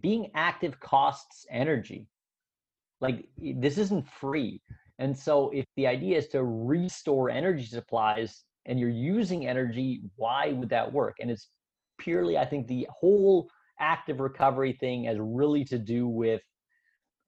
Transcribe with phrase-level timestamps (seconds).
[0.00, 2.06] being active costs energy.
[3.00, 4.62] Like this isn't free.
[4.98, 10.52] And so if the idea is to restore energy supplies and you're using energy, why
[10.52, 11.16] would that work?
[11.20, 11.48] And it's
[11.98, 13.48] purely, I think, the whole
[13.80, 16.42] active recovery thing has really to do with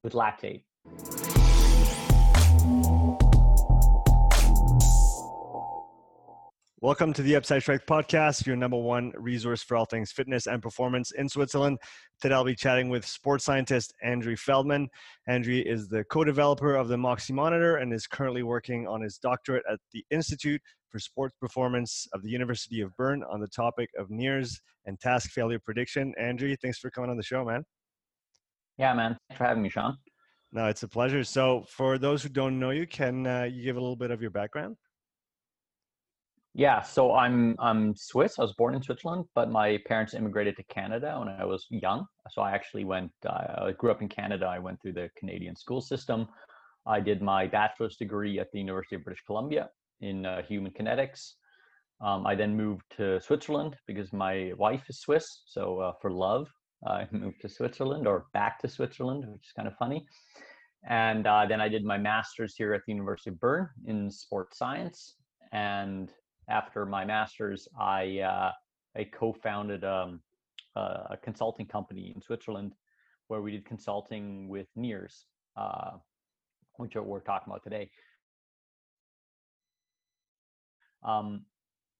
[0.03, 0.62] with lactate.
[6.82, 10.62] Welcome to the Upside Strength Podcast, your number one resource for all things fitness and
[10.62, 11.79] performance in Switzerland.
[12.20, 14.89] Today I'll be chatting with sports scientist Andri Feldmann.
[15.26, 19.62] Andri is the co-developer of the Moxy Monitor and is currently working on his doctorate
[19.72, 24.11] at the Institute for Sports Performance of the University of Bern on the topic of
[24.11, 26.12] NIRS and task failure prediction.
[26.20, 27.64] Andrew, thanks for coming on the show, man.
[28.76, 29.17] Yeah, man.
[29.31, 29.96] Thanks for having me, Sean.
[30.53, 31.25] No, it's a pleasure.
[31.25, 34.20] So, for those who don't know you, can uh, you give a little bit of
[34.20, 34.77] your background?
[36.59, 38.39] Yeah, so I'm I'm Swiss.
[38.39, 42.06] I was born in Switzerland, but my parents immigrated to Canada when I was young.
[42.31, 43.12] So I actually went.
[43.27, 44.47] Uh, I grew up in Canada.
[44.47, 46.27] I went through the Canadian school system.
[46.87, 49.69] I did my bachelor's degree at the University of British Columbia
[50.01, 51.33] in uh, human kinetics.
[52.01, 55.43] Um, I then moved to Switzerland because my wife is Swiss.
[55.45, 56.48] So uh, for love,
[56.87, 60.07] I moved to Switzerland or back to Switzerland, which is kind of funny.
[60.89, 64.57] And uh, then I did my master's here at the University of Bern in sports
[64.57, 65.17] science.
[65.53, 66.11] And
[66.48, 68.52] after my master's, I uh,
[68.97, 70.20] I co-founded um,
[70.77, 72.72] a consulting company in Switzerland
[73.28, 75.92] where we did consulting with NIRS, uh,
[76.77, 77.91] which we're talking about today.
[81.02, 81.44] Um,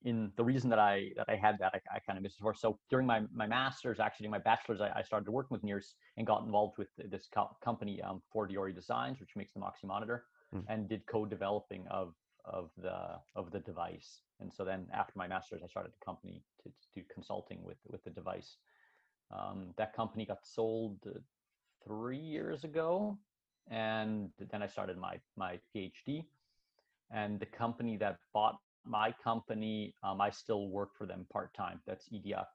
[0.05, 2.55] in the reason that I that I had that I, I kind of missed before.
[2.55, 5.94] So during my my master's, actually during my bachelor's, I, I started working with NIRS
[6.17, 10.24] and got involved with this co- company, um, Fortiori Designs, which makes the Moxy monitor,
[10.55, 10.62] mm.
[10.69, 12.14] and did co-developing of
[12.47, 14.20] of the of the device.
[14.41, 17.78] And so then after my master's, I started a company to, to do consulting with
[17.89, 18.56] with the device.
[19.30, 20.98] Um, that company got sold
[21.84, 23.19] three years ago,
[23.69, 26.24] and then I started my my PhD.
[27.11, 31.80] And the company that bought my company, um, I still work for them part time.
[31.86, 32.46] That's iDiag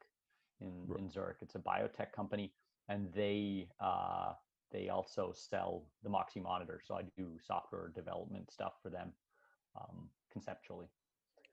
[0.61, 1.37] in in Zurich.
[1.41, 2.53] It's a biotech company,
[2.87, 4.33] and they uh,
[4.71, 6.79] they also sell the Moxy monitor.
[6.85, 9.11] So I do software development stuff for them
[9.79, 10.87] um, conceptually.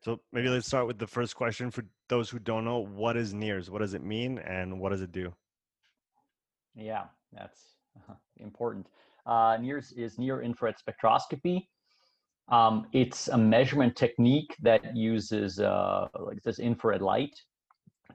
[0.01, 2.79] So maybe let's start with the first question for those who don't know.
[2.79, 3.69] What is NIRS?
[3.69, 5.35] What does it mean, and what does it do?
[6.75, 7.75] Yeah, that's
[8.37, 8.87] important.
[9.27, 11.67] Uh, NIRS is near infrared spectroscopy.
[12.49, 17.39] Um, it's a measurement technique that uses uh, like this infrared light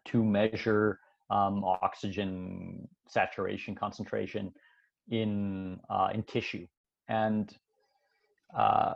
[0.06, 1.00] to measure
[1.30, 4.52] um, oxygen saturation concentration
[5.10, 6.66] in uh, in tissue,
[7.10, 7.56] and
[8.58, 8.94] uh,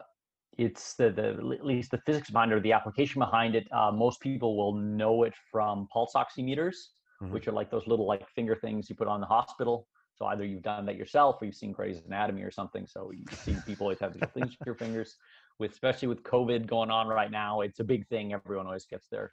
[0.58, 3.68] it's the, the at least the physics behind it or the application behind it.
[3.72, 6.76] Uh, most people will know it from pulse oximeters,
[7.22, 7.32] mm-hmm.
[7.32, 9.88] which are like those little like finger things you put on the hospital.
[10.16, 12.88] So either you've done that yourself or you've seen Grey's Anatomy or something.
[12.88, 15.16] So you see people always have these things with your fingers.
[15.60, 18.34] With especially with COVID going on right now, it's a big thing.
[18.34, 19.32] Everyone always gets their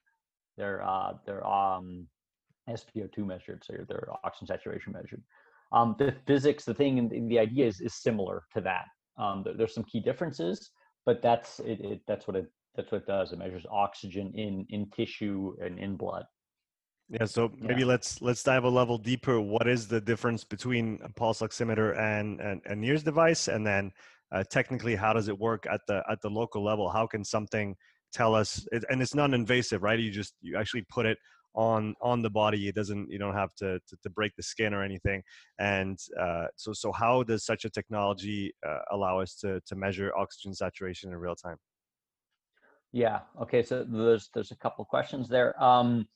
[0.57, 2.07] their uh, their um,
[2.69, 5.23] SpO2 measured, so their oxygen saturation measured.
[5.73, 8.85] Um, the physics, the thing, and the idea is is similar to that.
[9.19, 10.71] Um, there, there's some key differences,
[11.07, 13.33] but that's it, it that's what it that's what it does.
[13.33, 16.25] It measures oxygen in in tissue and in blood.
[17.09, 17.87] Yeah so maybe yeah.
[17.87, 19.41] let's let's dive a level deeper.
[19.41, 23.49] What is the difference between a pulse oximeter and and a NIRS device?
[23.49, 23.93] And then
[24.33, 26.89] uh, technically how does it work at the at the local level?
[26.91, 27.77] How can something
[28.13, 29.99] tell us it, and it's non-invasive right?
[29.99, 31.19] You just you actually put it
[31.55, 34.75] on on the body it doesn't you don't have to to, to break the skin
[34.75, 35.23] or anything.
[35.59, 40.13] And uh, so so how does such a technology uh, allow us to to measure
[40.17, 41.57] oxygen saturation in real time?
[42.93, 43.21] Yeah.
[43.41, 45.61] Okay so there's there's a couple questions there.
[45.63, 46.07] Um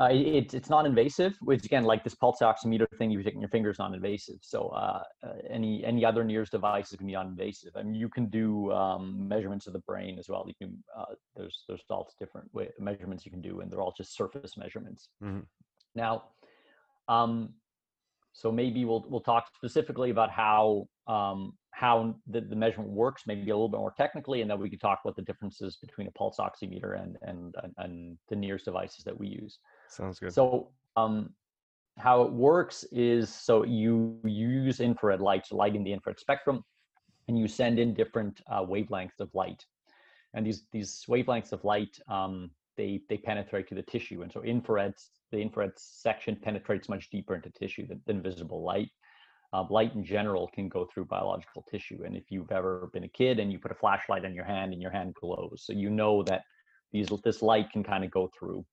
[0.00, 3.78] uh, it, it's non-invasive, which again, like this pulse oximeter thing, you're taking your fingers
[3.78, 4.38] non-invasive.
[4.40, 7.70] So uh, uh, any any other NIRS device can be non-invasive.
[7.76, 10.44] I mean, you can do um, measurements of the brain as well.
[10.48, 13.94] You can uh, there's there's all different way, measurements you can do, and they're all
[13.96, 15.10] just surface measurements.
[15.22, 15.40] Mm-hmm.
[15.94, 16.24] Now,
[17.06, 17.50] um,
[18.32, 23.50] so maybe we'll we'll talk specifically about how um, how the, the measurement works, maybe
[23.50, 26.10] a little bit more technically, and then we can talk about the differences between a
[26.12, 29.58] pulse oximeter and and and the NIRS devices that we use.
[29.94, 30.32] Sounds good.
[30.32, 31.30] So um,
[31.98, 36.64] how it works is so you, use infrared light, light in the infrared spectrum,
[37.28, 39.64] and you send in different uh, wavelengths of light.
[40.34, 44.42] And these these wavelengths of light um, they they penetrate to the tissue, and so
[44.42, 44.94] infrared
[45.30, 48.90] the infrared section penetrates much deeper into tissue than, than visible light.
[49.52, 53.08] Uh, light in general can go through biological tissue, and if you've ever been a
[53.08, 55.88] kid and you put a flashlight on your hand and your hand glows, so you
[55.88, 56.42] know that
[56.90, 58.64] these this light can kind of go through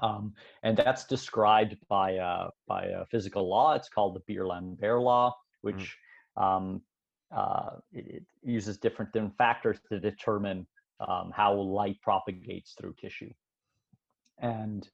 [0.00, 3.74] Um, and that's described by, uh, by a physical law.
[3.74, 5.78] It's called the Beer-Lambert law, mm-hmm.
[5.78, 5.96] which
[6.38, 6.42] mm.
[6.42, 6.82] um,
[7.34, 10.66] uh, it, it, uses different, different factors to determine
[11.06, 13.30] um, how light propagates through tissue.
[14.38, 14.88] And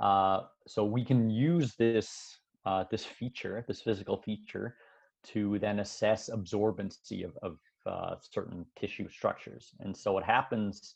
[0.00, 4.76] uh, so we can use this, uh, this feature, this physical feature,
[5.24, 9.74] to then assess absorbency of, of uh, certain tissue structures.
[9.80, 10.94] And so what happens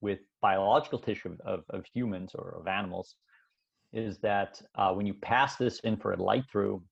[0.00, 3.16] with biological tissue of, of humans or of animals
[3.92, 6.82] is that uh, when you pass this infrared light through,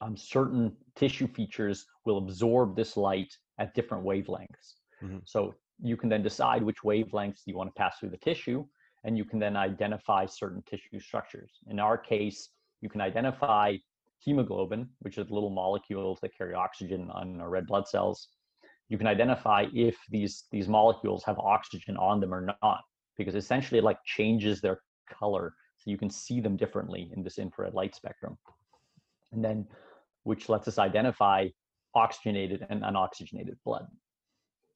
[0.00, 4.74] um, certain tissue features will absorb this light at different wavelengths.
[5.02, 5.18] Mm-hmm.
[5.24, 8.66] So you can then decide which wavelengths you want to pass through the tissue,
[9.04, 11.52] and you can then identify certain tissue structures.
[11.68, 12.50] In our case,
[12.80, 13.76] you can identify
[14.18, 18.28] hemoglobin, which is little molecules that carry oxygen on our red blood cells.
[18.88, 22.80] You can identify if these, these molecules have oxygen on them or not,
[23.16, 24.80] because essentially it like changes their
[25.10, 28.36] color so you can see them differently in this infrared light spectrum.
[29.32, 29.66] And then,
[30.22, 31.48] which lets us identify
[31.94, 33.86] oxygenated and unoxygenated blood.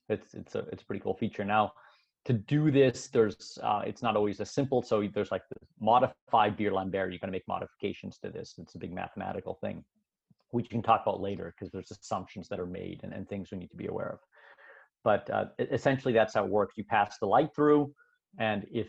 [0.08, 1.44] It's, it's, a, it's a pretty cool feature.
[1.44, 1.72] Now,
[2.26, 4.82] to do this, there's uh, it's not always as simple.
[4.82, 7.10] So there's like the modified Beer-Lambert.
[7.10, 8.54] You're going to make modifications to this.
[8.58, 9.84] It's a big mathematical thing,
[10.50, 13.50] which you can talk about later because there's assumptions that are made and, and things
[13.50, 14.18] we need to be aware of.
[15.04, 16.74] But uh, essentially, that's how it works.
[16.76, 17.92] You pass the light through,
[18.38, 18.88] and if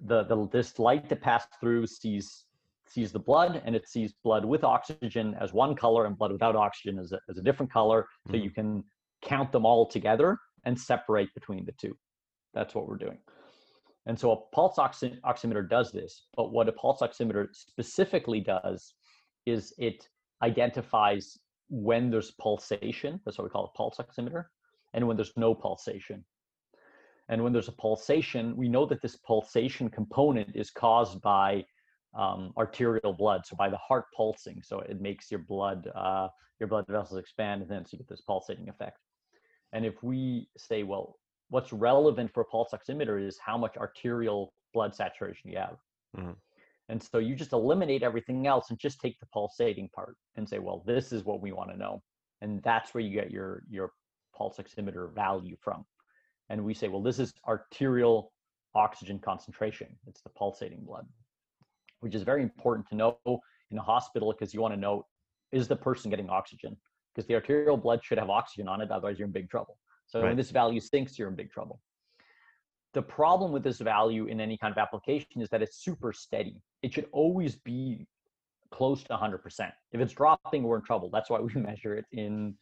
[0.00, 2.44] the, the this light that passed through sees
[2.86, 6.56] sees the blood and it sees blood with oxygen as one color and blood without
[6.56, 8.02] oxygen as a, as a different color.
[8.02, 8.32] Mm-hmm.
[8.32, 8.84] So you can
[9.22, 11.94] count them all together and separate between the two.
[12.54, 13.18] That's what we're doing.
[14.06, 18.94] And so a pulse oxi- oximeter does this, but what a pulse oximeter specifically does
[19.44, 20.08] is it
[20.42, 21.38] identifies
[21.68, 24.44] when there's pulsation, that's what we call a pulse oximeter,
[24.94, 26.24] and when there's no pulsation.
[27.28, 31.64] And when there's a pulsation, we know that this pulsation component is caused by
[32.18, 34.62] um, arterial blood, so by the heart pulsing.
[34.62, 38.08] So it makes your blood, uh, your blood vessels expand, and then so you get
[38.08, 38.98] this pulsating effect.
[39.74, 41.18] And if we say, well,
[41.50, 45.76] what's relevant for a pulse oximeter is how much arterial blood saturation you have.
[46.16, 46.32] Mm-hmm.
[46.88, 50.58] And so you just eliminate everything else and just take the pulsating part and say,
[50.58, 52.02] well, this is what we want to know.
[52.40, 53.92] And that's where you get your, your
[54.34, 55.84] pulse oximeter value from.
[56.48, 58.32] And we say, well, this is arterial
[58.74, 59.88] oxygen concentration.
[60.06, 61.06] It's the pulsating blood,
[62.00, 63.18] which is very important to know
[63.70, 65.04] in a hospital because you want to know
[65.52, 66.76] is the person getting oxygen?
[67.14, 69.78] Because the arterial blood should have oxygen on it, otherwise you're in big trouble.
[70.06, 70.28] So right.
[70.28, 71.80] when this value sinks, you're in big trouble.
[72.98, 76.60] The problem with this value in any kind of application is that it's super steady.
[76.82, 78.08] It should always be
[78.72, 79.38] close to 100%.
[79.92, 81.08] If it's dropping, we're in trouble.
[81.08, 82.56] That's why we measure it in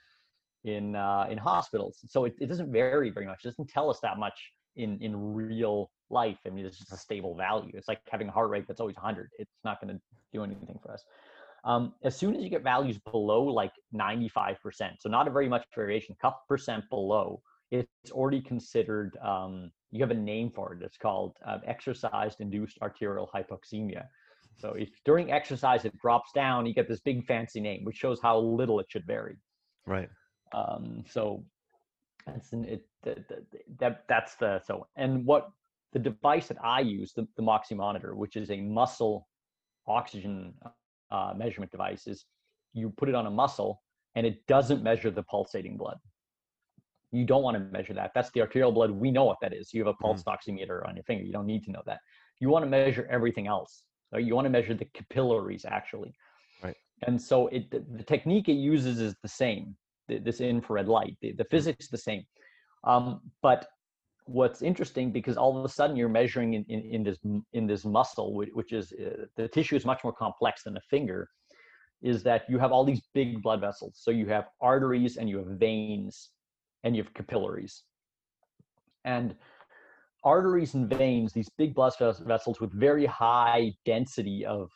[0.64, 2.00] in uh, in hospitals.
[2.08, 3.46] So it, it doesn't vary very much.
[3.46, 4.38] It doesn't tell us that much
[4.76, 6.36] in in real life.
[6.46, 7.70] I mean, it's just a stable value.
[7.72, 9.30] It's like having a heart rate that's always 100.
[9.38, 10.00] It's not going to
[10.34, 11.02] do anything for us.
[11.64, 14.56] Um, as soon as you get values below like 95%,
[15.00, 17.40] so not a very much variation, couple percent below,
[17.70, 20.82] it's already considered, um, you have a name for it.
[20.82, 24.04] It's called uh, exercise induced arterial hypoxemia.
[24.58, 28.20] So if during exercise it drops down, you get this big fancy name, which shows
[28.22, 29.36] how little it should vary.
[29.86, 30.08] Right.
[30.52, 31.44] Um, so
[32.26, 33.44] that's it, the, the,
[33.78, 35.50] that that's the so and what
[35.92, 39.28] the device that I use, the, the Moxy monitor, which is a muscle
[39.86, 40.52] oxygen
[41.10, 42.24] uh, measurement device is
[42.72, 43.82] you put it on a muscle
[44.14, 45.98] and it doesn't measure the pulsating blood.
[47.16, 48.12] You don't want to measure that.
[48.14, 48.90] That's the arterial blood.
[48.90, 49.72] We know what that is.
[49.72, 50.34] You have a pulse mm.
[50.34, 51.24] oximeter on your finger.
[51.24, 51.98] You don't need to know that.
[52.40, 53.82] You want to measure everything else.
[54.12, 56.14] So you want to measure the capillaries actually.
[56.62, 56.76] Right.
[57.06, 59.76] And so it the, the technique it uses is the same.
[60.08, 61.50] The, this infrared light, the, the mm.
[61.50, 62.24] physics the same.
[62.84, 63.66] Um, but
[64.26, 67.18] what's interesting because all of a sudden you're measuring in, in, in this
[67.52, 71.28] in this muscle which is uh, the tissue is much more complex than a finger
[72.02, 75.38] is that you have all these big blood vessels so you have arteries and you
[75.38, 76.30] have veins
[76.84, 77.82] and you have capillaries
[79.04, 79.34] and
[80.24, 84.70] arteries and veins these big blood vessels with very high density of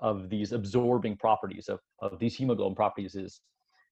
[0.00, 3.40] of these absorbing properties of, of these hemoglobin properties is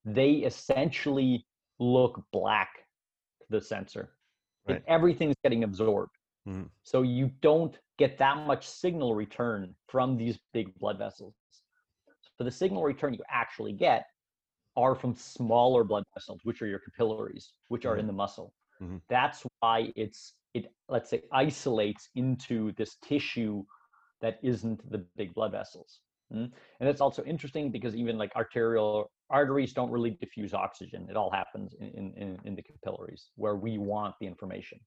[0.04, 1.44] they essentially
[1.78, 2.70] look black
[3.40, 4.10] to the sensor
[4.68, 4.82] right.
[4.86, 6.12] everything's getting absorbed.
[6.48, 6.64] Mm-hmm.
[6.82, 11.34] So you don't get that much signal return from these big blood vessels.
[12.36, 14.04] So the signal return you actually get
[14.78, 18.00] are from smaller blood vessels, which are your capillaries, which are mm-hmm.
[18.00, 18.54] in the muscle.
[18.80, 18.98] Mm-hmm.
[19.08, 23.64] That's why it's it let's say isolates into this tissue
[24.20, 26.00] that isn't the big blood vessels.
[26.32, 26.52] Mm-hmm.
[26.80, 31.06] And it's also interesting because even like arterial arteries don't really diffuse oxygen.
[31.10, 34.78] It all happens in, in, in the capillaries where we want the information.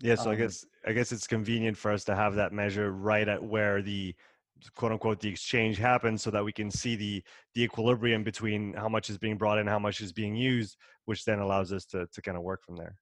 [0.00, 2.90] Yeah, so um, I guess I guess it's convenient for us to have that measure
[2.90, 4.14] right at where the
[4.74, 7.22] quote unquote the exchange happens so that we can see the
[7.54, 11.24] the equilibrium between how much is being brought in how much is being used which
[11.24, 12.96] then allows us to to kind of work from there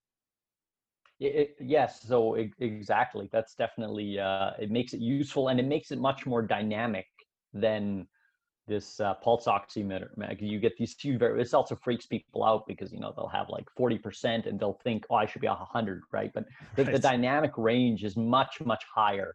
[1.21, 5.90] it, yes so it, exactly that's definitely uh, it makes it useful and it makes
[5.90, 7.06] it much more dynamic
[7.52, 8.06] than
[8.66, 10.09] this uh, pulse oximeter
[10.40, 13.49] you get these two very it also freaks people out because you know they'll have
[13.49, 16.44] like 40% and they'll think oh i should be 100 right but
[16.76, 16.92] the, right.
[16.92, 19.35] the dynamic range is much much higher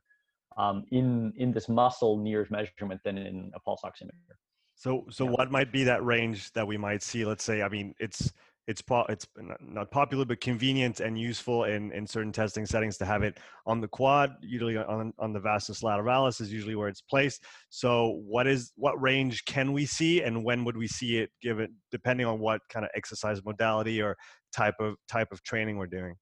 [0.58, 4.36] um, in in this muscle NIRS measurement than in a pulse oximeter.
[4.76, 5.32] So so yeah.
[5.32, 7.26] what might be that range that we might see?
[7.26, 8.32] Let's say, I mean, it's
[8.68, 9.26] it's po- it's
[9.62, 13.80] not popular but convenient and useful in in certain testing settings to have it on
[13.80, 18.46] the quad usually on on the vastus lateralis is usually where it's placed so what
[18.46, 22.40] is what range can we see and when would we see it given depending on
[22.40, 24.16] what kind of exercise modality or
[24.54, 26.14] type of type of training we're doing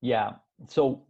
[0.00, 0.30] yeah
[0.68, 1.04] so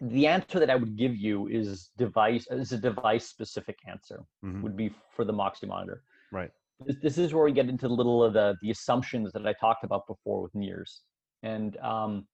[0.00, 4.62] the answer that I would give you is device is a device specific answer mm-hmm.
[4.62, 6.02] would be for the Moxy monitor.
[6.30, 6.50] Right.
[6.84, 9.52] This, this, is where we get into a little of the the assumptions that I
[9.54, 11.00] talked about before with NIRS,
[11.42, 12.26] and um,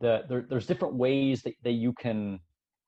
[0.00, 2.40] the there, there's different ways that, that you can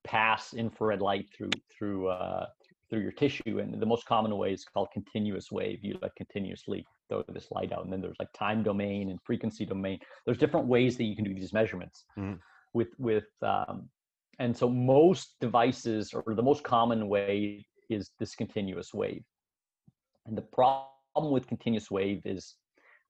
[0.04, 2.46] pass infrared light through through uh,
[2.90, 5.78] through your tissue, and the most common way is called continuous wave.
[5.82, 9.64] You like continuously throw this light out, and then there's like time domain and frequency
[9.64, 9.98] domain.
[10.26, 12.04] There's different ways that you can do these measurements.
[12.18, 12.34] Mm-hmm
[12.72, 13.88] with with um,
[14.38, 19.22] and so most devices or the most common way is this continuous wave.
[20.26, 22.54] And the problem with continuous wave is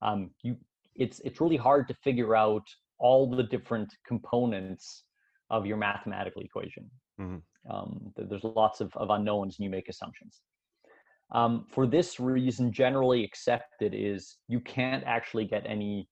[0.03, 0.57] um, you
[0.97, 2.67] it's it's really hard to figure out
[2.99, 5.05] all the different components
[5.51, 6.91] of your mathematical equation.
[7.21, 7.71] Mm-hmm.
[7.71, 10.41] um, there's lots of, of unknowns and you make assumptions.
[11.33, 16.09] Um, for this reason generally accepted is you can't actually get any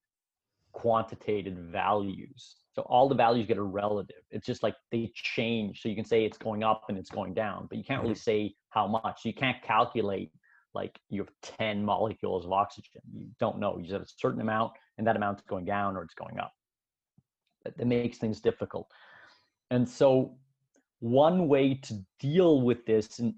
[0.73, 4.23] quantitative values so all the values get a relative.
[4.31, 5.83] It's just like they change.
[5.83, 8.15] So you can say it's going up and it's going down, but you can't really
[8.15, 8.21] mm-hmm.
[8.21, 9.25] say how much.
[9.25, 10.31] You can't calculate
[10.75, 13.03] like you have 10 molecules of oxygen.
[13.13, 13.79] You don't know.
[13.79, 16.53] You just have a certain amount and that amount's going down or it's going up.
[17.65, 18.89] That, that makes things difficult.
[19.73, 20.37] And so
[21.01, 23.35] one way to deal with this, and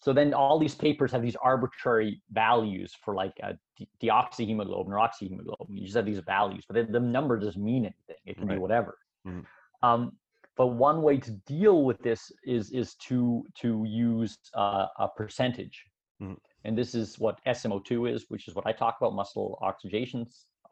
[0.00, 3.58] so then all these papers have these arbitrary values for like a
[4.02, 5.70] deoxyhemoglobin or oxyhemoglobin.
[5.70, 8.22] You just have these values, but the number doesn't mean anything.
[8.24, 8.54] It can right.
[8.54, 8.96] be whatever.
[9.26, 9.40] Mm-hmm.
[9.86, 10.12] Um,
[10.56, 15.84] but one way to deal with this is is to to use uh, a percentage,
[16.20, 16.34] mm-hmm.
[16.64, 20.26] and this is what SMO2 is, which is what I talk about muscle oxygenation,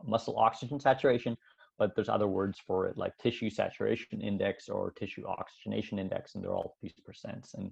[0.04, 1.36] muscle oxygen saturation.
[1.78, 6.42] But there's other words for it like tissue saturation index or tissue oxygenation index, and
[6.42, 7.54] they're all these percents.
[7.54, 7.70] And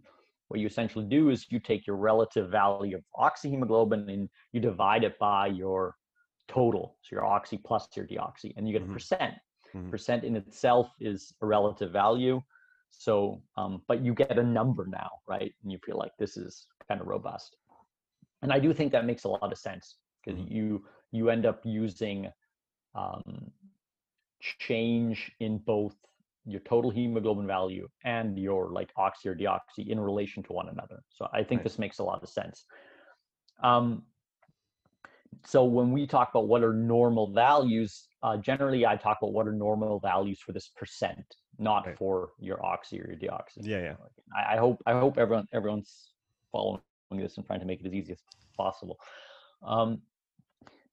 [0.49, 5.05] what you essentially do is you take your relative value of oxyhemoglobin and you divide
[5.05, 5.95] it by your
[6.49, 8.93] total, so your oxy plus your deoxy, and you get mm-hmm.
[8.93, 9.35] a percent.
[9.75, 9.91] Mm-hmm.
[9.91, 12.41] Percent in itself is a relative value.
[12.91, 15.53] So, um, but you get a number now, right?
[15.63, 17.57] And you feel like this is kind of robust.
[18.43, 20.55] And I do think that makes a lot of sense because mm-hmm.
[20.55, 22.31] you you end up using
[22.95, 23.51] um,
[24.61, 25.97] change in both
[26.47, 31.03] your total hemoglobin value and your like oxy or deoxy in relation to one another.
[31.09, 31.65] So I think right.
[31.65, 32.65] this makes a lot of sense.
[33.63, 34.03] Um,
[35.45, 39.47] so when we talk about what are normal values, uh, generally I talk about what
[39.47, 41.25] are normal values for this percent,
[41.59, 41.99] not right.
[41.99, 43.59] for your oxy or your deoxy.
[43.63, 43.95] Yeah, yeah.
[44.37, 46.13] I, I hope I hope everyone everyone's
[46.53, 48.23] following this and trying to make it as easy as
[48.57, 48.99] possible.
[49.63, 50.03] Um,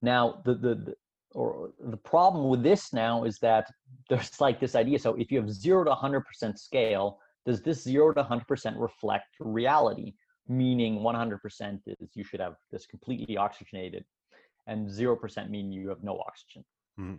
[0.00, 0.94] now the, the, the
[1.34, 3.66] or the problem with this now is that
[4.08, 4.98] there's like this idea.
[4.98, 10.14] So if you have zero to 100% scale, does this zero to 100% reflect reality?
[10.48, 11.38] Meaning 100%
[11.86, 14.04] is you should have this completely oxygenated,
[14.66, 16.64] and 0% mean you have no oxygen.
[16.98, 17.14] Mm-hmm.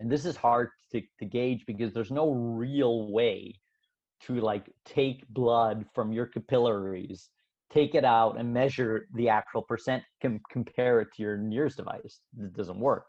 [0.00, 3.54] And this is hard to, to gauge because there's no real way
[4.22, 7.30] to like take blood from your capillaries,
[7.72, 12.20] take it out, and measure the actual percent, com- compare it to your NIRS device.
[12.38, 13.06] It doesn't work.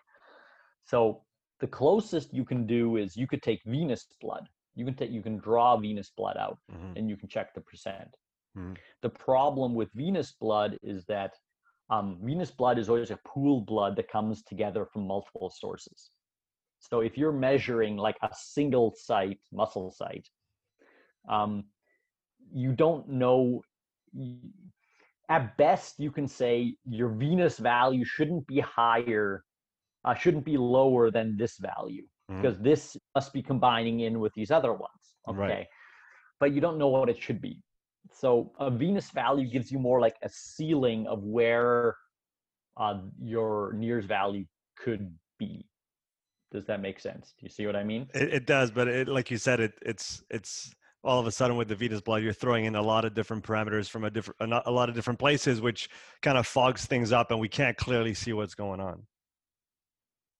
[0.85, 1.21] So
[1.59, 4.47] the closest you can do is you could take venous blood.
[4.75, 6.97] You can take you can draw venous blood out mm-hmm.
[6.97, 8.15] and you can check the percent.
[8.57, 8.73] Mm-hmm.
[9.01, 11.33] The problem with venous blood is that
[11.89, 16.09] um, venous blood is always a pool blood that comes together from multiple sources.
[16.79, 20.27] So if you're measuring like a single site, muscle site,
[21.29, 21.65] um,
[22.53, 23.61] you don't know.
[25.29, 29.43] At best, you can say your venous value shouldn't be higher
[30.05, 32.41] uh, shouldn't be lower than this value mm-hmm.
[32.41, 34.91] because this must be combining in with these other ones.
[35.27, 35.37] Okay.
[35.37, 35.67] Right.
[36.39, 37.61] But you don't know what it should be.
[38.13, 41.95] So a venous value gives you more like a ceiling of where
[42.77, 44.45] uh, your NIRS value
[44.77, 45.65] could be.
[46.51, 47.33] Does that make sense?
[47.37, 48.07] Do you see what I mean?
[48.13, 51.57] It, it does, but it, like you said, it it's it's all of a sudden
[51.57, 54.53] with the venous blood, you're throwing in a lot of different parameters from a different
[54.65, 55.89] a lot of different places, which
[56.21, 59.03] kind of fogs things up, and we can't clearly see what's going on.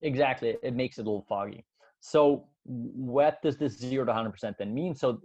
[0.02, 1.66] Exactly, it makes it a little foggy.
[2.00, 4.96] So, what does this zero to 100% then mean?
[4.96, 5.22] So,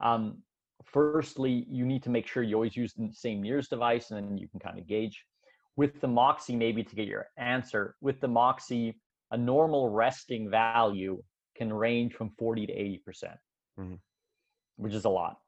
[0.00, 0.38] um,
[0.84, 4.36] firstly, you need to make sure you always use the same NIRS device, and then
[4.36, 5.24] you can kind of gauge.
[5.76, 8.98] With the Moxy, maybe to get your answer, with the Moxy,
[9.30, 11.22] a normal resting value
[11.56, 13.36] can range from 40 to 80%, percent
[13.78, 13.94] mm-hmm.
[14.76, 15.38] which is a lot.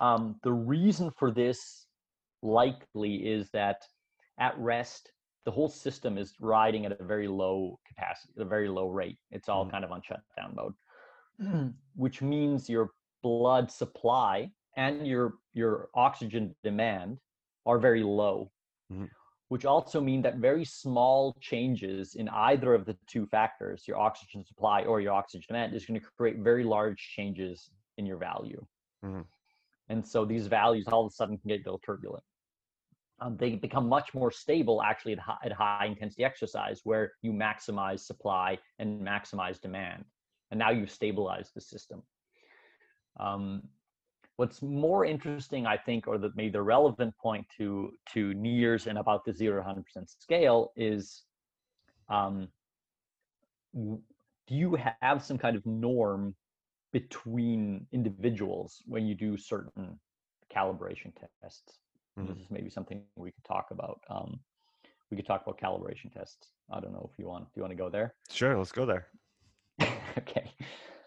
[0.00, 1.86] Um, the reason for this
[2.42, 3.82] likely is that
[4.38, 5.12] at rest,
[5.44, 9.18] the whole system is riding at a very low capacity, at a very low rate.
[9.30, 9.72] It's all mm-hmm.
[9.72, 12.90] kind of on shutdown mode, which means your
[13.22, 17.18] blood supply and your your oxygen demand
[17.66, 18.50] are very low.
[18.92, 19.04] Mm-hmm
[19.52, 24.42] which also mean that very small changes in either of the two factors, your oxygen
[24.42, 27.68] supply or your oxygen demand, is going to create very large changes
[27.98, 28.64] in your value.
[29.04, 29.20] Mm-hmm.
[29.90, 32.24] And so these values all of a sudden can get a little turbulent.
[33.22, 37.32] Um, they become much more stable actually at high, at high intensity exercise where you
[37.32, 40.04] maximize supply and maximize demand.
[40.50, 42.02] And now you've stabilized the system.
[43.20, 43.62] Um,
[44.36, 48.98] What's more interesting, I think, or the, maybe the relevant point to to NIRS and
[48.98, 51.22] about the zero to hundred percent scale is,
[52.08, 52.48] um,
[53.74, 54.00] do
[54.48, 56.34] you have some kind of norm
[56.92, 60.00] between individuals when you do certain
[60.54, 61.78] calibration tests?
[62.18, 62.28] Mm-hmm.
[62.28, 64.00] This is maybe something we could talk about.
[64.10, 64.40] Um,
[65.10, 66.48] we could talk about calibration tests.
[66.70, 67.44] I don't know if you want.
[67.44, 68.14] Do you want to go there?
[68.30, 69.08] Sure, let's go there.
[70.18, 70.52] okay.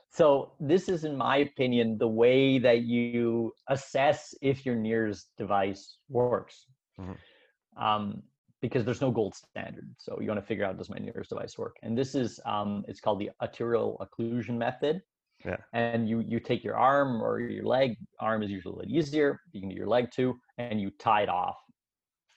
[0.09, 5.97] So this is, in my opinion, the way that you assess if your NIRS device
[6.09, 6.67] works.
[6.99, 7.83] Mm-hmm.
[7.83, 8.23] Um,
[8.61, 9.87] because there's no gold standard.
[9.99, 11.75] So you want to figure out does my NIRS device work?
[11.83, 15.01] And this is um, it's called the arterial occlusion method.
[15.45, 15.57] Yeah.
[15.73, 17.95] And you you take your arm or your leg.
[18.19, 19.39] Arm is usually a little easier.
[19.51, 21.57] You can do your leg too, and you tie it off.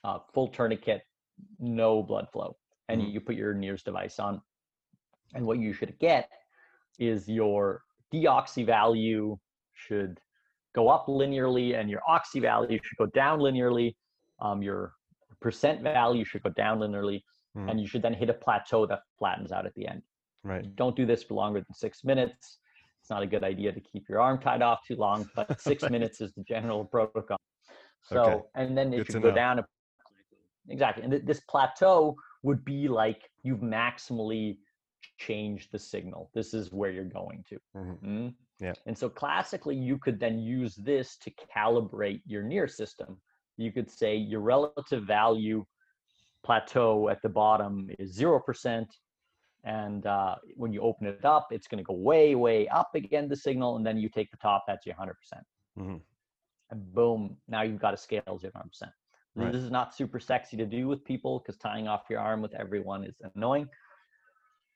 [0.03, 1.01] Uh, full tourniquet,
[1.59, 2.55] no blood flow,
[2.87, 3.11] and mm-hmm.
[3.11, 4.41] you put your NIRS device on.
[5.33, 6.29] And what you should get
[6.99, 7.81] is your
[8.13, 9.37] deoxy value
[9.73, 10.19] should
[10.75, 13.95] go up linearly and your oxy value should go down linearly.
[14.41, 14.93] Um, your
[15.41, 17.23] percent value should go down linearly,
[17.57, 17.69] mm.
[17.69, 20.01] and you should then hit a plateau that flattens out at the end.
[20.43, 20.73] Right.
[20.75, 22.59] Don't do this for longer than six minutes.
[23.09, 25.81] It's not a good idea to keep your arm tied off too long, but six
[25.89, 27.39] minutes is the general protocol.
[28.03, 28.41] So, okay.
[28.53, 29.35] and then if you go know.
[29.35, 29.63] down,
[30.69, 34.57] exactly, and th- this plateau would be like you've maximally
[35.17, 36.29] changed the signal.
[36.35, 37.57] This is where you're going to.
[37.75, 38.05] Mm-hmm.
[38.05, 38.33] Mm?
[38.59, 38.73] Yeah.
[38.85, 43.19] And so classically, you could then use this to calibrate your NIRS system.
[43.57, 45.65] You could say your relative value
[46.45, 48.85] plateau at the bottom is 0%.
[49.63, 53.27] And uh, when you open it up, it's going to go way, way up again,
[53.27, 53.75] the signal.
[53.75, 55.07] And then you take the top, that's your 100%.
[55.17, 55.43] percent
[55.77, 55.97] mm-hmm.
[56.71, 58.51] And boom, now you've got a scale 0%.
[59.35, 59.51] Right.
[59.51, 62.53] This is not super sexy to do with people because tying off your arm with
[62.55, 63.67] everyone is annoying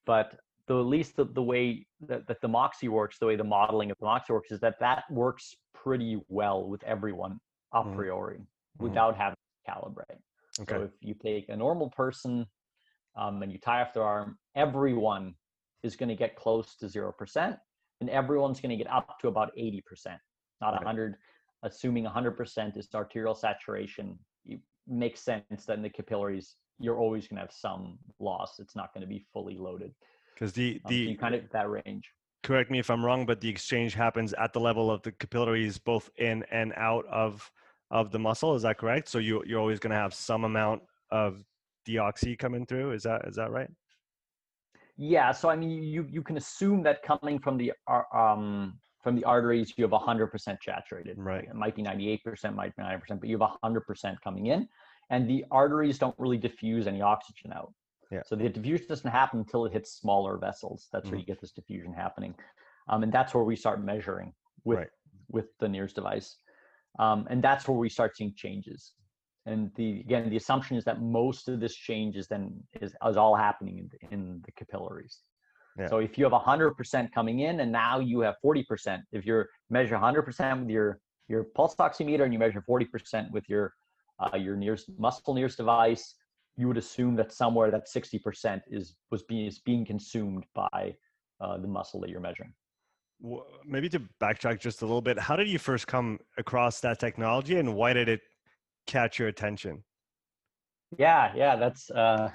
[0.05, 0.35] but
[0.67, 3.91] the at least the, the way that, that the Moxy works, the way the modeling
[3.91, 7.39] of the Moxy works, is that that works pretty well with everyone
[7.73, 7.95] a mm-hmm.
[7.95, 8.83] priori mm-hmm.
[8.83, 10.19] without having to calibrate.
[10.61, 10.73] Okay.
[10.73, 12.45] So if you take a normal person
[13.15, 15.35] um, and you tie off their arm, everyone
[15.83, 17.57] is going to get close to zero percent,
[18.01, 20.19] and everyone's going to get up to about eighty percent,
[20.61, 20.85] not a okay.
[20.85, 21.15] hundred.
[21.65, 27.27] Assuming hundred percent is arterial saturation, it makes sense that in the capillaries you're always
[27.27, 28.59] going to have some loss.
[28.59, 29.93] It's not going to be fully loaded.
[30.33, 32.11] Because the um, the so you kind of that range.
[32.43, 35.77] Correct me if I'm wrong, but the exchange happens at the level of the capillaries,
[35.77, 37.49] both in and out of
[37.91, 38.55] of the muscle.
[38.55, 39.07] Is that correct?
[39.07, 41.43] So you you're always going to have some amount of
[41.87, 42.91] deoxy coming through.
[42.91, 43.69] Is that is that right?
[44.97, 45.31] Yeah.
[45.31, 47.73] So I mean, you you can assume that coming from the
[48.15, 50.31] um from the arteries, you have 100%
[50.63, 51.17] saturated.
[51.17, 51.43] Right.
[51.43, 54.65] It might be 98%, might be 90%, but you have 100% coming in
[55.09, 57.73] and the arteries don't really diffuse any oxygen out.
[58.11, 58.21] Yeah.
[58.25, 60.87] So the diffusion doesn't happen until it hits smaller vessels.
[60.91, 61.11] That's mm-hmm.
[61.11, 62.35] where you get this diffusion happening,
[62.89, 64.87] um, and that's where we start measuring with right.
[65.29, 66.35] with the NIRS device,
[66.99, 68.93] um, and that's where we start seeing changes.
[69.45, 73.17] And the again, the assumption is that most of this change is then is, is
[73.17, 75.19] all happening in the, in the capillaries.
[75.77, 75.87] Yeah.
[75.87, 79.95] So if you have 100% coming in and now you have 40%, if you measure
[79.95, 83.73] 100% with your your pulse oximeter and you measure 40% with your
[84.19, 86.15] uh, your NIRS muscle NIRS device,
[86.55, 90.95] you would assume that somewhere that 60% is was being is being consumed by
[91.41, 92.53] uh, the muscle that you're measuring.
[93.65, 97.57] Maybe to backtrack just a little bit, how did you first come across that technology,
[97.57, 98.21] and why did it
[98.87, 99.83] catch your attention?
[100.97, 102.29] Yeah, yeah, that's uh,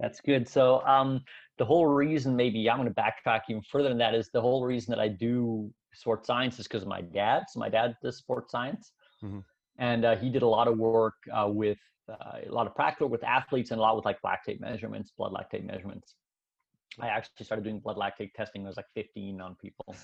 [0.00, 0.48] That's good.
[0.48, 1.22] So um,
[1.58, 4.64] the whole reason, maybe I'm going to backtrack even further than that, is the whole
[4.64, 7.44] reason that I do sports science is because of my dad.
[7.48, 9.40] So my dad does sports science, mm-hmm.
[9.78, 13.08] and uh, he did a lot of work uh, with uh, a lot of practical
[13.08, 16.14] with athletes and a lot with like lactate measurements, blood lactate measurements.
[17.00, 19.94] I actually started doing blood lactate testing I was like 15 on people.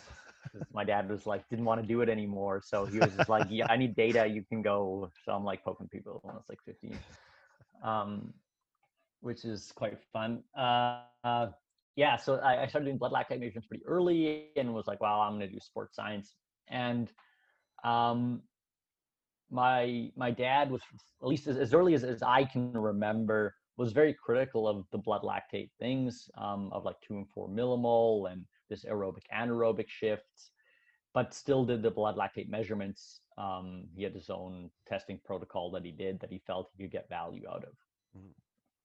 [0.72, 2.62] my dad was like, didn't want to do it anymore.
[2.64, 4.26] So he was just like, yeah, I need data.
[4.26, 5.10] You can go.
[5.24, 6.98] So I'm like poking people when I was like 15,
[7.82, 8.32] um,
[9.20, 10.42] which is quite fun.
[10.56, 11.46] Uh, uh,
[11.96, 15.20] yeah, so I, I, started doing blood lactate measurements pretty early and was like, wow,
[15.20, 16.34] I'm going to do sports science.
[16.68, 17.08] And
[17.84, 18.42] um,
[19.50, 20.80] my my dad was
[21.22, 24.98] at least as, as early as, as I can remember was very critical of the
[24.98, 30.50] blood lactate things um, of like two and four millimole and this aerobic anaerobic shifts,
[31.12, 33.20] but still did the blood lactate measurements.
[33.36, 36.92] Um, he had his own testing protocol that he did that he felt he could
[36.92, 37.72] get value out of.
[38.16, 38.28] Mm-hmm.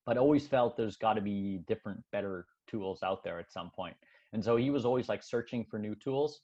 [0.06, 3.95] But always felt there's got to be different, better tools out there at some point.
[4.34, 6.41] And so he was always like searching for new tools.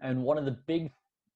[0.00, 0.90] And one of the big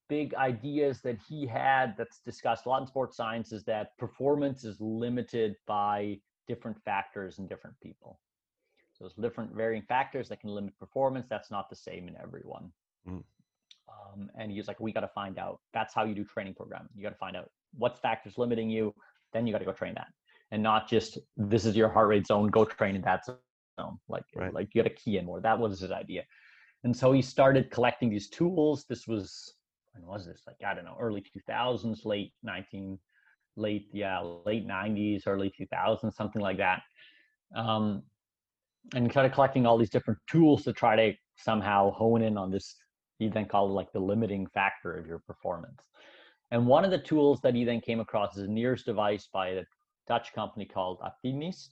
[0.09, 4.65] big ideas that he had that's discussed a lot in sports science is that performance
[4.65, 8.19] is limited by different factors in different people.
[8.93, 11.27] So there's different varying factors that can limit performance.
[11.29, 12.73] That's not the same in everyone.
[13.09, 13.23] Mm.
[13.89, 15.61] Um, and he's like, we got to find out.
[15.73, 16.89] That's how you do training programming.
[16.97, 18.95] You got to find out what factors limiting you.
[19.33, 20.09] Then you got to go train that,
[20.53, 22.49] and not just this is your heart rate zone.
[22.49, 23.99] Go train in that zone.
[24.09, 24.53] Like right.
[24.53, 25.41] like you got to key in more.
[25.41, 26.25] That was his idea.
[26.85, 28.87] And so he started collecting these tools.
[28.89, 29.55] This was
[29.93, 30.43] when was this?
[30.47, 32.99] Like I don't know, early 2000s, late 19,
[33.57, 36.83] late yeah, late 90s, early 2000s, something like that.
[37.55, 38.03] Um,
[38.95, 42.77] and started collecting all these different tools to try to somehow hone in on this.
[43.19, 45.83] He then called it like the limiting factor of your performance.
[46.51, 49.49] And one of the tools that he then came across is a NIRS device by
[49.49, 49.65] a
[50.07, 51.69] Dutch company called Artinis.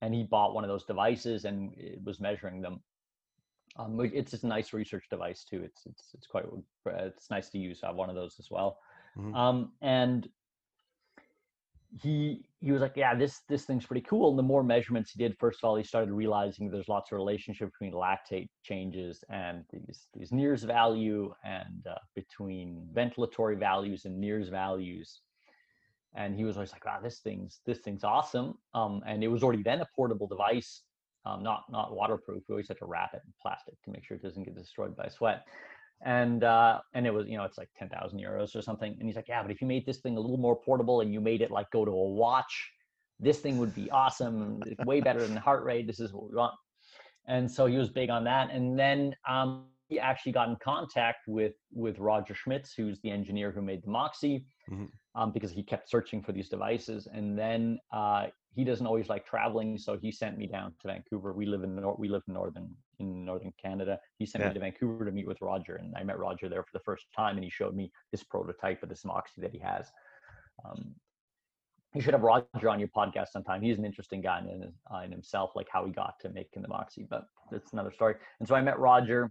[0.00, 2.80] And he bought one of those devices and it was measuring them
[3.78, 5.62] um, it's just a nice research device too.
[5.62, 6.44] It's it's it's quite
[6.86, 7.80] it's nice to use.
[7.82, 8.78] I have one of those as well.
[9.18, 9.34] Mm-hmm.
[9.34, 10.28] Um, and
[12.02, 14.30] he he was like, yeah, this this thing's pretty cool.
[14.30, 17.16] And the more measurements he did, first of all, he started realizing there's lots of
[17.16, 24.22] relationship between lactate changes and these these NIRS value and uh, between ventilatory values and
[24.22, 25.20] NIRS values.
[26.14, 28.54] And he was always like, wow, this thing's this thing's awesome.
[28.74, 30.82] Um, and it was already then a portable device
[31.26, 32.44] um, not not waterproof.
[32.48, 34.96] We always had to wrap it in plastic to make sure it doesn't get destroyed
[34.96, 35.44] by sweat.
[36.04, 38.96] And uh, and it was you know it's like ten thousand euros or something.
[38.98, 41.12] And he's like, yeah, but if you made this thing a little more portable and
[41.12, 42.70] you made it like go to a watch,
[43.18, 44.62] this thing would be awesome.
[44.66, 45.86] It's way better than heart rate.
[45.86, 46.54] This is what we want.
[47.26, 48.50] And so he was big on that.
[48.52, 53.50] And then um, he actually got in contact with with Roger Schmitz, who's the engineer
[53.50, 54.86] who made the Moxy, mm-hmm.
[55.20, 57.08] um, because he kept searching for these devices.
[57.12, 58.26] And then uh,
[58.56, 61.34] he doesn't always like traveling, so he sent me down to Vancouver.
[61.34, 64.00] We live in nor- we live in northern in northern Canada.
[64.18, 64.48] He sent yeah.
[64.48, 67.04] me to Vancouver to meet with Roger, and I met Roger there for the first
[67.14, 69.92] time, and he showed me this prototype of this Moxy that he has.
[70.64, 70.94] Um,
[71.94, 73.60] you should have Roger on your podcast sometime.
[73.60, 76.68] He's an interesting guy in, uh, in himself, like how he got to making the
[76.68, 78.14] Moxy, but that's another story.
[78.40, 79.30] And so I met Roger,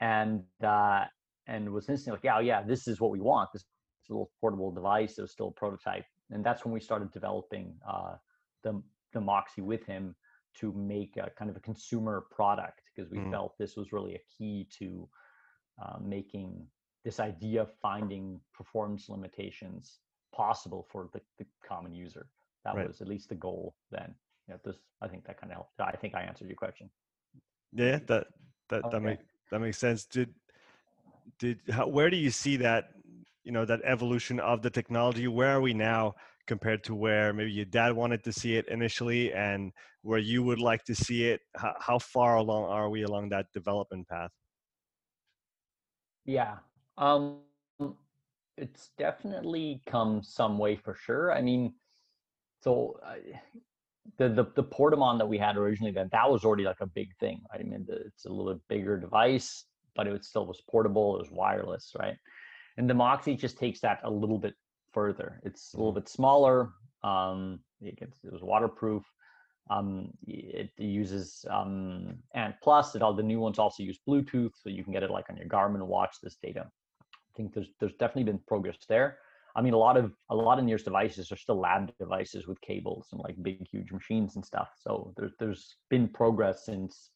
[0.00, 1.04] and uh,
[1.48, 3.50] and was instantly like, yeah, yeah, this is what we want.
[3.52, 3.64] This
[4.08, 5.18] little portable device.
[5.18, 8.14] It was still a prototype, and that's when we started developing uh,
[8.62, 10.14] the the Moxy with him
[10.60, 13.30] to make a kind of a consumer product because we mm.
[13.30, 15.08] felt this was really a key to
[15.82, 16.66] uh, making
[17.04, 19.98] this idea of finding performance limitations
[20.34, 22.26] possible for the, the common user.
[22.64, 22.86] That right.
[22.86, 24.14] was at least the goal then.
[24.48, 25.80] Yeah, this I think that kind of helped.
[25.80, 26.90] I think I answered your question.
[27.72, 28.26] Yeah, that
[28.70, 28.88] that okay.
[28.92, 30.04] that makes that makes sense.
[30.04, 30.34] Did
[31.38, 32.90] did how, where do you see that
[33.44, 35.28] you know that evolution of the technology?
[35.28, 36.14] Where are we now
[36.46, 40.60] compared to where maybe your dad wanted to see it initially and where you would
[40.60, 44.30] like to see it how, how far along are we along that development path?
[46.24, 46.56] Yeah
[46.98, 47.38] um
[48.56, 51.32] it's definitely come some way for sure.
[51.32, 51.74] I mean
[52.62, 53.16] so uh,
[54.18, 57.08] the, the the portamon that we had originally that that was already like a big
[57.18, 57.60] thing right?
[57.60, 61.18] i mean the, it's a little bigger device but it was still was portable it
[61.18, 62.16] was wireless right?
[62.78, 64.54] And the moxy just takes that a little bit
[64.96, 65.38] further.
[65.44, 66.00] It's a little mm-hmm.
[66.00, 66.70] bit smaller.
[67.04, 69.04] Um, it, gets, it was waterproof.
[69.68, 72.94] Um, it uses um, Ant Plus.
[72.94, 75.36] It all the new ones also use Bluetooth, so you can get it like on
[75.36, 76.16] your Garmin watch.
[76.22, 76.64] This data.
[77.02, 79.18] I think there's there's definitely been progress there.
[79.56, 82.60] I mean, a lot of a lot of NIRS devices are still lab devices with
[82.60, 84.68] cables and like big, huge machines and stuff.
[84.78, 87.10] So there's there's been progress since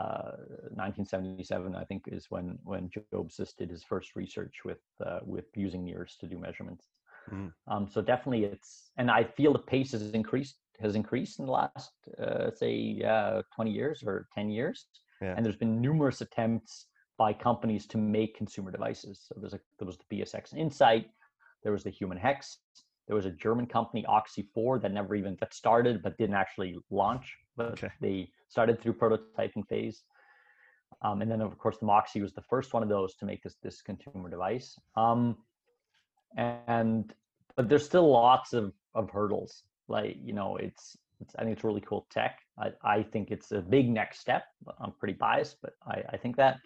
[0.00, 0.34] uh,
[0.74, 5.46] 1977, I think, is when when Joe Busis did his first research with uh, with
[5.54, 6.86] using NIRS to do measurements.
[7.32, 7.52] Mm.
[7.66, 11.52] Um, so definitely it's, and I feel the pace has increased has increased in the
[11.52, 11.90] last,
[12.22, 14.86] uh, say, uh, 20 years or 10 years.
[15.20, 15.34] Yeah.
[15.36, 16.86] And there's been numerous attempts
[17.16, 19.24] by companies to make consumer devices.
[19.26, 21.06] So there's a, there was the BSX Insight,
[21.64, 22.58] there was the Humon Hex,
[23.08, 27.36] there was a German company, Oxy4, that never even got started but didn't actually launch.
[27.56, 27.90] But Okay.
[28.00, 30.04] they started through prototyping phase.
[31.02, 33.42] Um, and then of course the Moxy was the first one of those to make
[33.42, 34.78] this this consumer device.
[34.96, 35.38] Um,
[36.36, 37.12] and
[37.56, 39.62] but there's still lots of of hurdles.
[39.88, 42.38] Like you know, it's, it's I think it's really cool tech.
[42.58, 44.44] I I think it's a big next step.
[44.80, 46.58] I'm pretty biased, but I I think that.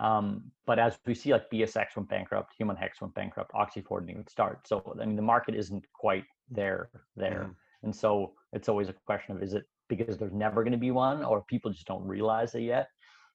[0.00, 4.10] Um, but as we see, like BSX went bankrupt, Humon Hex went bankrupt, Oxy4 didn't
[4.10, 4.66] even start.
[4.66, 7.54] So I mean, the market isn't quite there there, Mhm.
[7.84, 10.90] and so it's always a question of is it because there's never going to be
[10.90, 12.88] one, or people just don't realize it yet.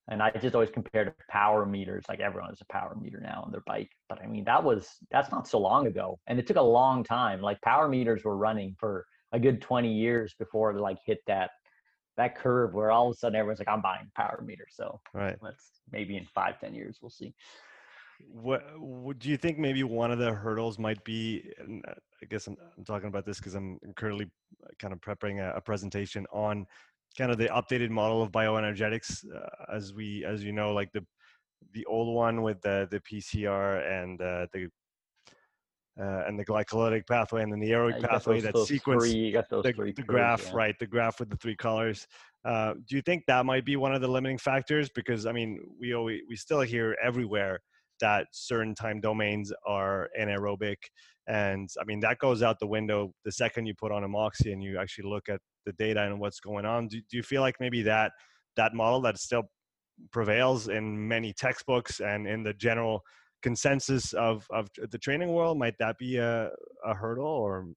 [0.10, 2.04] And I just always compare to power meters.
[2.10, 4.90] Like everyone has a power meter now on their bike, but I mean that was
[5.12, 7.42] that's not so long ago, and it took a long time.
[7.42, 11.52] Like power meters were running for a good 20 years before they like hit that
[12.18, 14.66] that curve where all of a sudden everyone's like, I'm buying power meter.
[14.70, 15.38] So Right.
[15.42, 17.34] let's maybe in five, ten years we'll see.
[18.28, 19.58] What do you think?
[19.58, 21.50] Maybe one of the hurdles might be.
[21.58, 24.26] And uh, I guess I'm, I'm talking about this because I'm currently
[24.64, 26.66] uh, kind of preparing a, a presentation on
[27.18, 29.26] kind of the updated model of bioenergetics.
[29.34, 31.06] Uh, as we, as you know, like the
[31.74, 34.70] the old one with the the PCR and uh, the
[36.00, 39.50] uh, and the glycolytic pathway and then the aerobic pathway that sequence three- you got
[39.50, 40.52] those the, three the graph yeah.
[40.54, 42.08] right the graph with the three colors
[42.46, 45.60] uh, do you think that might be one of the limiting factors because i mean
[45.80, 47.60] we always we still hear everywhere
[48.00, 50.78] that certain time domains are anaerobic
[51.28, 54.52] and i mean that goes out the window the second you put on a moxy
[54.52, 57.42] and you actually look at the data and what's going on do, do you feel
[57.42, 58.12] like maybe that
[58.56, 59.44] that model that still
[60.12, 63.02] prevails in many textbooks and in the general
[63.42, 66.50] consensus of of the training world might that be a,
[66.86, 67.68] a hurdle or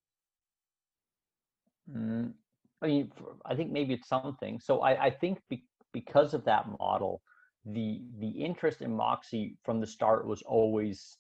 [1.90, 2.32] Mm,
[2.80, 3.12] I mean,
[3.44, 4.60] I think maybe it's something.
[4.60, 7.20] So I, I think be, because of that model,
[7.64, 11.18] the the interest in Moxy from the start was always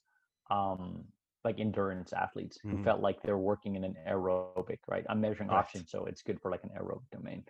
[0.50, 1.04] um,
[1.44, 2.84] like endurance athletes who Mhm.
[2.84, 5.04] felt like they're working in an aerobic, right?
[5.08, 5.50] I'm measuring Right.
[5.50, 7.44] oxygen, so it's good for like an aerobic domain.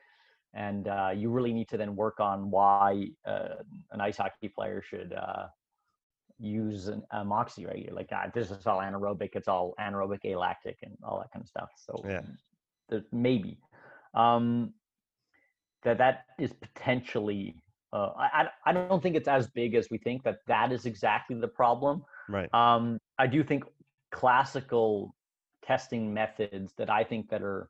[0.54, 3.56] And uh, you really need to then work on why uh,
[3.92, 5.48] an ice hockey player should uh,
[6.38, 7.78] use an, a Moxy, right?
[7.78, 9.30] You're like, ah, this is all anaerobic.
[9.34, 11.70] It's all anaerobic, alactic, and all that kind of stuff.
[11.76, 12.22] So Yeah.
[13.12, 13.58] maybe
[14.14, 14.74] um,
[15.82, 17.61] that that is potentially.
[17.92, 20.22] Uh, I I don't think it's as big as we think.
[20.24, 22.04] That that is exactly the problem.
[22.28, 23.64] right Um, I do think
[24.10, 25.14] classical
[25.62, 27.68] testing methods that I think that are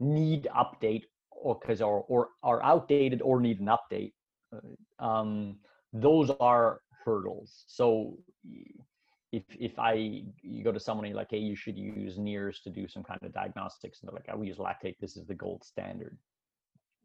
[0.00, 4.12] need update or because or or are outdated or need an update.
[4.54, 5.58] uh, Um,
[5.92, 7.64] those are hurdles.
[7.66, 8.16] So
[9.32, 9.92] if if I
[10.42, 13.02] you go to someone and you're like, hey, you should use NIRS to do some
[13.02, 14.96] kind of diagnostics, and they're like, I will use lactate.
[15.00, 16.16] This is the gold standard.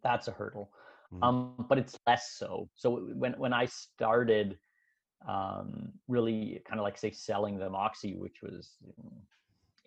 [0.04, 0.72] That's a hurdle.
[1.14, 1.24] Mhm.
[1.24, 2.70] Um, but it's less so.
[2.76, 4.58] So when when I started
[5.28, 8.78] um, really kind of like say selling the Moxy, which was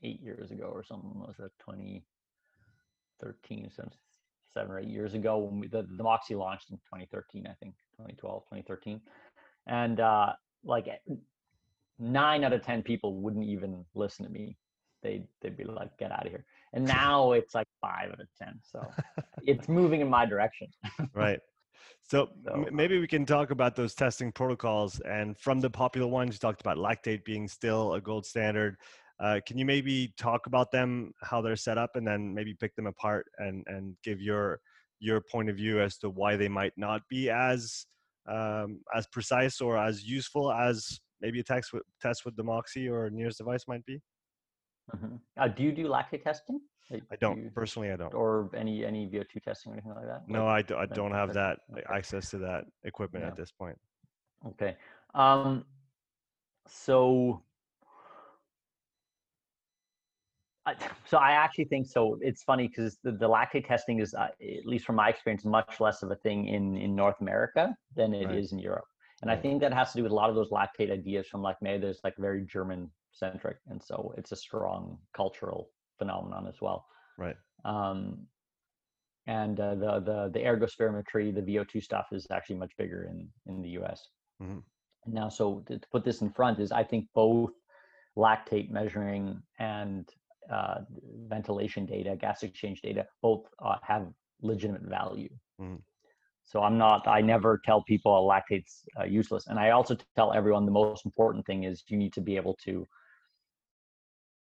[0.02, 1.12] eight years ago or something.
[1.14, 3.88] Was that 2013, so
[4.52, 7.74] seven or eight years ago when we, the, the Moxy launched in 2013, I think
[7.98, 9.00] 2012, 2013.
[9.66, 10.32] And uh,
[10.64, 10.96] like eh,
[11.98, 14.56] nine out of 10 people wouldn't even listen to me.
[15.02, 16.46] They'd, they'd be like, get out of here.
[16.72, 18.60] And now it's like five out of 10.
[18.62, 18.86] So
[19.42, 20.68] it's moving in my direction.
[21.14, 21.40] right
[22.02, 26.34] so, So, maybe we can talk about those testing protocols and from the popular ones
[26.34, 28.76] you talked about lactate being still a gold standard
[29.18, 32.74] uh, can you maybe talk about them how they're set up and then maybe pick
[32.76, 34.60] them apart and and give your
[35.00, 37.86] your point of view as to why they might not be as
[38.28, 42.88] um, as precise or as useful as maybe a test with, test with the moxy
[42.88, 44.00] or NIRS device might be
[44.94, 45.20] Mhm.
[45.36, 46.60] uh, do you do lactate testing?
[46.90, 49.92] Like, i do don't you- personally i don't or any any VO2 testing or anything
[49.94, 50.28] like that?
[50.28, 53.30] no Like- i, do, I don't have that like, access to that equipment Yeah.
[53.30, 53.78] at this point
[54.46, 54.76] Okay.
[55.14, 55.64] Um,
[56.68, 57.42] so,
[60.66, 60.74] I,
[61.06, 62.18] so I actually think so.
[62.20, 65.80] It's funny because the, the lactate testing is, uh, at least from my experience, much
[65.80, 68.52] less of a thing in in North America than it is Right.
[68.52, 68.84] in Europe.
[69.22, 71.40] And I think that has to do with a lot of those lactate ideas from
[71.42, 76.60] like maybe there's like very German centric, and so it's a strong cultural phenomenon as
[76.60, 76.84] well.
[77.18, 78.26] right Um,
[79.26, 83.62] and uh, the the the ergospirometry, the VO2 stuff is actually much bigger in in
[83.62, 84.08] the US.
[84.40, 84.62] Mhm.
[85.06, 87.52] Now, so to, to put this in front is I think both
[88.16, 90.08] lactate measuring and
[90.50, 90.78] uh,
[91.28, 94.06] ventilation data, gas exchange data, both uh, have
[94.40, 95.28] legitimate value.
[95.60, 95.82] Mhm.
[96.44, 97.08] So I'm not.
[97.08, 101.04] I never tell people a lactate's uh, useless, and I also tell everyone the most
[101.04, 102.86] important thing is you need to be able to.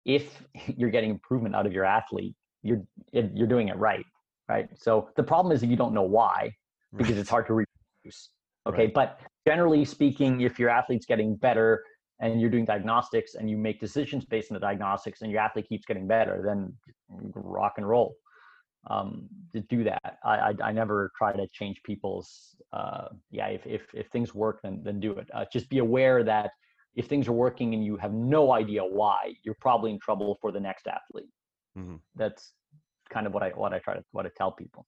[0.07, 0.43] If
[0.77, 4.07] you're getting improvement out of your athlete, you're you're doing it right,
[4.49, 4.69] right?
[4.77, 6.53] So the problem is that you don't know why
[6.97, 7.21] because right.
[7.21, 8.31] it's hard to reproduce.
[8.67, 8.95] Okay, right.
[8.95, 11.83] but generally speaking, if your athlete's getting better
[12.21, 15.69] and you're doing diagnostics and you make decisions based on the diagnostics and your athlete
[15.69, 16.73] keeps getting better, then
[17.35, 18.17] rock and roll.
[18.89, 22.57] Um, to do that, I, I, I never try to change people's.
[22.73, 25.29] Uh, yeah, if, if if things work, then then do it.
[25.35, 26.51] Uh, just be aware that
[26.97, 30.51] if things are working and you have no idea why, you're probably in trouble for
[30.51, 31.29] the next athlete.
[31.79, 31.97] Mm-hmm.
[32.17, 32.55] That's
[33.11, 34.87] kind of what I what I try to what I tell people.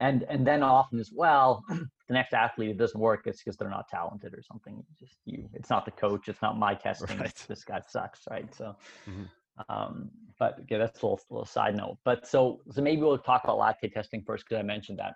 [0.00, 3.22] And and then often as well, the next athlete it doesn't work.
[3.26, 4.82] It's because they're not talented or something.
[4.90, 5.48] It's just you.
[5.54, 6.28] It's not the coach.
[6.28, 7.18] It's not my testing.
[7.18, 7.44] Right.
[7.48, 8.52] This guy sucks, right?
[8.54, 8.76] So.
[9.08, 9.24] Mm-hmm.
[9.68, 11.98] Um, but yeah, that's a little, little side note.
[12.04, 15.14] But so so maybe we'll talk about lactate testing first because I mentioned that.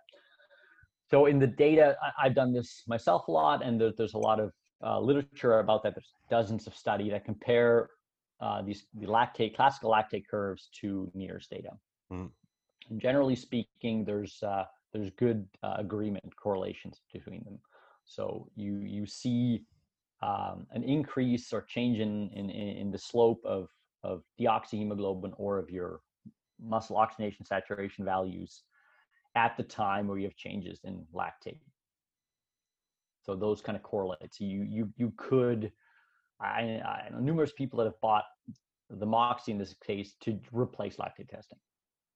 [1.09, 4.18] So in the data, I, have done this myself a lot, and there, there's a
[4.18, 4.51] lot of
[4.83, 5.95] uh, literature about that.
[5.95, 7.90] There's dozens of study that compare
[8.40, 11.71] uh, these the lactate classical lactate curves to NIRS data.
[12.12, 12.31] Mm.
[12.90, 17.59] And generally speaking, there's uh, there's good uh, agreement correlations between them.
[18.05, 19.62] So you you see
[20.23, 23.68] um, an increase or change in, in in the slope of
[24.03, 26.01] of deoxyhemoglobin or of your
[26.61, 28.62] muscle oxygenation saturation values
[29.35, 31.59] at the time where you have changes in lactate.
[33.23, 34.35] So those kind of correlate.
[34.35, 35.73] So you you you could,
[36.41, 38.25] I, I know numerous people that have bought
[38.91, 41.59] the Moxy in this case to replace lactate testing.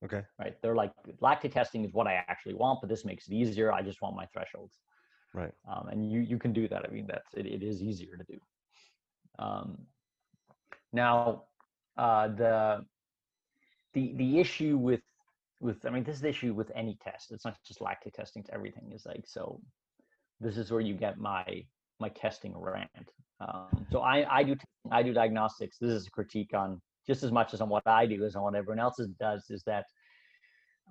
[0.04, 0.22] Okay.
[0.38, 0.54] Right.
[0.62, 0.92] They're like
[1.22, 3.72] lactate testing is what I actually want, but this makes it easier.
[3.72, 4.78] I just want my thresholds.
[5.32, 5.52] Right.
[5.70, 6.84] Um, and you you can do that.
[6.84, 8.38] I mean, that's it, it is easier to do.
[9.38, 9.78] Um,
[10.92, 11.44] now,
[11.96, 12.84] uh, the
[13.94, 15.02] the the issue with
[15.60, 17.32] with I mean this is the issue with any test.
[17.32, 18.42] It's not just lactate testing.
[18.44, 19.60] To everything is like so
[20.40, 21.44] this is where you get my
[21.98, 22.88] my testing rant.
[23.40, 24.56] Um, so I I do
[24.90, 25.78] I do diagnostics.
[25.78, 28.42] This is a critique on just as much as on what I do as on
[28.42, 29.46] what everyone else does.
[29.50, 29.84] Is that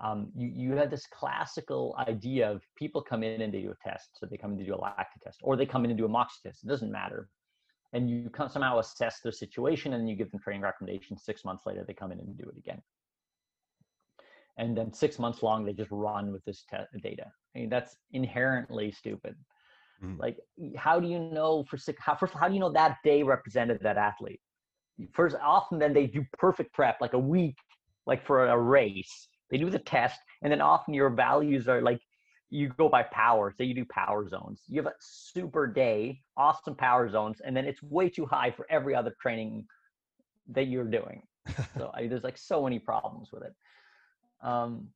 [0.04, 3.90] um, you you have this classical idea of people come in and they do a
[3.90, 4.10] test.
[4.14, 6.06] So they come in to do a lactate test, or they come in and do
[6.06, 6.64] a MOX test.
[6.64, 7.30] It doesn't matter.
[7.94, 11.24] And you somehow assess their situation, and you give them training recommendations.
[11.24, 12.82] Six months later, they come in and do it again
[14.58, 17.26] and then six months long they just run with this te- data.
[17.56, 19.36] I mean that's inherently stupid.
[20.04, 20.20] Mm.
[20.20, 20.38] like
[20.76, 23.80] how do you know for six how first how do you know that day represented
[23.82, 24.42] that athlete?
[25.14, 27.56] First often then they do perfect prep like a week
[28.06, 29.28] like for a race.
[29.50, 32.00] They do the test and then often your values are like
[32.50, 33.54] you go by power.
[33.58, 34.62] Say you do power zones.
[34.68, 38.66] You have a super day awesome power zones and then it's way too high for
[38.70, 39.66] every other training
[40.50, 41.24] that you're doing.
[41.78, 43.54] So I, there's like so many problems with it
[44.46, 44.88] um,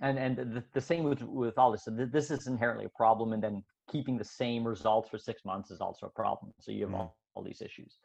[0.00, 1.84] and and the, the same with with all this.
[1.84, 5.70] So this is inherently a problem, and then keeping the same results for six months
[5.70, 6.52] is also a problem.
[6.60, 7.98] So you have mm all, all these issues.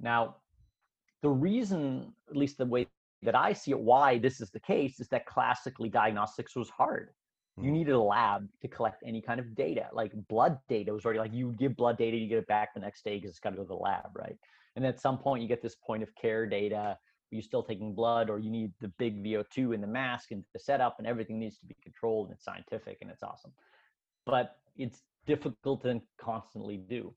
[0.00, 0.36] Now,
[1.22, 2.86] the reason, at least the way
[3.22, 7.10] that I see it, why this is the case is that classically diagnostics was hard.
[7.58, 11.04] mm You needed a lab to collect any kind of data, like blood data was
[11.04, 13.40] already like you give blood data, you get it back the next day because it's
[13.40, 14.38] got to go to the lab, right?
[14.76, 16.96] And at some point, you get this point of care data
[17.30, 20.58] you're still taking blood or you need the big VO2 in the mask and the
[20.58, 23.52] setup and everything needs to be controlled and it's scientific and it's awesome.
[24.24, 27.14] But it's difficult to constantly do.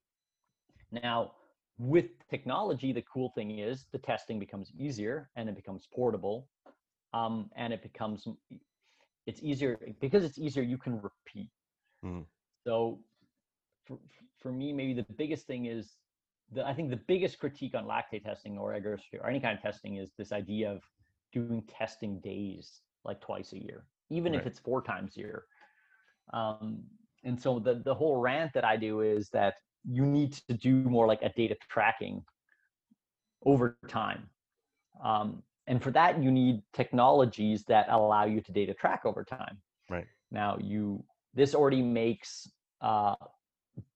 [0.92, 1.32] Now,
[1.78, 6.48] with technology, the cool thing is the testing becomes easier and it becomes portable.
[7.14, 8.28] Um, and it becomes,
[9.26, 11.50] it's easier because it's easier, you can repeat.
[12.06, 12.26] Mm.
[12.66, 13.00] So
[13.86, 13.98] for,
[14.42, 15.96] for me, maybe the biggest thing is
[16.52, 19.62] the, I think the biggest critique on lactate testing or egg or any kind of
[19.62, 20.82] testing is this idea of
[21.32, 24.42] doing testing days like twice a year, even right.
[24.42, 25.46] if it's four times a year.
[26.34, 26.84] Um,
[27.24, 29.56] and so the, the whole rant that I do is that
[29.90, 32.24] you need to do more like a data tracking
[33.46, 34.30] over time.
[35.04, 39.58] Um, and for that, you need technologies that allow you to data track over time.
[39.90, 40.08] Right.
[40.32, 42.50] Now, you this already makes
[42.82, 43.16] uh,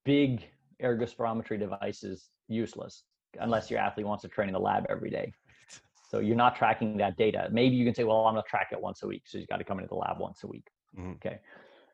[0.05, 0.47] big
[0.81, 3.03] ergospirometry devices useless
[3.39, 5.31] unless your athlete wants to train in the lab every day.
[6.09, 7.49] So you're not tracking that data.
[7.51, 9.23] Maybe you can say, well, I'm gonna track it once a week.
[9.25, 10.67] So you've got to come into the lab once a week.
[10.97, 11.13] Mm-hmm.
[11.13, 11.39] Okay.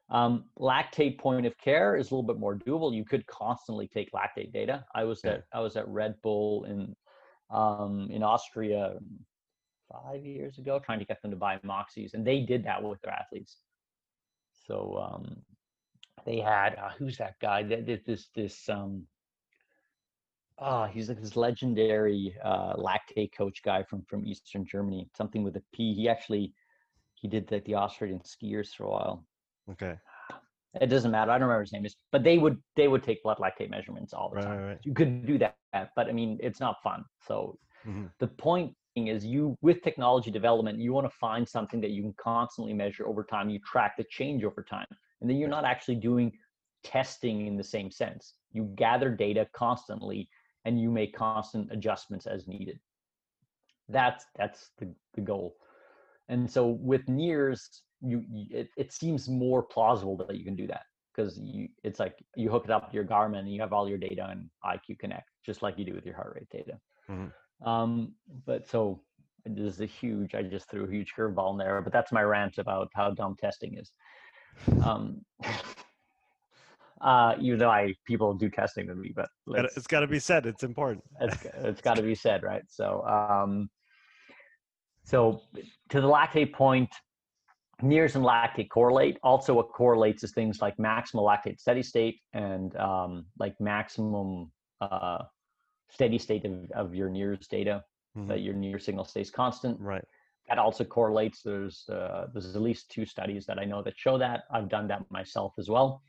[0.09, 2.93] Um, lactate point of care is a little bit more doable.
[2.93, 4.85] You could constantly take lactate data.
[4.93, 5.31] I was yeah.
[5.31, 6.93] at I was at Red Bull in
[7.49, 8.95] um, in Austria
[9.91, 13.01] five years ago, trying to get them to buy Moxies, and they did that with
[13.01, 13.57] their athletes.
[14.67, 15.37] So um,
[16.25, 17.63] they had uh, who's that guy?
[17.63, 19.07] That did this this um,
[20.61, 25.09] oh, he's like this legendary uh, lactate coach guy from from Eastern Germany.
[25.15, 25.93] Something with a P.
[25.93, 26.53] He actually
[27.15, 29.25] he did the, the Austrian skiers for a while.
[29.71, 29.95] Okay.
[30.79, 31.31] It doesn't matter.
[31.31, 31.85] I don't remember his name.
[31.85, 34.59] Is, but they would they would take blood lactate measurements all the right, time.
[34.61, 34.79] Right.
[34.83, 35.57] You could do that,
[35.97, 37.03] but I mean, it's not fun.
[37.27, 38.05] So mm-hmm.
[38.19, 42.13] the point is you with technology development you want to find something that you can
[42.17, 44.85] constantly measure over time you track the change over time
[45.21, 46.31] and then you're not actually doing
[46.83, 50.27] testing in the same sense you gather data constantly
[50.65, 52.79] and you make constant adjustments as needed
[53.89, 55.55] that's that's the, the goal
[56.29, 60.67] and so with NIRS you, you it, it seems more plausible that you can do
[60.67, 60.83] that
[61.13, 63.87] because you it's like you hook it up to your garmin and you have all
[63.87, 67.27] your data in iq connect just like you do with your heart rate data mm-hmm.
[67.63, 68.13] Um,
[68.45, 69.01] but so
[69.45, 72.23] this is a huge, I just threw a huge curveball in there, but that's my
[72.23, 73.91] rant about how dumb testing is.
[74.83, 75.21] Um,
[77.01, 80.45] uh, even though I people do testing with me, but it's got to be said.
[80.45, 81.03] It's important.
[81.21, 82.63] it's, it's got to be said, right?
[82.67, 83.69] So, um,
[85.03, 85.41] so
[85.89, 86.89] to the lactate point,
[87.81, 89.17] NIRS and lactate correlate.
[89.23, 95.19] Also, what correlates is things like maximal lactate steady state and um, like maximum uh,
[95.89, 97.83] steady state of, of your NIRS data,
[98.17, 98.27] mm-hmm.
[98.27, 99.79] that your NIRS signal stays constant.
[99.79, 100.03] Right.
[100.49, 101.41] That also correlates.
[101.43, 104.43] There's uh, there's at least two studies that I know that show that.
[104.51, 106.01] I've done that myself as well.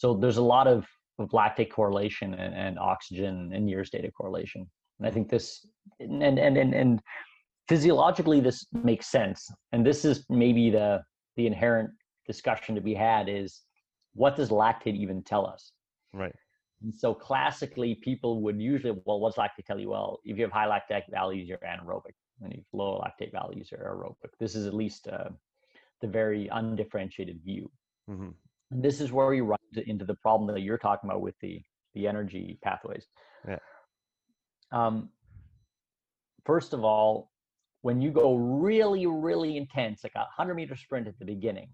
[0.00, 0.86] So there's a lot of,
[1.18, 4.66] of lactate correlation and, and oxygen and NIRS data correlation.
[4.98, 5.66] And I think this
[5.98, 7.00] and and and and
[7.68, 9.50] physiologically this makes sense.
[9.72, 11.02] And this is maybe the
[11.36, 11.90] the inherent
[12.26, 13.60] discussion to be had is
[14.14, 15.72] what does lactate even tell us?
[16.14, 16.34] Right.
[16.82, 19.90] And so classically, people would usually, well, what's lactate tell you?
[19.90, 23.32] Well, if you have high lactate values, you're anaerobic, and if you have low lactate
[23.32, 24.30] values, you're aerobic.
[24.38, 25.28] This is at least uh,
[26.00, 27.70] the very undifferentiated view.
[28.10, 28.30] Mm-hmm.
[28.70, 31.62] And this is where you run into the problem that you're talking about with the
[31.94, 33.06] the energy pathways.
[33.48, 33.58] Yeah.
[34.70, 35.10] Um,
[36.44, 37.32] first of all,
[37.82, 41.70] when you go really, really intense, like a 100 meter sprint at the beginning,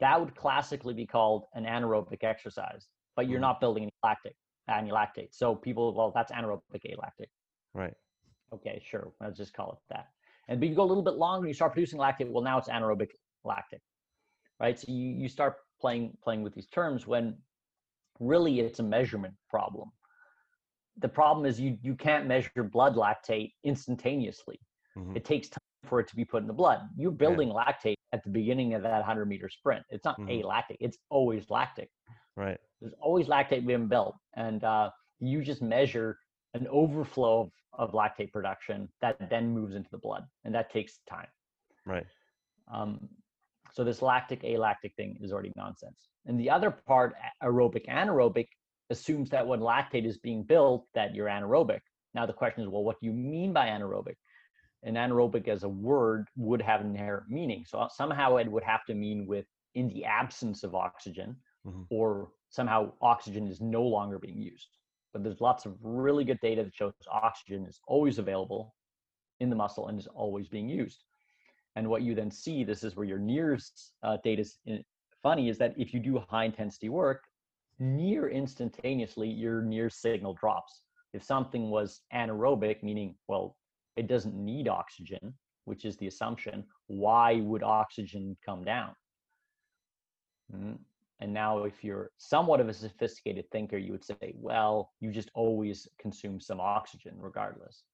[0.00, 3.42] that would classically be called an anaerobic exercise but you're mm-hmm.
[3.42, 4.34] not building any lactic,
[4.68, 5.28] any lactate.
[5.32, 7.28] So people, well, that's anaerobic alactic.
[7.74, 7.94] Right.
[8.52, 9.12] Okay, sure.
[9.20, 10.06] Let's just call it that.
[10.48, 12.28] And but you go a little bit longer, you start producing lactate.
[12.28, 13.08] Well, now it's anaerobic
[13.44, 13.80] lactic,
[14.60, 14.78] right?
[14.78, 17.36] So you you start playing playing with these terms when
[18.20, 19.90] really it's a measurement problem.
[20.98, 24.58] The problem is you you can't measure blood lactate instantaneously.
[24.96, 25.16] Mm-hmm.
[25.16, 26.80] It takes time for it to be put in the blood.
[26.96, 27.64] You're building yeah.
[27.64, 29.84] lactate at the beginning of that 100 meter sprint.
[29.90, 30.46] It's not mm-hmm.
[30.46, 30.76] alactic.
[30.80, 31.90] It's always lactic.
[32.36, 32.58] Right.
[32.80, 36.18] There's always lactate being built, and uh, you just measure
[36.54, 41.00] an overflow of, of lactate production that then moves into the blood, and that takes
[41.08, 41.28] time.
[41.86, 42.06] Right.
[42.72, 43.08] Um,
[43.72, 46.08] so this lactic alactic thing is already nonsense.
[46.26, 48.48] And the other part, aerobic anaerobic,
[48.90, 51.80] assumes that when lactate is being built, that you're anaerobic.
[52.14, 54.16] Now the question is, well, what do you mean by anaerobic?
[54.82, 57.64] And anaerobic as a word would have an inherent meaning.
[57.66, 61.82] So somehow it would have to mean with in the absence of oxygen, mm-hmm.
[61.88, 64.68] or somehow oxygen is no longer being used.
[65.14, 68.74] But there's lots of really good data that shows oxygen is always available
[69.40, 71.04] in the muscle and is always being used.
[71.76, 74.58] And what you then see, this is where your NIRS uh, data is
[75.22, 77.24] funny, is that if you do high intensity work,
[77.78, 80.82] near instantaneously, your NIRS signal drops.
[81.12, 83.56] If something was anaerobic, meaning, well,
[83.96, 88.94] it doesn't need oxygen, which is the assumption, why would oxygen come down?
[90.54, 90.74] Mm-hmm.
[91.20, 95.30] And now, if you're somewhat of a sophisticated thinker, you would say, well, you just
[95.34, 97.84] always consume some oxygen regardless.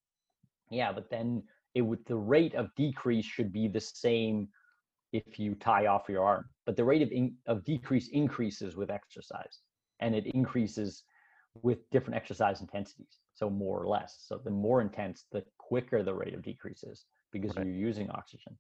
[0.71, 1.43] Yeah, but then
[1.75, 4.49] it would the rate of decrease should be the same
[5.13, 6.45] if you tie off your arm.
[6.67, 9.61] But the rate of in, of decrease increases with exercise,
[10.01, 11.05] and it increases
[11.63, 13.19] with different exercise intensities.
[13.35, 14.25] So more or less.
[14.27, 17.67] So the more intense, the quicker the rate of decrease is because right.
[17.67, 18.57] you're using oxygen.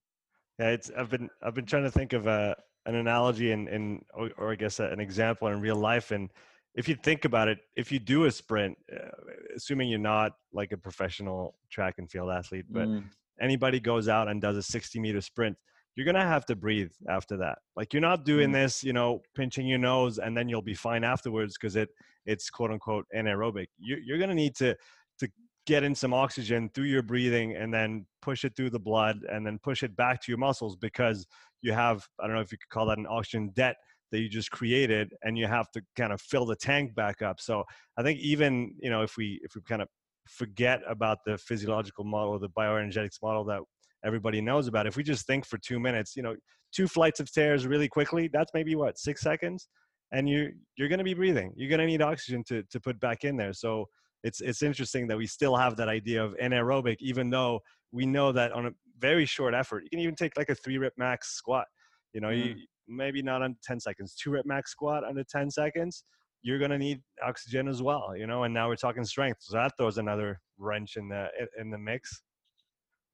[0.58, 2.56] Yeah, it's I've been I've been trying to think of a
[2.86, 6.10] an analogy and in, or, or, I guess an example in real life.
[6.10, 6.30] And
[6.78, 9.08] if you think about it, if you do a sprint, uh,
[9.56, 13.02] assuming you're not like a professional track and field athlete, but mm.
[13.40, 15.56] anybody goes out and does a 60 meter sprint,
[15.96, 17.58] you're gonna have to breathe after that.
[17.74, 18.52] Like you're not doing mm.
[18.52, 21.88] this, you know, pinching your nose and then you'll be fine afterwards because it
[22.26, 23.66] it's quote unquote anaerobic.
[23.76, 24.76] You, you're gonna need to
[25.18, 25.28] to
[25.66, 29.44] get in some oxygen through your breathing and then push it through the blood and
[29.44, 31.26] then push it back to your muscles because
[31.60, 33.76] you have i don't know if you could call that an oxygen debt
[34.10, 37.40] that you just created and you have to kind of fill the tank back up
[37.40, 37.64] so
[37.96, 39.88] i think even you know if we if we kind of
[40.28, 43.60] forget about the physiological model the bioenergetics model that
[44.04, 46.34] everybody knows about if we just think for two minutes you know
[46.72, 49.68] two flights of stairs really quickly that's maybe what six seconds
[50.12, 52.98] and you you're going to be breathing you're going to need oxygen to to put
[53.00, 53.86] back in there so
[54.22, 57.60] it's it's interesting that we still have that idea of anaerobic even though
[57.92, 60.78] we know that on a very short effort, you can even take like a three
[60.78, 61.66] rep max squat.
[62.12, 62.46] You know, mm.
[62.46, 62.54] you
[62.88, 66.04] maybe not on 10 seconds, two rep max squat under 10 seconds.
[66.42, 68.44] You're gonna need oxygen as well, you know.
[68.44, 71.26] And now we're talking strength, so that throws another wrench in the
[71.58, 72.22] in the mix.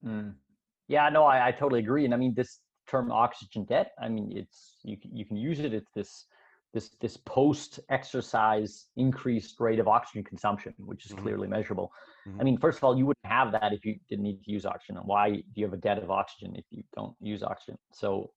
[0.05, 0.35] Mm.
[0.89, 2.05] Yeah, no, I, I totally agree.
[2.05, 5.61] And I mean, this term oxygen debt, I mean, it's you can, you can use
[5.61, 5.73] it.
[5.73, 6.27] It's this
[6.75, 11.23] this this post exercise increased rate of oxygen consumption, which is mm-hmm.
[11.23, 11.91] clearly measurable.
[12.29, 12.41] Mm-hmm.
[12.41, 14.67] I mean, first of all, you wouldn't have that if you didn't need to use
[14.67, 14.99] oxygen.
[14.99, 17.79] and Why do you have a debt of oxygen if you don't use oxygen?
[17.93, 18.31] So,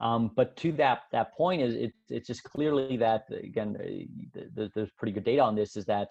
[0.00, 3.76] um, but to that that point is it, it's just clearly that again,
[4.54, 5.76] there's pretty good data on this.
[5.76, 6.08] Is that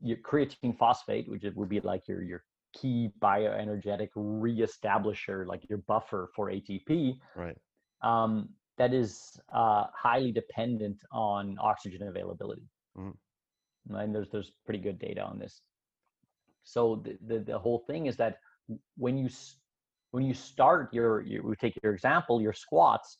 [0.00, 6.30] your creatine phosphate, which would be like your your key bioenergetic reestablisher, like your buffer
[6.34, 7.56] for ATP, right?
[8.02, 12.68] Um, that is uh, highly dependent on oxygen availability.
[12.96, 13.94] Mm-hmm.
[13.94, 15.60] And there's there's pretty good data on this.
[16.64, 18.38] So the, the, the whole thing is that
[18.96, 19.30] when you
[20.10, 23.18] when you start your, we take your example your squats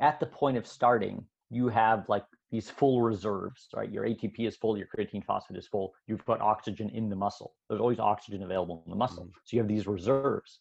[0.00, 4.56] at the point of starting you have like these full reserves right your atp is
[4.56, 8.42] full your creatine phosphate is full you've got oxygen in the muscle there's always oxygen
[8.42, 9.38] available in the muscle mm-hmm.
[9.44, 10.58] so you have these reserves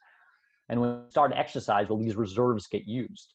[0.69, 3.33] and when you start exercise well these reserves get used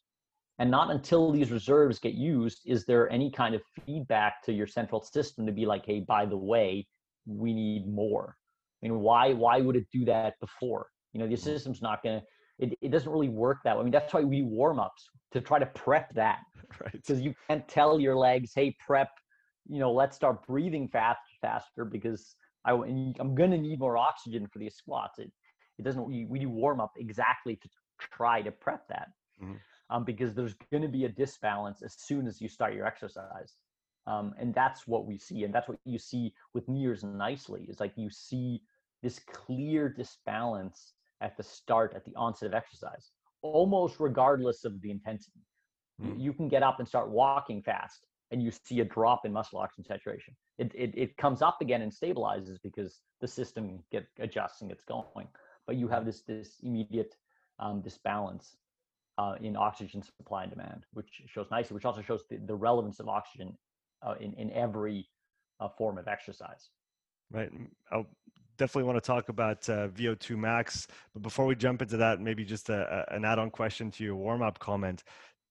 [0.59, 4.67] and not until these reserves get used is there any kind of feedback to your
[4.67, 6.87] central system to be like, hey, by the way,
[7.27, 8.37] we need more.
[8.83, 10.89] I mean, why why would it do that before?
[11.19, 11.43] You know, the mm-hmm.
[11.43, 12.23] system's not gonna.
[12.59, 13.81] It, it doesn't really work that way.
[13.81, 16.39] I mean, that's why we warm ups to try to prep that.
[16.81, 16.93] Right.
[16.93, 19.09] Because you can't tell your legs, hey, prep.
[19.67, 24.59] You know, let's start breathing fast faster because I, I'm gonna need more oxygen for
[24.59, 25.19] these squats.
[25.19, 25.33] It
[25.79, 26.07] it doesn't.
[26.07, 29.09] We, we do warm up exactly to try to prep that.
[29.43, 29.55] Mm-hmm
[29.91, 33.55] um, because there's going to be a disbalance as soon as you start your exercise.
[34.07, 35.45] Um, and that's what we see.
[35.45, 38.63] And that's what you see with NIRS nicely is like you see
[39.03, 43.11] this clear disbalance at the start, at the onset of exercise,
[43.43, 45.41] almost regardless of the intensity.
[46.03, 46.21] Mm.
[46.21, 49.59] You can get up and start walking fast and you see a drop in muscle
[49.59, 50.35] oxygen saturation.
[50.59, 54.85] It, it, it comes up again and stabilizes because the system get adjusts and gets
[54.85, 55.29] going.
[55.67, 57.15] But you have this, this immediate
[57.59, 58.57] um, disbalance
[59.17, 63.01] uh, in oxygen supply and demand, which shows nicely, which also shows the, the relevance
[63.01, 63.57] of oxygen
[64.07, 65.09] uh, in, in every
[65.61, 66.69] uh, form of exercise.
[67.31, 67.51] Right.
[67.91, 68.05] I
[68.59, 70.87] definitely want to talk about uh, VO2 max.
[71.15, 74.05] But before we jump into that, maybe just a, a, an add on question to
[74.05, 75.05] your warm up comment.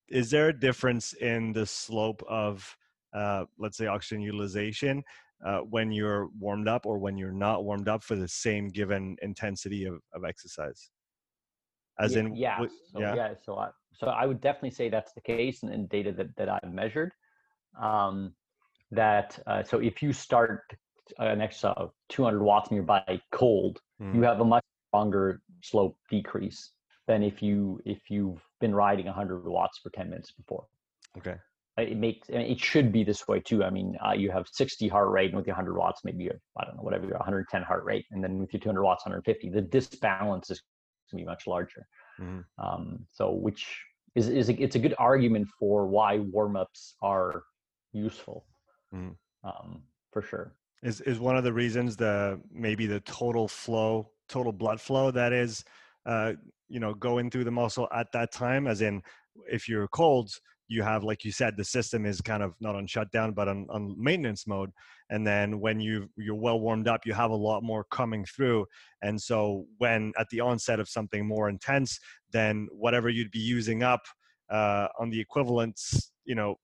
[0.09, 2.77] Is there a difference in the slope of,
[3.13, 5.03] uh, let's say, oxygen utilization
[5.45, 9.17] uh, when you're warmed up or when you're not warmed up for the same given
[9.21, 10.89] intensity of, of exercise?
[11.99, 12.59] as yeah, in yeah
[12.91, 13.15] so, yeah.
[13.15, 16.35] yeah so I, so I would definitely say that's the case in, in data that,
[16.37, 17.11] that I've measured
[17.79, 18.33] um,
[18.91, 20.61] that uh, so if you start
[21.19, 24.13] an of 200 watts nearby cold mm.
[24.15, 26.71] you have a much stronger slope decrease
[27.07, 30.65] than if you if you've been riding 100 watts for 10 minutes before
[31.17, 31.35] okay
[31.77, 35.09] it makes it should be this way too i mean uh, you have 60 heart
[35.09, 37.83] rate and with your 100 watts maybe you i don't know whatever your 110 heart
[37.83, 40.61] rate and then with your 200 watts 150 the disbalance is
[41.11, 41.87] going to be much larger.
[42.19, 42.65] Mm-hmm.
[42.65, 43.67] Um, so which
[44.15, 47.43] is is a, it's a good argument for why warm-ups are
[47.93, 48.45] useful
[48.93, 49.47] mm-hmm.
[49.47, 50.53] um, for sure.
[50.83, 55.33] Is is one of the reasons the maybe the total flow, total blood flow that
[55.33, 55.63] is,
[56.05, 56.33] uh,
[56.69, 59.01] you know, going through the muscle at that time, as in
[59.49, 60.29] if you're cold,
[60.67, 63.65] you have like you said the system is kind of not on shutdown but on,
[63.69, 64.71] on maintenance mode.
[65.09, 68.65] And then when you you're well warmed up you have a lot more coming through.
[69.01, 71.99] And so when at the onset of something more intense
[72.31, 74.01] then whatever you'd be using up
[74.49, 76.55] uh, on the equivalents you know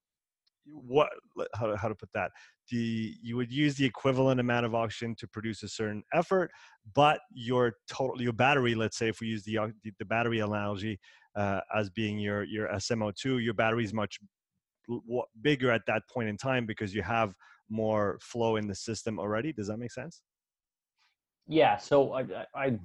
[0.66, 1.10] what
[1.56, 2.32] how how to put that
[2.72, 6.50] the you would use the equivalent amount of oxygen to produce a certain effort
[6.94, 9.58] but your total your battery let's say if we use the
[10.00, 11.00] the, battery analogy
[11.36, 14.20] uh, as being your your SMO2, your battery is much
[15.42, 17.34] bigger at that point in time because you have
[17.70, 19.54] more flow in the system already.
[19.54, 20.22] Does that make sense?
[21.48, 21.78] Yeah.
[21.78, 22.22] So I,
[22.56, 22.78] I,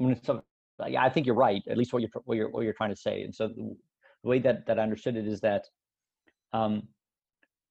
[0.00, 0.42] I, so,
[0.86, 1.62] yeah, I think you're right.
[1.68, 3.22] At least what you're what you're what you're trying to say.
[3.22, 3.76] And so the
[4.22, 5.64] way that that I understood it is that
[6.52, 6.88] um,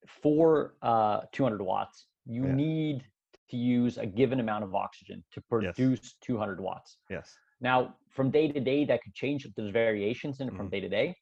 [0.08, 2.56] for uh, 200 watts, you yeah.
[2.56, 3.04] need
[3.50, 6.16] to use a given amount of oxygen to produce yes.
[6.22, 6.98] 200 watts.
[7.10, 7.36] Yes.
[7.62, 9.48] Now, from day to day, that could change.
[9.56, 10.58] There's variations in it mm-hmm.
[10.58, 11.16] from day to day,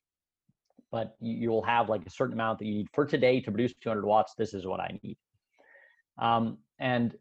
[0.91, 3.73] but you, will have like a certain amount that you need for today to produce
[3.81, 4.33] 200 watts.
[4.37, 5.17] This is what I need.
[6.17, 7.15] Um, and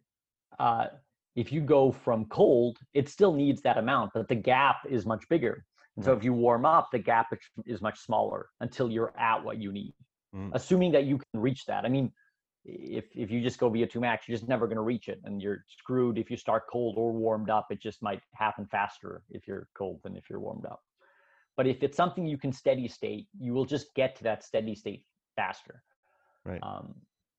[0.59, 0.87] uh,
[1.35, 5.29] if you go from cold, it still needs that amount, but the gap is much
[5.29, 5.65] bigger.
[5.97, 7.33] And so if you warm up, the gap
[7.67, 9.93] is much smaller until you're at what you need,
[10.35, 10.51] mm.
[10.53, 11.85] assuming that you can reach that.
[11.85, 12.13] I mean,
[12.65, 15.43] if if you just go VO2 max, you're just never going to reach it, and
[15.43, 17.67] you're screwed if you start cold or warmed up.
[17.71, 20.81] It just might happen faster if you're cold than if you're warmed up.
[21.57, 24.75] But if it's something you can steady state, you will just get to that steady
[24.75, 25.05] state
[25.37, 25.83] faster.
[26.45, 26.61] Right.
[26.63, 26.95] Um,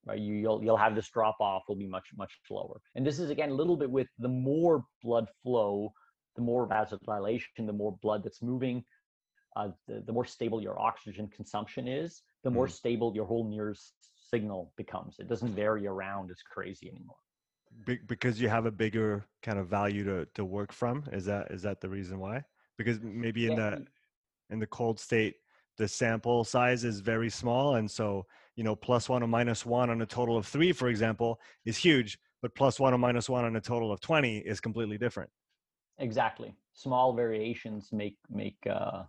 [0.05, 0.19] right.
[0.19, 2.81] You, you'll you'll have this drop off will be much much slower.
[2.95, 5.93] And this is again a little bit with the more blood flow,
[6.35, 8.83] the more vasodilation, the more blood that's moving,
[9.55, 12.71] uh, the, the more stable your oxygen consumption is, the more mm.
[12.71, 13.93] stable your whole NIRS
[14.29, 15.17] signal becomes.
[15.19, 17.17] It doesn't vary around as crazy anymore.
[17.85, 21.03] Be- because you have a bigger kind of value to, to work from.
[21.11, 22.43] Is that is that the reason why?
[22.77, 23.69] Because maybe in yeah.
[23.69, 23.85] the
[24.49, 25.35] in the cold state,
[25.77, 28.25] the sample size is very small, and so
[28.55, 31.77] you know plus one or minus one on a total of three, for example, is
[31.77, 32.17] huge.
[32.41, 35.29] But plus one or minus one on a total of twenty is completely different.
[35.99, 36.53] Exactly.
[36.73, 39.03] Small variations make make uh,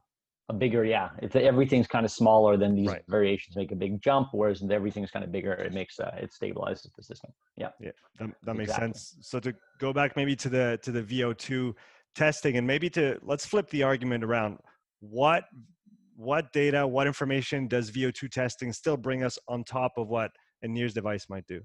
[0.51, 3.03] a bigger yeah it's everything's kind of smaller then these right.
[3.09, 6.89] variations make a big jump whereas everything's kind of bigger it makes uh, it stabilizes
[6.97, 7.31] the system.
[7.57, 7.69] Yeah.
[7.81, 8.89] Yeah that, that makes exactly.
[8.89, 9.17] sense.
[9.21, 11.73] So to go back maybe to the to the vo2
[12.15, 14.59] testing and maybe to let's flip the argument around.
[15.01, 15.45] What
[16.17, 20.31] what data what information does vo2 testing still bring us on top of what
[20.63, 21.61] a NIRS device might do?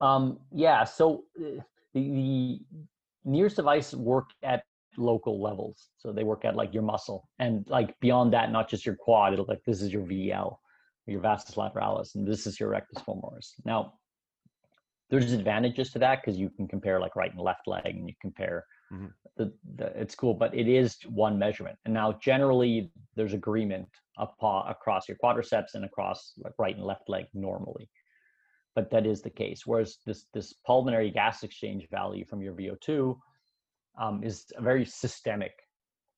[0.00, 1.60] Um yeah so uh,
[1.92, 2.60] the, the
[3.26, 4.62] NIRS device work at
[4.96, 5.88] local levels.
[5.98, 9.32] So they work at like your muscle and like beyond that, not just your quad,
[9.32, 10.56] it'll like this is your VL,
[11.06, 13.52] your vastus lateralis, and this is your rectus femoris.
[13.64, 13.94] Now,
[15.10, 18.14] there's advantages to that because you can compare like right and left leg and you
[18.20, 19.06] compare mm-hmm.
[19.36, 21.78] the, the, it's cool, but it is one measurement.
[21.84, 27.26] And now generally there's agreement across your quadriceps and across like right and left leg
[27.32, 27.88] normally.
[28.74, 29.62] But that is the case.
[29.64, 33.16] Whereas this this pulmonary gas exchange value from your VO2
[33.98, 35.52] um, is a very systemic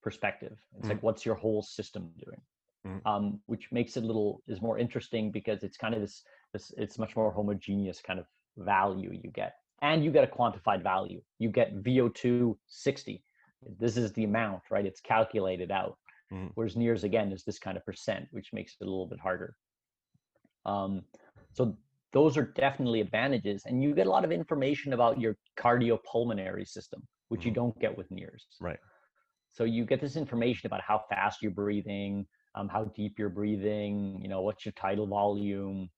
[0.03, 0.57] perspective.
[0.78, 2.41] It's mm like, what's your whole system doing?
[2.87, 6.22] mm Um, which makes it a little is more interesting because it's kind of this,
[6.53, 8.26] this it's much more homogeneous kind of
[8.57, 9.53] value you get,
[9.83, 11.20] and you get a quantified value.
[11.39, 13.24] You get VO2 60.
[13.78, 14.87] This is the amount, right?
[14.87, 15.97] It's calculated out.
[16.33, 19.20] mm Whereas NIRS again is this kind of percent, which makes it a little bit
[19.20, 19.51] harder.
[20.64, 21.03] Um,
[21.57, 21.76] so
[22.12, 27.01] those are definitely advantages, and you get a lot of information about your cardiopulmonary system
[27.31, 27.61] which you mm-hmm.
[27.61, 28.45] don't get with NIRS.
[28.61, 28.78] Right.
[29.53, 34.18] So you get this information about how fast you're breathing, um, how deep you're breathing,
[34.20, 35.89] you know, what's your tidal volume.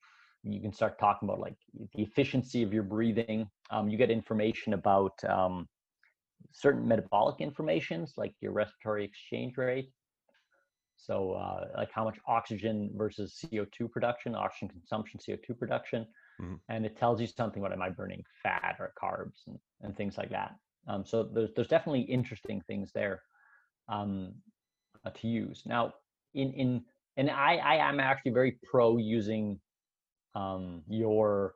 [0.44, 1.54] You can start talking about like
[1.94, 3.48] the efficiency of your breathing.
[3.70, 5.68] Um, you get information about um,
[6.52, 9.90] certain metabolic informations like your respiratory exchange rate.
[10.96, 16.06] So uh, like how much oxygen versus CO2 production, oxygen consumption, CO2 production.
[16.40, 16.54] Mm-hmm.
[16.68, 20.18] And it tells you something about am I burning fat or carbs and, and things
[20.18, 20.52] like that.
[20.88, 23.22] Um, so there's there's definitely interesting things there
[23.88, 24.34] um,
[25.04, 25.62] uh, to use.
[25.66, 25.94] Now,
[26.34, 26.84] in in
[27.16, 29.60] and I I am actually very pro using
[30.34, 31.54] um, your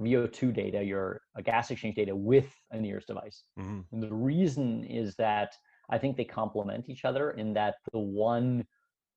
[0.00, 3.44] VO2 data, your uh, gas exchange data with a NIRS device.
[3.58, 3.80] Mm-hmm.
[3.92, 5.54] And the reason is that
[5.88, 8.66] I think they complement each other in that the one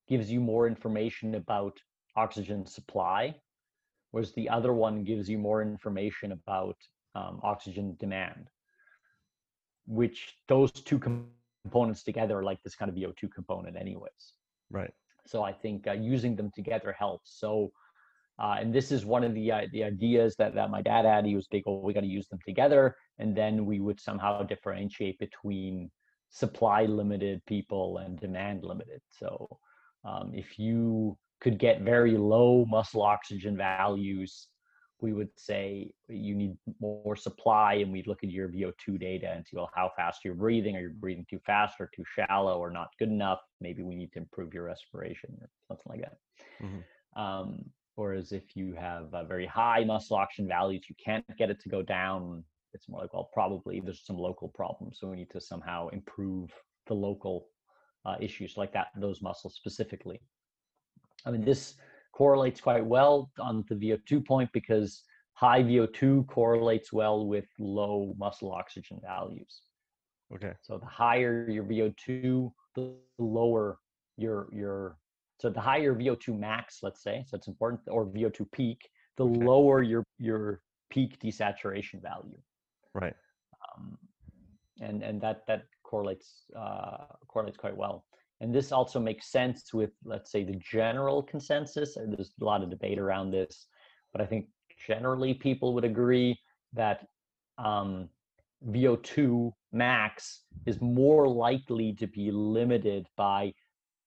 [0.08, 1.78] gives you more information about
[2.16, 3.36] oxygen supply,
[4.12, 6.78] whereas the other one gives you more information about
[7.16, 8.50] um, oxygen demand
[9.90, 14.34] which those two components together like this kind of VO2 component anyways.
[14.70, 14.94] Right.
[15.26, 17.40] So I think uh, using them together helps.
[17.40, 17.72] So,
[18.42, 21.26] uh, and this is one of the uh, the ideas that, that my dad had.
[21.26, 24.44] He was big, oh, we got to use them together, and then we would somehow
[24.44, 25.92] differentiate between
[26.30, 29.02] supply limited people and demand limited.
[29.10, 29.48] So,
[30.06, 34.48] um, if you could get very low muscle oxygen values
[35.02, 39.45] we would say you need more supply and we'd look at your VO2 data and
[39.45, 40.76] see, well, how fast you're breathing.
[40.76, 43.39] Are you breathing too fast or too shallow or not good enough?
[43.62, 46.18] Maybe we need to improve your respiration or something like that.
[46.62, 47.22] Mm-hmm.
[47.22, 51.62] Um, whereas if you have a very high muscle oxygen values, you can't get it
[51.62, 52.43] to go down.
[52.74, 54.97] It's more like, well, probably there's some local problems.
[55.00, 56.52] So we need to somehow improve
[56.88, 57.47] the local
[58.06, 60.20] uh, issues like that, those muscles specifically.
[61.26, 61.76] I mean, this
[62.20, 65.04] correlates quite well on the VO2 point because
[65.36, 69.62] high VO2 correlates well with low muscle oxygen values.
[70.36, 70.52] Okay.
[70.62, 73.80] So the higher your VO2, the lower
[74.18, 74.98] your your
[75.40, 79.46] so the higher VO2 max, let's say, so it's important, or VO2 peak, the okay.
[79.46, 82.42] lower your your peak desaturation value.
[82.94, 83.16] Right.
[83.64, 83.98] Um,
[84.82, 88.04] and and that that correlates uh, correlates quite well.
[88.42, 91.96] And this also makes sense with, let's say, the general consensus.
[91.96, 93.68] There's a lot of debate around this,
[94.14, 94.48] but I think
[94.88, 96.40] generally people would agree
[96.74, 97.06] that
[97.58, 98.08] um,
[98.68, 103.54] VO2 max is more likely to be limited by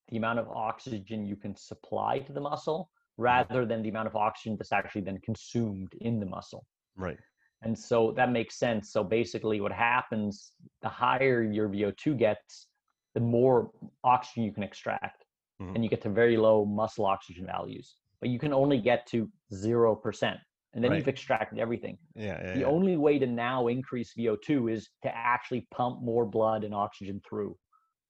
[0.08, 4.16] the amount of oxygen you can supply to the muscle rather than the amount of
[4.16, 6.66] oxygen that's actually then consumed in the muscle.
[6.96, 7.18] Right.
[7.62, 8.92] And so that makes sense.
[8.92, 10.52] So basically, what happens
[10.82, 12.66] the higher your VO2 gets,
[13.14, 13.70] the more
[14.04, 15.24] oxygen you can extract
[15.60, 15.74] mm-hmm.
[15.74, 19.28] and you get to very low muscle oxygen values but you can only get to
[19.52, 20.38] 0%
[20.74, 20.98] and then Right.
[20.98, 21.98] you've extracted everything.
[22.14, 22.66] Yeah, yeah, the yeah.
[22.66, 27.56] only way to now increase VO2 is to actually pump more blood and oxygen through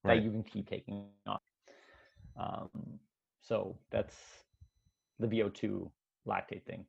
[0.04, 0.16] Right.
[0.16, 1.38] that you can keep taking on.
[2.36, 3.00] Um,
[3.40, 4.16] so that's
[5.18, 5.90] the VO2
[6.26, 6.86] lactate thing.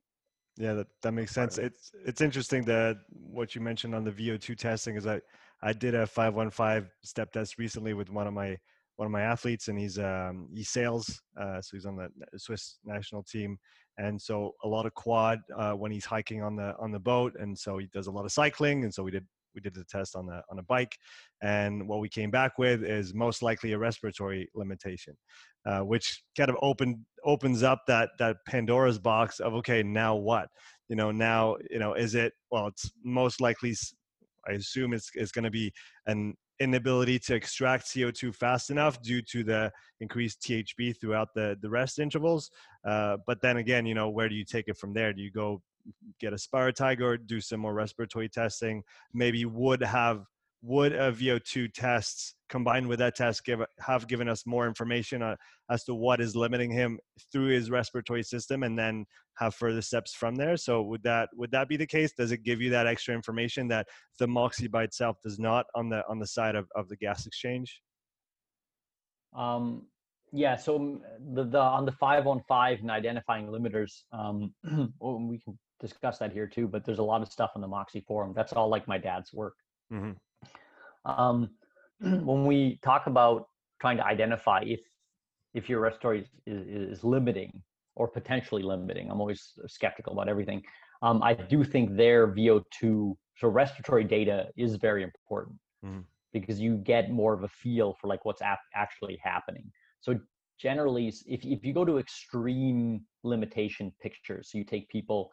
[0.56, 1.58] Yeah, that, that makes sense.
[1.58, 5.20] It's it's interesting that what you mentioned on the VO2 testing is I
[5.64, 8.56] I did a 515 step test recently with one of my
[8.96, 12.78] one of my athletes and he's um he sails uh so he's on the Swiss
[12.84, 13.58] national team
[13.98, 17.32] and so a lot of quad uh when he's hiking on the on the boat
[17.40, 19.84] and so he does a lot of cycling and so we did we did the
[19.84, 20.96] test on the on a bike
[21.42, 25.16] and what we came back with is most likely a respiratory limitation
[25.66, 30.48] uh, which kind of opened opens up that that Pandora's box of okay, now what?
[30.88, 32.32] You know, now you know, is it?
[32.50, 33.74] Well, it's most likely.
[34.48, 35.72] I assume it's it's going to be
[36.06, 41.70] an inability to extract CO2 fast enough due to the increased THB throughout the the
[41.70, 42.50] rest intervals.
[42.86, 45.12] Uh, but then again, you know, where do you take it from there?
[45.12, 45.62] Do you go
[46.20, 48.82] get a SpiroTiger, do some more respiratory testing?
[49.12, 50.24] Maybe would have
[50.64, 55.36] would a VO2 test combined with that test give have given us more information on
[55.70, 56.98] as to what is limiting him
[57.30, 59.04] through his respiratory system and then
[59.36, 62.42] have further steps from there so would that would that be the case does it
[62.42, 63.86] give you that extra information that
[64.18, 67.26] the Moxy by itself does not on the on the side of, of the gas
[67.26, 67.80] exchange
[69.34, 69.86] Um,
[70.32, 71.00] yeah, so mm,
[71.34, 74.52] the, the on the five on five and identifying limiters, um,
[75.00, 76.66] well, we can discuss that here too.
[76.66, 78.32] But there's a lot of stuff on the Moxy forum.
[78.34, 79.54] That's all like my dad's work.
[79.92, 80.12] mm-hmm.
[81.04, 81.50] Um,
[82.00, 83.48] when we talk about
[83.80, 84.80] trying to identify if
[85.54, 87.62] if your respiratory is, is, is limiting
[87.96, 90.62] or potentially limiting, I'm always skeptical about everything.
[91.02, 96.04] Um, I do think their VO2, so respiratory data is very important Mhm.
[96.32, 99.70] because you get more of a feel for like what's ap- actually happening.
[100.00, 100.18] So
[100.58, 105.30] generally, if if you go to extreme limitation pictures, so you take people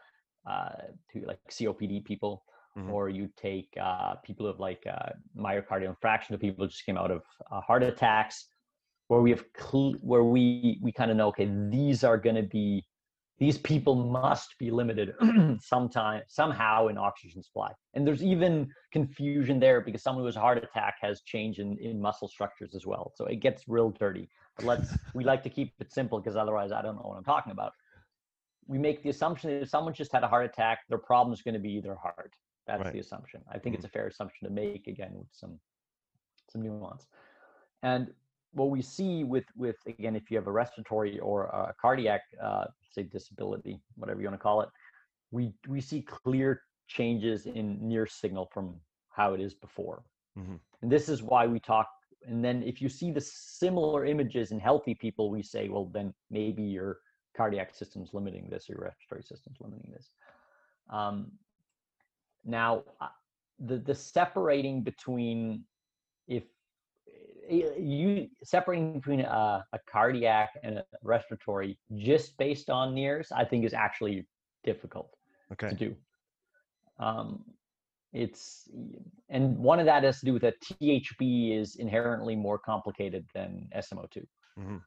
[0.49, 0.73] uh,
[1.11, 2.43] to like COPD people,
[2.77, 2.91] Mhm.
[2.91, 6.85] or you take uh, people who have like uh, myocardial infarction, the people who just
[6.85, 8.47] came out of uh, heart attacks,
[9.07, 12.43] where we have cl- where we we kind of know okay these are going to
[12.43, 12.85] be
[13.39, 15.15] these people must be limited
[15.61, 17.71] sometime somehow in oxygen supply.
[17.95, 21.75] And there's even confusion there because someone who has a heart attack has change in,
[21.79, 23.11] in muscle structures as well.
[23.15, 24.29] So it gets real dirty.
[24.55, 27.23] But let's we like to keep it simple because otherwise i don't know what i'm
[27.23, 27.73] talking about.
[28.67, 31.41] We make the assumption that if someone just had a heart attack their problem is
[31.41, 32.33] going to be their heart
[32.67, 32.93] that's Right.
[32.93, 33.41] the assumption.
[33.49, 35.59] I think it's a fair assumption to make again with some
[36.49, 37.07] some nuance.
[37.83, 38.13] And
[38.53, 42.65] what we see with with again if you have a respiratory or a cardiac uh,
[42.91, 44.69] say disability whatever you want to call it
[45.31, 48.75] we we see clear changes in NIRS signal from
[49.09, 50.03] how it is before.
[50.37, 50.59] Mhm.
[50.81, 51.87] and this is why we talk
[52.27, 56.13] and then if you see the similar images in healthy people we say well then
[56.29, 56.99] maybe your
[57.35, 60.11] cardiac system's limiting this or your respiratory system's limiting this.
[60.89, 61.31] Um,
[62.45, 63.07] now uh,
[63.59, 65.63] the the separating between
[66.27, 66.43] if
[67.49, 73.65] you separating between a, a cardiac and a respiratory just based on NIRS i think
[73.65, 74.25] is actually
[74.63, 75.13] difficult
[75.51, 75.69] okay.
[75.69, 75.95] to do.
[76.99, 77.43] Um,
[78.13, 78.69] it's
[79.29, 83.69] and one of that has to do with that thb is inherently more complicated than
[83.77, 84.25] smo2
[84.59, 84.81] Mhm.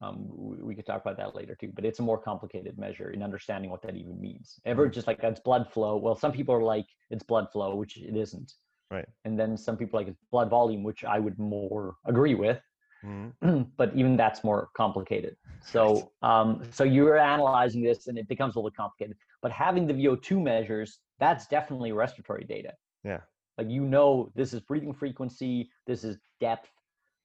[0.00, 3.10] Um, we, we could talk about that later too but it's a more complicated measure
[3.10, 6.54] in understanding what that even means ever just like it's blood flow well some people
[6.54, 8.52] are like it's blood flow which it isn't
[8.90, 9.08] Right.
[9.26, 12.60] and then some people like it's blood volume which i would more agree with
[13.04, 13.70] Mhm.
[13.76, 15.36] but even that's more complicated.
[15.60, 19.16] So, um, so you're analyzing this, and it becomes a little complicated.
[19.42, 22.72] But having the VO2 measures, that's definitely respiratory data.
[23.04, 23.20] Yeah.
[23.56, 26.70] Like you know, this is breathing frequency, this is depth.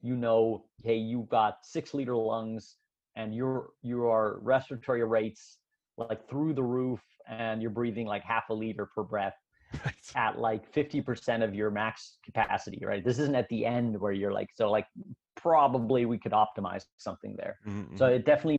[0.04, 2.78] You know, hey, you've got six liter lungs,
[3.16, 5.62] and your your respiratory rates
[5.97, 9.38] like through the roof, and you're breathing like half a liter per breath
[9.86, 10.16] right.
[10.16, 13.04] at like 50% of your max capacity, right?
[13.04, 14.88] This isn't at the end where you're like, so like
[15.36, 17.58] probably we could optimize something there.
[17.66, 18.14] Mhm, So mhm.
[18.14, 18.58] it definitely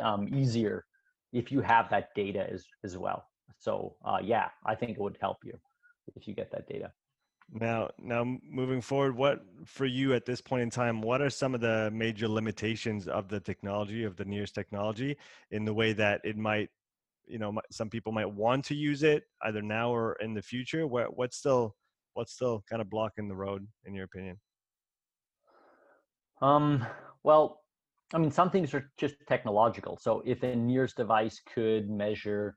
[0.00, 0.84] um, easier
[1.32, 3.24] if you have that data as as well.
[3.58, 5.58] So uh, yeah, I think it would help you
[6.16, 6.92] if you get that data.
[7.52, 11.02] Now, now moving forward, what for you at this point in time?
[11.02, 15.16] What are some of the major limitations of the technology of the NIRS technology
[15.50, 16.68] in the way that it might,
[17.26, 20.86] you know, some people might want to use it either now or in the future?
[20.86, 21.74] What what's still
[22.14, 24.38] what's still kind of blocking the road in your opinion?
[26.40, 26.86] Um,
[27.24, 27.62] well,
[28.14, 29.98] I mean, some things are just technological.
[30.00, 32.56] So if a NIRS device could measure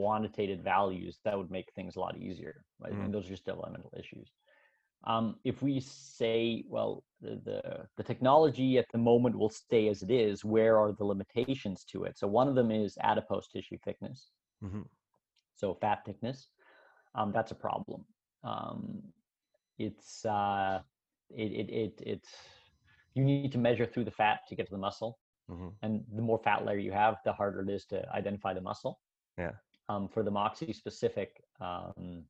[0.00, 2.56] quantitative values, that would make things a lot easier.
[2.82, 2.92] Right?
[2.92, 3.04] Mhm.
[3.04, 4.28] And those are just developmental issues.
[5.04, 7.60] Um, if we say, well, the, the
[7.98, 12.04] the technology at the moment will stay as it is, where are the limitations to
[12.04, 12.16] it?
[12.18, 14.30] So one of them is adipose tissue thickness.
[14.62, 14.86] Mhm.
[15.54, 16.38] so fat thickness,
[17.14, 18.00] um, that's a problem.
[18.44, 19.02] Um,
[19.78, 20.82] it's uh,
[21.30, 22.32] it, it it it's
[23.14, 25.18] you need to measure through the fat to get to the muscle,
[25.50, 25.68] mm-hmm.
[25.82, 28.94] and the more fat layer you have, the harder it is to identify the muscle.
[29.38, 29.52] Yeah.
[29.92, 32.24] Um, for the Moxy specific, um,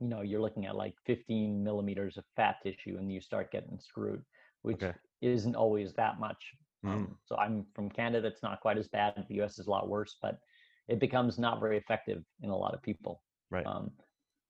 [0.00, 3.78] you know, you're looking at like 15 millimeters of fat tissue, and you start getting
[3.78, 4.22] screwed,
[4.62, 4.94] which okay.
[5.20, 6.54] isn't always that much.
[6.84, 6.90] Mm.
[6.90, 9.14] Um, so I'm from Canada; it's not quite as bad.
[9.28, 9.58] The U.S.
[9.58, 10.38] is a lot worse, but
[10.88, 13.22] it becomes not very effective in a lot of people.
[13.50, 13.66] Right.
[13.66, 13.90] Um,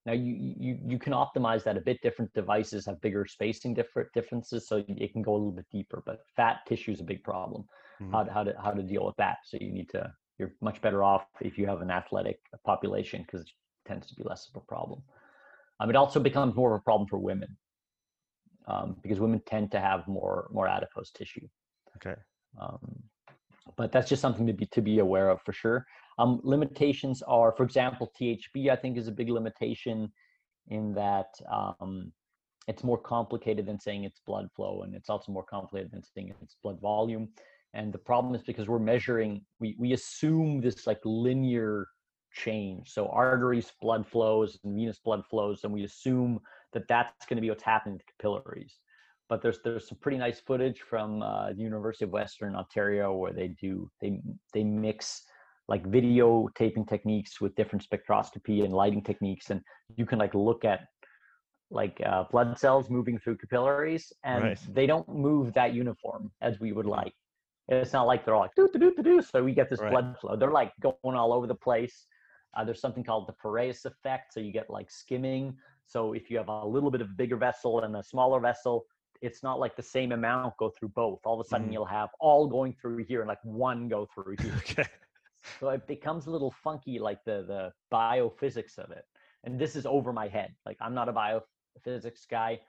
[0.07, 2.01] now you, you you can optimize that a bit.
[2.03, 6.03] Different devices have bigger spacing different differences, so it can go a little bit deeper.
[6.05, 7.65] But fat tissue is a big problem.
[8.01, 8.13] Mm-hmm.
[8.13, 9.39] How to, how to how to deal with that?
[9.45, 10.13] So you need to.
[10.39, 13.53] You're much better off if you have an athletic population because it
[13.87, 15.03] tends to be less of a problem.
[15.81, 17.57] Um, it also becomes more of a problem for women
[18.67, 21.47] um, because women tend to have more more adipose tissue.
[21.97, 22.15] Okay.
[22.61, 23.03] Um,
[23.77, 25.87] but that's just something to be to be aware of for sure.
[26.19, 28.71] Um, limitations are, for example, THB.
[28.71, 30.13] I think is a big limitation
[30.69, 32.13] in that um,
[32.67, 36.35] it's more complicated than saying it's blood flow, and it's also more complicated than saying
[36.43, 37.29] it's blood volume.
[37.75, 41.87] And the problem is because we're measuring, we we assume this like linear
[42.33, 42.91] change.
[42.91, 46.41] So arteries, blood flows, and venous blood flows, and we assume
[46.73, 48.79] that that's going to be what's happening to capillaries.
[49.29, 53.33] But there's there's some pretty nice footage from uh, the University of Western Ontario where
[53.33, 54.21] they do they
[54.55, 55.23] they mix
[55.69, 59.61] like video taping techniques with different spectroscopy and lighting techniques, and
[59.97, 60.81] you can like look at
[61.71, 64.59] like uh, blood cells moving through capillaries, and right.
[64.73, 67.13] they don't move that uniform as we would like.
[67.69, 69.23] It's not like they're all like do do do do.
[69.23, 69.91] So we get this right.
[69.91, 70.37] blood flow.
[70.37, 72.07] They're like going all over the place.
[72.57, 74.33] Uh, there's something called the Fåhræus effect.
[74.33, 75.55] So you get like skimming.
[75.87, 78.87] So if you have a little bit of a bigger vessel and a smaller vessel,
[79.21, 81.21] it's not like the same amount go through both.
[81.25, 81.73] All of a sudden mm.
[81.73, 84.55] you'll have all going through here and like one go through here.
[84.59, 84.87] okay.
[85.61, 89.05] So it becomes a little funky, like the the biophysics of it.
[89.45, 90.55] And this is over my head.
[90.67, 92.61] Like I'm not a biophysics guy,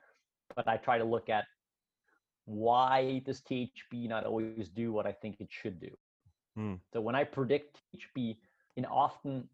[0.55, 1.45] but I try to look at
[2.49, 5.91] why does THB not always do what I think it should do.
[6.57, 6.79] Mm.
[6.91, 8.37] So when I predict THB,
[8.75, 9.47] in often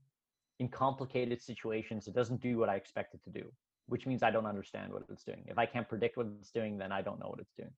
[0.60, 3.52] in complicated situations, it doesn't do what I expect it to do,
[3.88, 5.43] which means I don't understand what it's doing.
[5.48, 7.72] If I can't predict what it's doing, then I don't know what it's doing.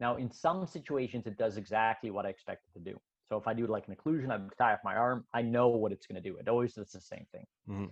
[0.00, 2.98] Now, in some situations, it does exactly what I expect it to do.
[3.28, 5.92] So if I do like an occlusion, I tie off my arm, I know what
[5.92, 6.36] it's going to do.
[6.38, 7.46] It always does the same thing.
[7.68, 7.86] Mm-hmm.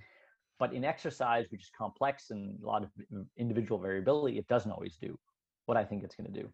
[0.58, 2.90] But in exercise, which is complex and a lot of
[3.38, 5.16] individual variability, it doesn't always do
[5.66, 6.48] what I think it's going to do.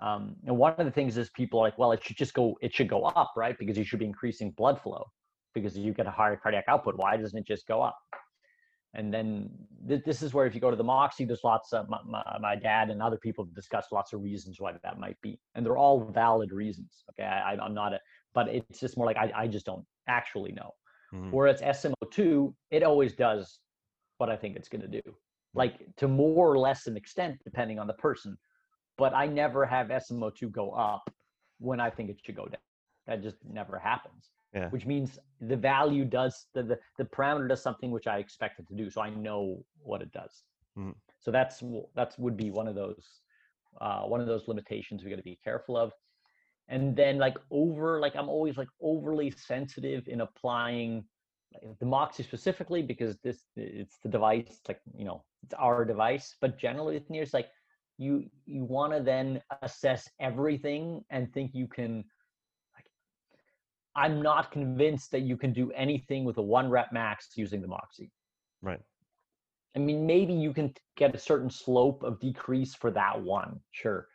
[0.00, 2.56] Um, and one of the things is people are like, well, it should just go,
[2.62, 3.56] it should go up, right?
[3.58, 5.04] Because you should be increasing blood flow
[5.54, 6.96] because you get a higher cardiac output.
[6.96, 7.96] Why doesn't it just go up?
[8.94, 9.50] And then
[9.88, 12.22] th- this is where if you go to the Moxy, there's lots of my, my,
[12.40, 15.64] my, dad and other people have discussed lots of reasons why that might be, and
[15.64, 17.04] they're all valid reasons.
[17.10, 18.00] Okay, I, am not a,
[18.34, 20.72] but it's just more like I, I just don't actually know.
[21.14, 21.30] Mm-hmm.
[21.30, 23.60] Whereas SMO2, it always does
[24.18, 25.02] what I think it's going to do,
[25.54, 28.36] like to more or less an extent, depending on the person.
[28.98, 31.10] But I never have SMO2 go up
[31.58, 32.60] when I think it should go down.
[33.06, 34.68] That just never happens yeah.
[34.68, 38.68] which means the value does the, the, the parameter does something which I expect it
[38.68, 38.90] to do.
[38.90, 40.42] So I know what it does.
[40.78, 40.94] Mm.
[41.20, 41.62] So that's
[41.94, 43.20] that's would be one of those
[43.80, 45.92] uh, one of those limitations we got to be careful of.
[46.68, 51.04] And then like over like I'm always like overly sensitive in applying
[51.80, 56.36] the Moxy specifically because this it's the device like you know it's our device.
[56.40, 57.48] But generally with NIRS like
[57.98, 62.04] you you want to then assess everything and think you can
[62.74, 62.86] like
[63.94, 67.68] I'm not convinced that you can do anything with a one rep max using the
[67.68, 68.10] Moxy
[68.62, 68.80] Right.
[69.74, 74.06] I mean, maybe you can get a certain slope of decrease for that one, sure.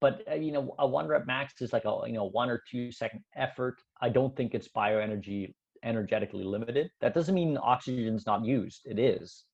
[0.00, 2.62] But uh, you know, a one rep max is like a you know one or
[2.68, 3.80] two second effort.
[4.00, 5.54] I don't think it's bioenergy
[5.84, 6.90] energetically limited.
[7.00, 8.82] That doesn't mean oxygen's not used.
[8.84, 9.44] It is,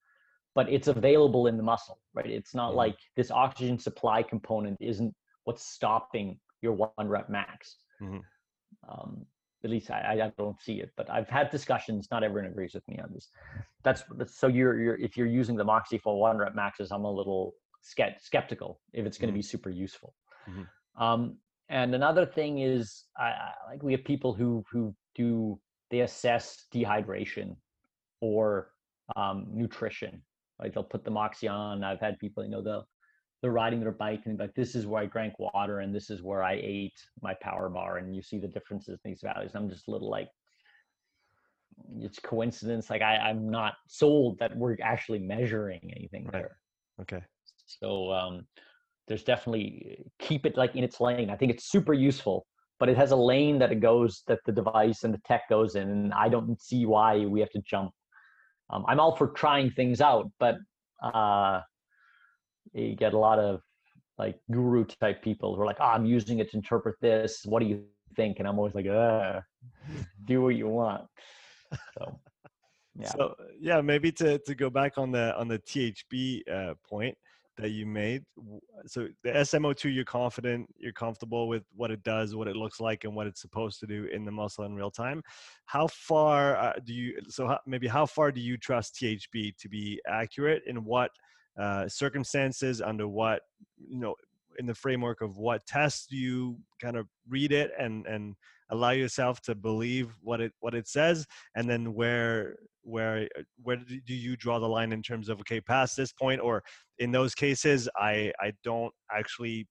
[0.55, 2.26] but it's available in the muscle, right?
[2.26, 2.79] It's not mm-hmm.
[2.79, 5.14] like this oxygen supply component isn't
[5.45, 7.76] what's stopping your one rep max.
[8.03, 8.18] Mm-hmm.
[8.89, 9.26] Um,
[9.64, 12.09] at least I, I don't see it, but I've had discussions.
[12.11, 13.29] Not everyone agrees with me on this.
[13.83, 17.12] That's, so you're, you're if you're using the Moxy for one rep maxes, I'm a
[17.12, 19.39] little skeptical if it's going to mm-hmm.
[19.39, 20.14] be super useful.
[20.49, 21.03] Mm-hmm.
[21.03, 25.59] Um, and another thing is, I, I, like we have people who who do
[25.91, 27.57] they assess dehydration
[28.20, 28.70] or
[29.16, 30.22] um, nutrition.
[30.61, 31.84] Like they'll put the Moxy on.
[31.84, 32.86] I've had people, you know, they'll
[33.41, 36.22] they're riding their bike and like this is where I drank water and this is
[36.22, 39.53] where I ate my power bar and you see the differences in these values.
[39.55, 40.28] I'm just a little like
[42.01, 42.91] it's coincidence.
[42.91, 46.32] Like I, I'm not sold that we're actually measuring anything right.
[46.32, 46.57] there.
[47.01, 47.22] Okay.
[47.66, 48.47] So um
[49.07, 51.30] there's definitely keep it like in its lane.
[51.30, 52.45] I think it's super useful,
[52.79, 55.74] but it has a lane that it goes that the device and the tech goes
[55.74, 57.93] in, and I don't see why we have to jump
[58.70, 60.57] um, I'm all for trying things out, but
[61.03, 61.61] uh,
[62.72, 63.61] you get a lot of
[64.18, 67.43] like guru type people who are like, oh, I'm using it to interpret this.
[67.45, 67.85] What do you
[68.16, 68.39] think?
[68.39, 69.41] And I'm always like, uh,
[70.24, 71.05] do what you want.
[71.95, 72.18] So,
[72.99, 73.09] yeah.
[73.09, 77.16] So yeah, maybe to, to go back on the on the THB uh, point
[77.59, 78.25] that you made.
[78.87, 83.05] So the SMO2, you're confident, you're comfortable with what it does, what it looks like,
[83.05, 85.23] and what it's supposed to do in the muscle in real time.
[85.67, 87.21] How far uh, do you?
[87.29, 90.63] So how, maybe how far do you trust THB to be accurate?
[90.67, 91.11] In what
[91.61, 92.81] uh, circumstances?
[92.81, 93.43] Under what
[93.77, 94.15] you know?
[94.59, 98.35] In the framework of what tests do you kind of read it and and
[98.71, 102.57] allow yourself to believe what it what it says, and then where
[102.89, 106.41] where uh, where do you draw the line in terms of okay past this point
[106.41, 106.62] or
[106.99, 109.66] in those cases i i don't actually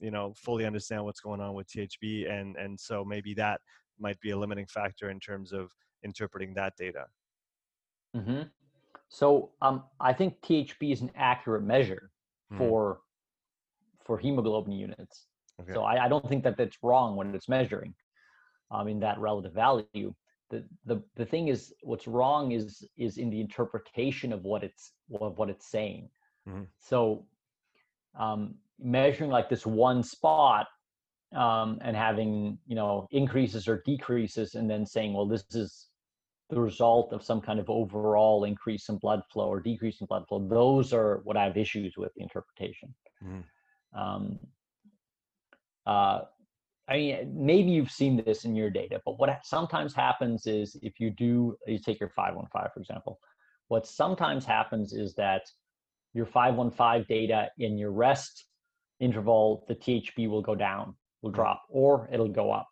[0.00, 3.60] you know fully understand what's going on with thb and and so maybe that
[4.00, 5.70] might be a limiting factor in terms of
[6.02, 7.04] interpreting that data
[8.16, 8.42] mm-hmm.
[9.08, 12.10] so um, i think thb is an accurate measure
[12.52, 12.58] mm-hmm.
[12.58, 13.00] for
[14.04, 15.26] for hemoglobin units
[15.60, 15.72] okay.
[15.74, 17.94] so I, I don't think that that's wrong when it's measuring
[18.70, 20.14] um, in that relative value
[20.52, 24.92] the, the the thing is what's wrong is is in the interpretation of what it's
[25.20, 26.08] of what it's saying
[26.48, 26.62] mm-hmm.
[26.78, 27.24] so
[28.18, 30.66] um, measuring like this one spot
[31.34, 35.88] um, and having you know increases or decreases and then saying well this is
[36.50, 40.24] the result of some kind of overall increase in blood flow or decrease in blood
[40.28, 42.94] flow those are what i have issues with the interpretation
[43.24, 43.98] mm-hmm.
[43.98, 44.38] um,
[45.86, 46.20] uh,
[46.88, 50.98] I mean, maybe you've seen this in your data, but what sometimes happens is if
[50.98, 53.18] you do, you take your 515, for example,
[53.68, 55.42] what sometimes happens is that
[56.12, 58.46] your 515 data in your rest
[59.00, 61.36] interval, the THB will go down, will mm-hmm.
[61.36, 62.68] drop, or it'll go up.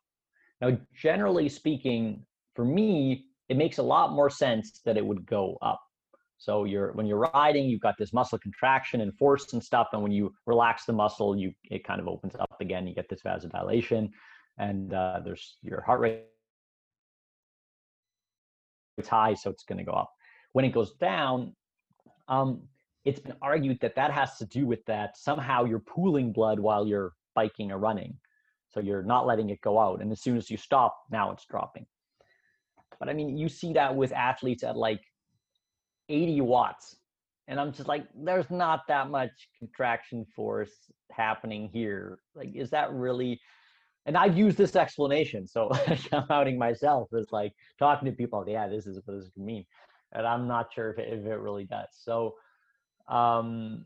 [0.61, 5.57] Now, generally speaking, for me, it makes a lot more sense that it would go
[5.63, 5.81] up.
[6.41, 10.03] So you're when you're riding, you've got this muscle contraction and force and stuff, and
[10.03, 12.87] when you relax the muscle, you it kind of opens up again.
[12.87, 14.09] You get this vasodilation,
[14.57, 16.25] and uh, there's your heart rate
[18.97, 20.11] it's high, so it's going to go up.
[20.53, 21.55] When it goes down,
[22.29, 22.63] um,
[23.05, 26.87] it's been argued that that has to do with that somehow you're pooling blood while
[26.87, 28.17] you're biking or running,
[28.71, 31.45] so you're not letting it go out, and as soon as you stop, now it's
[31.45, 31.85] dropping.
[32.99, 35.01] But I mean, you see that with athletes at like
[36.11, 36.97] 80 watts.
[37.49, 40.71] And I'm just like, there's not that much contraction force
[41.11, 42.19] happening here.
[42.35, 43.41] Like, is that really?
[44.07, 45.47] And I've used this explanation.
[45.47, 45.71] So
[46.13, 49.65] I'm outing myself as like talking to people, yeah, this is what this could mean.
[50.13, 51.89] And I'm not sure if it, if it really does.
[51.93, 52.35] So,
[53.09, 53.85] um,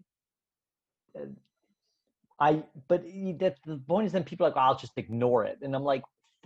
[2.41, 3.05] I, but
[3.39, 5.59] that the point is then people are like, I'll just ignore it.
[5.62, 6.03] And I'm like,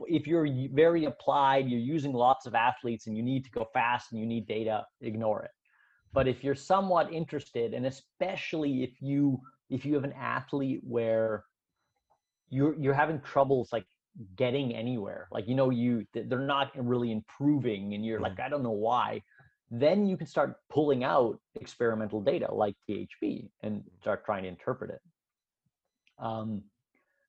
[0.07, 4.13] if you're very applied, you're using lots of athletes and you need to go fast
[4.13, 5.51] and you need data, ignore it
[6.13, 9.41] but if you're somewhat interested and especially if you
[9.71, 11.45] if you have an athlete where
[12.51, 13.85] you're you're having troubles like
[14.37, 18.63] getting anywhere like you know you they're not really improving and you're like i don't
[18.63, 19.23] know why
[19.71, 24.91] then you can start pulling out experimental data like thb and start trying to interpret
[24.91, 25.01] it.
[26.19, 26.63] Um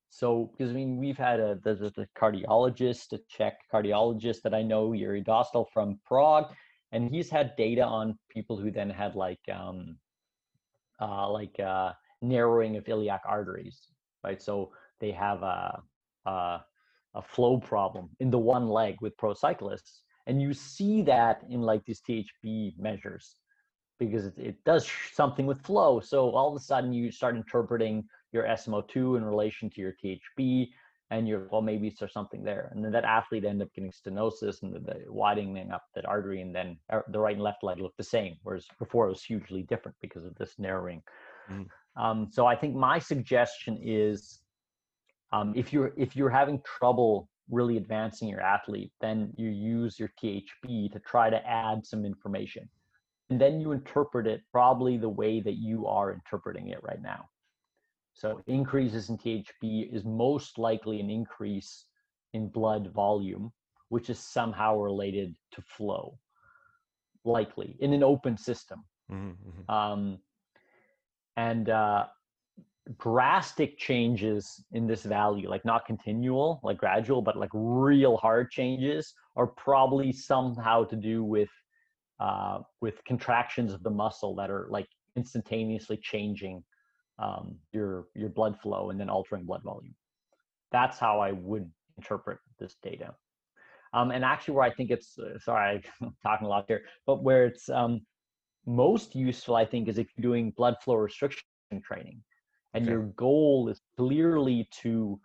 [0.09, 4.61] so because i mean we've had a there's a cardiologist a czech cardiologist that i
[4.63, 6.51] know yuri dostal from prague
[6.91, 9.97] and he's had data on people who then had like um
[11.01, 13.89] uh like uh narrowing of iliac arteries
[14.23, 14.41] right?
[14.41, 15.81] So they have a
[16.25, 16.59] a,
[17.15, 21.61] a flow problem in the one leg with pro cyclists and you see that in
[21.61, 23.35] like these thb measures
[23.99, 25.99] because it, it does something with flow.
[25.99, 30.69] So all of a sudden you start interpreting your smo2 in relation to your thb
[31.11, 34.61] and you're well maybe there's something there and then that athlete ended up getting stenosis
[34.61, 37.79] and the, the widening up that artery and then er, the right and left leg
[37.79, 41.01] looked the same whereas before it was hugely different because of this narrowing.
[41.51, 41.65] Mm.
[41.95, 44.39] um, so i think my suggestion is
[45.31, 50.11] um, if you're if you're having trouble really advancing your athlete then you use your
[50.21, 52.69] thb to try to add some information.
[53.31, 57.29] And then you interpret it probably the way that you are interpreting it right now
[58.19, 61.85] so increases in THB is most likely an increase
[62.33, 63.53] in blood volume,
[63.87, 66.19] which is somehow related to flow,
[67.23, 68.83] likely in an open system.
[69.09, 69.29] Mm-hmm.
[69.29, 69.71] mm-hmm.
[69.71, 70.19] Um,
[71.37, 72.07] and uh,
[72.97, 79.13] drastic changes in this value, like not continual, like gradual, but like real hard changes,
[79.37, 81.49] are probably somehow to do with
[82.19, 86.61] uh, with contractions of the muscle that are like instantaneously changing
[87.19, 89.95] um, your your blood flow and then altering blood volume.
[90.71, 93.13] That's how I would interpret this data.
[93.93, 97.23] Um, and actually, where I think it's uh, sorry, I'm talking a lot here, but
[97.23, 98.01] where it's um,
[98.65, 101.43] most useful, I think, is if you're doing blood flow restriction
[101.83, 102.21] training,
[102.73, 102.91] and okay.
[102.91, 105.19] your goal is clearly to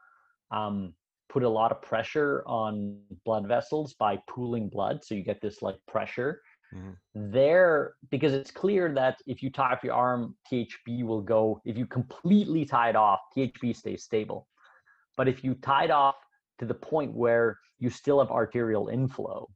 [0.51, 0.95] um,
[1.29, 5.63] put a lot of pressure on blood vessels by pooling blood, so you get this
[5.63, 6.41] like pressure.
[6.75, 7.31] Mm-hmm.
[7.33, 11.61] There, because it's clear that if you tie off your arm, THB will go.
[11.65, 14.49] If you completely tie it off, THB stays stable.
[15.17, 16.17] But if you tie it off
[16.59, 19.49] to the point where you still have arterial inflow,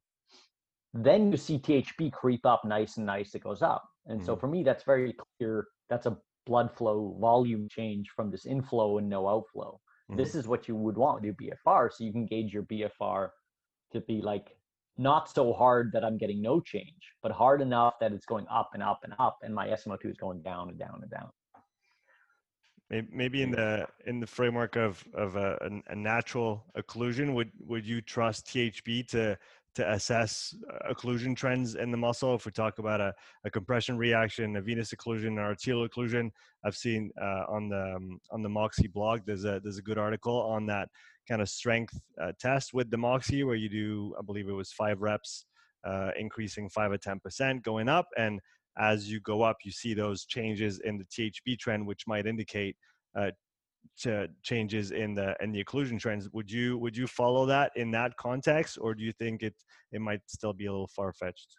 [0.95, 3.85] then you see THB creep up nice and nice, it goes up.
[4.07, 4.27] And mm-hmm.
[4.27, 5.67] so for me, that's very clear.
[5.91, 6.17] That's a
[6.47, 9.81] blood flow volume change from this inflow and no outflow.
[10.11, 10.19] Mm-hmm.
[10.19, 11.93] This is what you would want with your BFR.
[11.93, 13.31] So you can gauge your BFR
[13.93, 14.58] to be like
[14.99, 18.71] not so hard that I'm getting no change, but hard enough that it's going up
[18.75, 21.31] and up and up, and my SMO2 is going down and down and down.
[23.11, 28.01] Maybe in the in the framework of of a, a, natural occlusion would would you
[28.01, 29.37] trust thb to
[29.75, 30.57] to assess
[30.91, 32.35] occlusion trends in the muscle?
[32.35, 36.31] If we talk about a, a compression reaction a venous occlusion or arterial occlusion
[36.65, 39.99] i've seen uh, on the um, on the moxy blog there's a there's a good
[39.99, 40.89] article on that
[41.29, 44.73] kind of strength uh, test with the moxy where you do i believe it was
[44.73, 45.45] five reps
[45.87, 48.41] uh, increasing five or ten percent going up and
[48.79, 52.77] as you go up, you see those changes in the THB trend, which might indicate
[53.17, 53.31] uh,
[53.99, 56.29] to changes in the in the occlusion trends.
[56.33, 59.55] Would you would you follow that in that context, or do you think it
[59.93, 61.57] it might still be a little far fetched?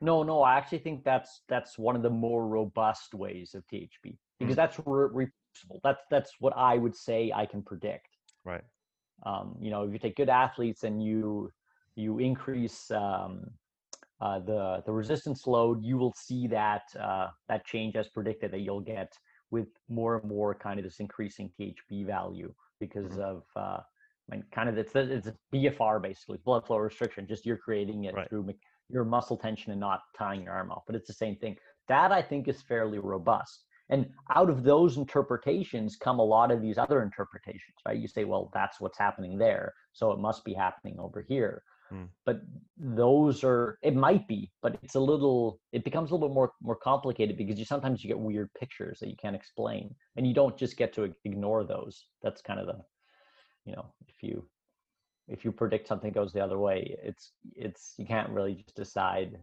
[0.00, 4.16] No, no, I actually think that's that's one of the more robust ways of THB
[4.38, 4.56] because mm.
[4.56, 5.80] that's re- reproducible.
[5.82, 8.11] That's that's what I would say I can predict.
[8.44, 8.64] Right.
[9.24, 11.50] Um, you know, if you take good athletes and you
[11.94, 13.44] you increase um,
[14.20, 18.52] uh, the the resistance load, you will see that uh, that change as predicted.
[18.52, 19.12] That you'll get
[19.50, 23.20] with more and more kind of this increasing THB value because mm-hmm.
[23.20, 23.80] of uh,
[24.30, 27.26] I mean, kind of it's it's BFR basically blood flow restriction.
[27.26, 28.28] Just you're creating it right.
[28.28, 28.48] through
[28.88, 30.82] your muscle tension and not tying your arm off.
[30.86, 31.56] But it's the same thing.
[31.88, 33.64] That I think is fairly robust.
[33.92, 37.98] And out of those interpretations come a lot of these other interpretations, right?
[37.98, 41.62] You say, well, that's what's happening there, so it must be happening over here.
[41.92, 42.08] Mm.
[42.24, 42.40] But
[42.78, 46.52] those are it might be, but it's a little it becomes a little bit more
[46.62, 50.32] more complicated because you sometimes you get weird pictures that you can't explain, and you
[50.32, 52.06] don't just get to ignore those.
[52.22, 52.78] That's kind of the
[53.66, 54.48] you know if you
[55.28, 59.38] if you predict something goes the other way, it's it's you can't really just decide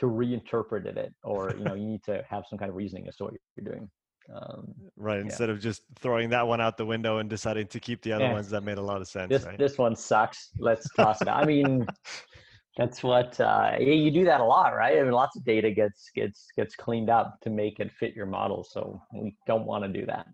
[0.00, 3.16] to reinterpret it or you know you need to have some kind of reasoning as
[3.16, 3.88] to what you're doing.
[4.34, 5.16] Um, right.
[5.16, 5.22] Yeah.
[5.22, 8.26] Instead of just throwing that one out the window and deciding to keep the other
[8.26, 8.32] yeah.
[8.32, 9.28] ones, that made a lot of sense.
[9.28, 9.58] This right?
[9.58, 10.50] this one sucks.
[10.58, 11.42] Let's toss it out.
[11.42, 11.86] I mean,
[12.76, 14.98] that's what uh, yeah, you do that a lot, right?
[14.98, 18.26] I mean, lots of data gets gets gets cleaned up to make it fit your
[18.26, 18.64] model.
[18.64, 20.26] So we don't want to do that.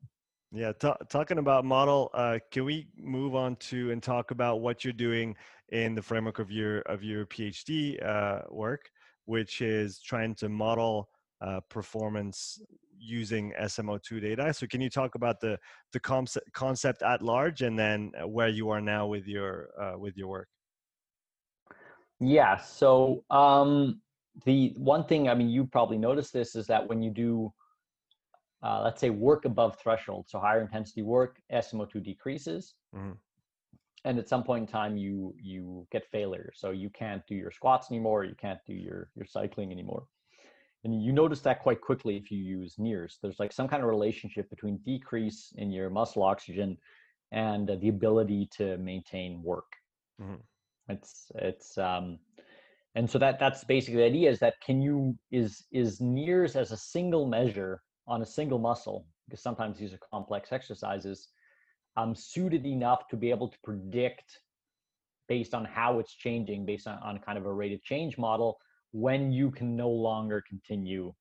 [0.52, 4.84] Yeah, t- talking about model, uh, can we move on to and talk about what
[4.84, 5.36] you're doing
[5.70, 8.90] in the framework of your of your PhD uh, work,
[9.26, 11.08] which is trying to model
[11.40, 12.60] uh, performance
[12.98, 14.54] using SMO2 data.
[14.54, 15.58] So can you talk about the
[15.92, 19.98] the concept concept at large and then uh, where you are now with your uh,
[19.98, 20.48] with your work?
[22.20, 22.56] Yeah.
[22.56, 24.00] So um,
[24.44, 27.52] the one thing I mean, you probably noticed this is that when you do,
[28.62, 32.74] uh, let's say, work above threshold, so higher intensity work, SMO2 decreases.
[32.94, 33.12] Mm-hmm.
[34.06, 37.50] And at some point in time, you you get failure, so you can't do your
[37.50, 38.24] squats anymore.
[38.24, 40.06] You can't do your your cycling anymore
[40.86, 43.18] and you notice that quite quickly if you use NIRS.
[43.20, 46.78] There's like some kind of relationship between decrease in your muscle oxygen
[47.32, 49.66] and the ability to maintain work.
[50.22, 50.36] Mm-hmm.
[50.88, 52.20] It's it's um,
[52.94, 56.70] and so that that's basically the idea is that can you is is NIRS as
[56.70, 61.30] a single measure on a single muscle because sometimes these are complex exercises
[61.96, 64.40] um, suited enough to be able to predict
[65.28, 68.58] based on how it's changing based on, on kind of a rate of change model
[68.92, 71.12] when you can no longer continue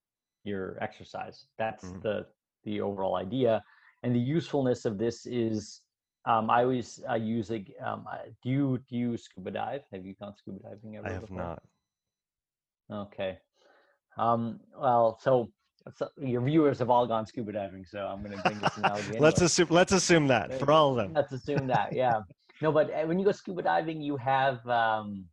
[0.43, 1.45] your exercise.
[1.57, 2.02] That's mm-hmm.
[2.02, 2.26] the
[2.64, 3.64] the overall idea.
[4.03, 5.81] And the usefulness of this is,
[6.26, 7.65] um, I always uh, use a.
[7.84, 8.06] Um,
[8.43, 9.81] do you do you scuba dive?
[9.91, 11.07] Have you gone scuba diving ever?
[11.07, 11.38] I have before?
[11.38, 11.64] not.
[12.91, 13.38] Okay.
[14.18, 15.49] Um, well, so,
[16.18, 19.03] your viewers have all gone scuba diving, so I'm going to bring this analogy.
[19.07, 19.20] Anyway.
[19.20, 19.68] let's assume.
[19.70, 21.14] Let's assume that for all of them.
[21.14, 21.94] Let's assume that.
[21.94, 22.22] Yeah.
[22.62, 25.26] no, but uh, when you go scuba diving, you have um,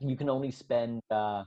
[0.00, 1.44] you can only spend uh,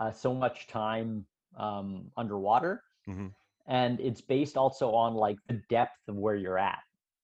[0.00, 1.26] uh, so much time
[1.58, 3.26] um, underwater, mm-hmm.
[3.66, 6.78] and it's based also on like the depth of where you're at.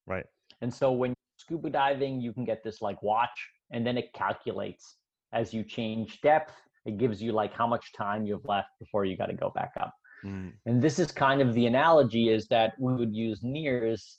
[0.07, 0.27] Right.
[0.61, 4.97] And so when scuba diving, you can get this like watch, and then it calculates
[5.33, 6.53] as you change depth.
[6.85, 9.51] It gives you like how much time you have left before you got to go
[9.55, 9.95] back up.
[10.25, 10.53] Mm.
[10.67, 14.19] And this is kind of the analogy is that we would use NIRS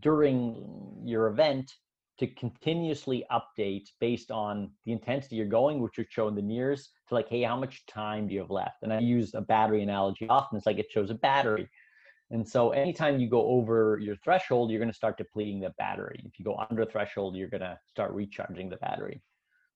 [0.00, 1.70] during your event
[2.18, 6.88] to continuously update based on the intensity you're going, which would show in the NIRS,
[7.08, 8.82] to like, hey, how much time do you have left?
[8.82, 10.58] And I use a battery analogy often.
[10.58, 11.68] It's like it shows a battery.
[12.30, 16.22] And so anytime you go over your threshold, you're going to start depleting the battery.
[16.24, 19.22] If you go under threshold, you're going to start recharging the battery.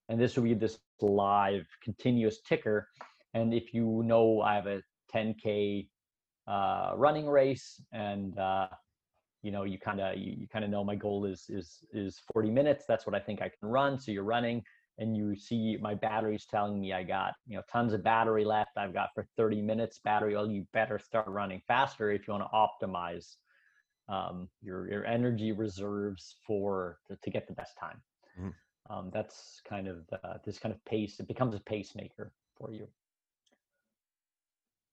[0.07, 2.87] And this will be this live continuous ticker.
[3.33, 4.81] And if you know I have a
[5.15, 5.87] 10K
[6.47, 8.67] uh, running race and uh,
[9.41, 12.21] you know you kind of you, you kind of know my goal is is is
[12.33, 12.85] 40 minutes.
[12.87, 13.99] That's what i think i can run.
[13.99, 14.63] So you're running
[14.97, 18.71] and you see my battery's telling me i got you know tons of battery left.
[18.77, 20.35] I've got for 30 minutes battery.
[20.35, 23.35] Well you better start running faster if you want to optimize
[24.07, 28.01] um, your your energy reserves for to, to get the best time.
[28.39, 28.93] Mm-hmm.
[28.93, 32.85] um, that's kind of the, this kind of pace it becomes a pacemaker for you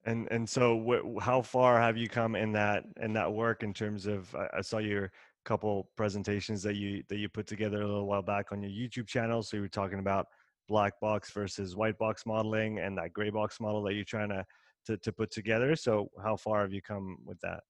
[0.05, 3.73] and and so, wh- how far have you come in that in that work in
[3.73, 4.35] terms of?
[4.35, 5.13] I, I saw your
[5.45, 9.07] couple presentations that you that you put together a little while back on your YouTube
[9.07, 9.43] channel.
[9.43, 10.27] So you were talking about
[10.69, 14.45] black box versus white box modeling and that gray box model that you're trying to
[14.87, 15.77] to, to put together.
[15.77, 17.61] So how far have you come with that?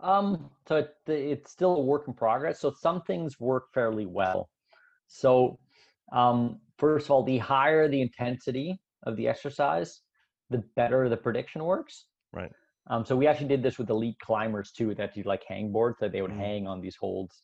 [0.00, 2.60] Um, so it, it's still a work in progress.
[2.60, 4.48] So some things work fairly well.
[5.08, 5.58] So
[6.12, 10.02] um, first of all, the higher the intensity of the exercise,
[10.50, 12.06] the better the prediction works.
[12.32, 12.52] Right.
[12.88, 15.98] Um, so we actually did this with elite climbers too, that do like hang boards
[16.00, 17.42] that they would mm hang on these holds.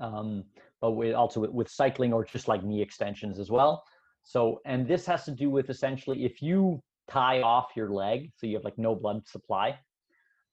[0.00, 0.44] Um,
[0.80, 3.84] but we also with, with cycling or just like knee extensions as well.
[4.22, 6.80] So, and this has to do with essentially if you
[7.10, 9.78] tie off your leg, so you have like no blood supply,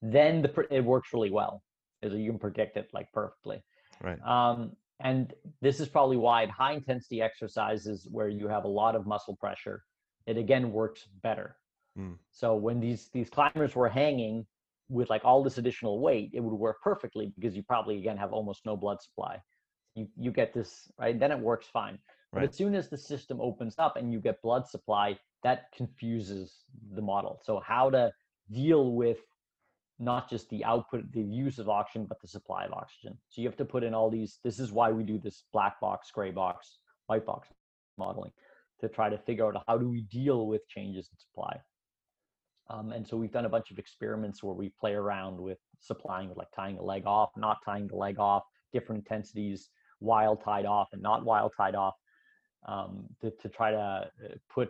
[0.02, 1.62] then the it works really well.
[2.02, 3.62] Is you can predict it like perfectly.
[4.02, 4.20] Right.
[4.26, 9.06] Um, and this is probably why high intensity exercises where you have a lot of
[9.06, 9.84] muscle pressure,
[10.30, 11.56] it again works better.
[11.98, 12.18] Mm.
[12.32, 14.46] So when these these climbers were hanging
[14.88, 18.32] with like all this additional weight, it would work perfectly because you probably again have
[18.32, 19.42] almost no blood supply.
[19.96, 21.98] You you get this right, then it works fine.
[22.32, 22.42] Right.
[22.42, 26.64] But as soon as the system opens up and you get blood supply, that confuses
[26.94, 27.42] the model.
[27.44, 28.12] So how to
[28.52, 29.18] deal with
[29.98, 33.18] not just the output, the use of oxygen, but the supply of oxygen.
[33.30, 34.38] So you have to put in all these.
[34.44, 36.78] This is why we do this black box, gray box,
[37.08, 37.48] white box
[37.98, 38.32] modeling
[38.82, 41.60] to try to figure out how do we deal with changes in supply.
[42.70, 46.32] Um, and so we've done a bunch of experiments where we play around with supplying
[46.36, 49.70] like tying a leg off, not tying the leg off, different intensities,
[50.00, 51.96] wild tied off and not wild tied off,
[52.68, 54.06] um, to, to try to uh,
[54.50, 54.70] put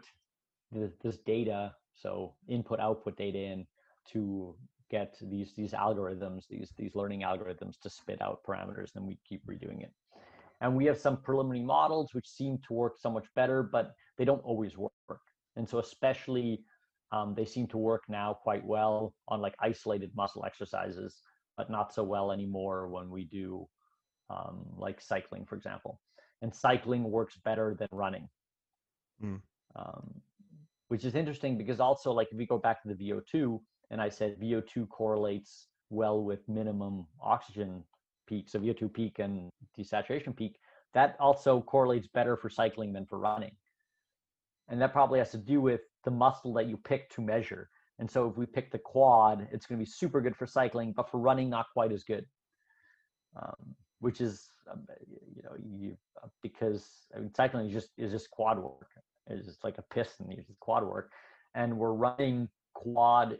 [0.72, 3.66] this data, so input output data in
[4.12, 4.56] to
[4.90, 9.46] get these these algorithms, these these learning algorithms to spit out parameters, and we keep
[9.46, 9.92] redoing it.
[10.62, 14.26] And we have some preliminary models which seem to work so much better, but they
[14.26, 14.92] don't always work.
[15.56, 16.64] And so especially
[17.12, 21.22] um, they seem to work now quite well on like isolated muscle exercises,
[21.58, 23.68] but not so well anymore when we do
[24.30, 26.00] um, like cycling, for example.
[26.42, 28.30] And cycling works better than running,
[29.24, 29.42] mm.
[29.76, 30.22] um,
[30.88, 33.60] which is interesting because also like if we go back to the VO2,
[33.92, 37.84] and I said VO2 correlates well with minimum oxygen
[38.30, 40.58] peak, so VO2 peak and desaturation peak,
[40.94, 43.52] that also correlates better for cycling than for running.
[44.70, 47.70] And that probably has to do with the muscle that you pick to measure.
[47.98, 50.94] And so if we pick the quad, it's going to be super good for cycling,
[50.94, 52.26] but for running, not quite as good.
[53.36, 54.88] Um, which is, um,
[55.36, 58.90] you know, you uh, because I mean, cycling is just is just quad work.
[59.28, 60.32] It's just like a piston.
[60.32, 61.12] It's just quad work,
[61.54, 63.38] and we're running quad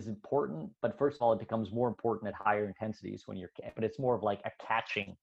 [0.00, 3.50] is important, but first of all, it becomes more important at higher intensities when you're,
[3.74, 5.16] but it's more of like a catching.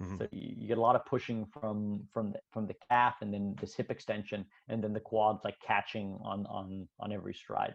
[0.00, 0.18] Mm-hmm.
[0.18, 3.32] So you, you, get a lot of pushing from from the, from the calf and
[3.32, 7.74] then this hip extension, and then the quads like catching on on on every stride.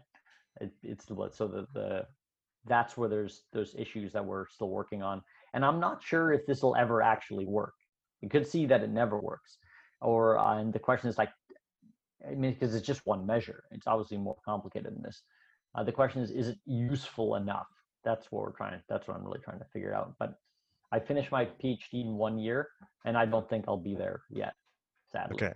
[0.59, 2.05] It, it's so the the
[2.65, 5.21] that's where there's those issues that we're still working on,
[5.53, 7.73] and I'm not sure if this will ever actually work.
[8.21, 9.57] You could see that it never works,
[10.01, 11.29] or uh, and the question is like,
[12.27, 13.63] I mean, because it's just one measure.
[13.71, 15.21] It's obviously more complicated than this.
[15.77, 17.67] Uh, the question is, is it useful enough?
[18.03, 20.15] That's what we're trying that's what I'm really trying to figure out.
[20.19, 20.33] But
[20.91, 22.69] I finished my PhD in one year
[23.05, 24.53] and I don't think I'll be there yet,
[25.11, 25.35] sadly.
[25.35, 25.53] Okay.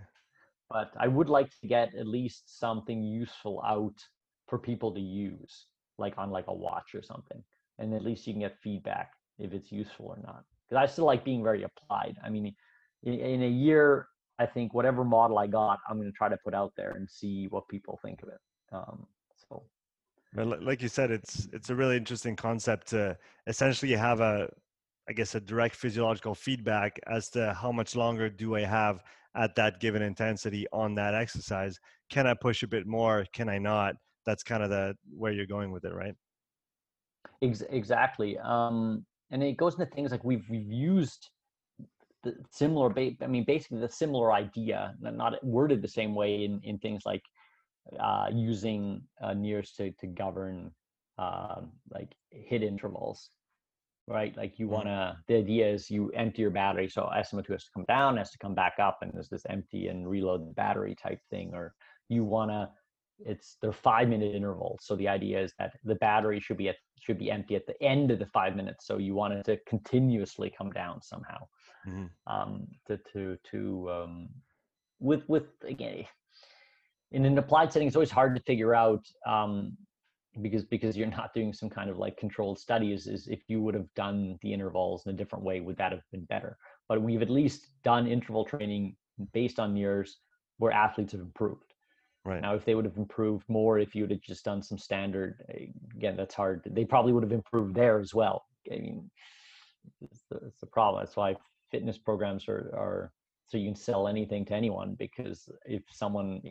[0.70, 3.96] But I would like to get at least something useful out
[4.48, 5.66] for people to use,
[5.98, 7.44] like on like a watch or something.
[7.80, 10.44] And at least you can get feedback if it's useful or not.
[10.70, 12.16] Because I still like being very applied.
[12.24, 12.54] I mean,
[13.04, 14.08] in, in a year,
[14.40, 17.10] I think whatever model I got, I'm going to try to put out there and
[17.10, 18.40] see what people think of it.
[18.72, 19.08] Um,
[20.36, 23.18] like you said, it's it's a really interesting concept to
[23.48, 24.50] essentially have a,
[25.10, 29.04] I guess, a direct physiological feedback as to how much longer do I have
[29.36, 31.80] at that given intensity on that exercise.
[32.10, 33.26] Can I push a bit more?
[33.34, 33.96] Can I not?
[34.26, 36.16] That's kind of the where you're going with it, right?
[37.42, 38.38] exactly.
[38.40, 41.30] Um, and it goes into things like we've we've used
[42.24, 46.62] the similar ba- i mean basically the similar idea not worded the same way in
[46.64, 47.24] in things like
[48.00, 50.72] uh, using uh, NIRS to to govern
[51.18, 53.30] uh, like HIIT intervals
[54.08, 54.36] right?
[54.36, 57.72] Like you want to the idea is you empty your battery so smo2 has to
[57.74, 60.96] come down has to come back up and there's this empty and reload the battery
[60.96, 61.74] type thing or
[62.10, 62.70] you want to
[63.24, 66.78] it's they're five minute intervals so the idea is that the battery should be at
[67.00, 69.58] should be empty at the end of the five minutes so you want it to
[69.68, 71.48] continuously come down somehow.
[71.88, 72.06] Mm-hmm.
[72.28, 74.30] um to to to um
[75.00, 76.06] with with again
[77.12, 79.76] in an applied setting it's always hard to figure out um
[80.42, 83.76] because because you're not doing some kind of like controlled studies is if you would
[83.76, 86.58] have done the intervals in a different way would that have been better
[86.88, 88.96] but we've at least done interval training
[89.34, 90.18] based on NIRS
[90.58, 91.74] where athletes have improved
[92.24, 92.42] Right.
[92.42, 95.44] Now, if they would have improved more, if you would have just done some standard,
[95.50, 96.62] eh, again, that's hard.
[96.66, 98.46] They probably would have improved there as well.
[98.72, 99.10] I mean,
[100.02, 101.04] it's the, it's the problem.
[101.04, 101.36] That's why
[101.72, 103.12] fitness programs are, are
[103.52, 106.42] so you can sell anything to anyone because if someone,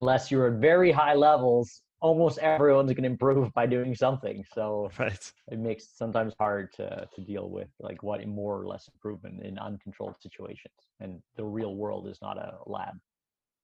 [0.00, 4.44] unless you're at very high levels, almost everyone's going to improve by doing something.
[4.52, 5.32] So right.
[5.52, 9.44] it makes it sometimes hard to, to deal with like what more or less improvement
[9.44, 10.74] in uncontrolled situations.
[10.98, 12.94] And the real world is not a lab.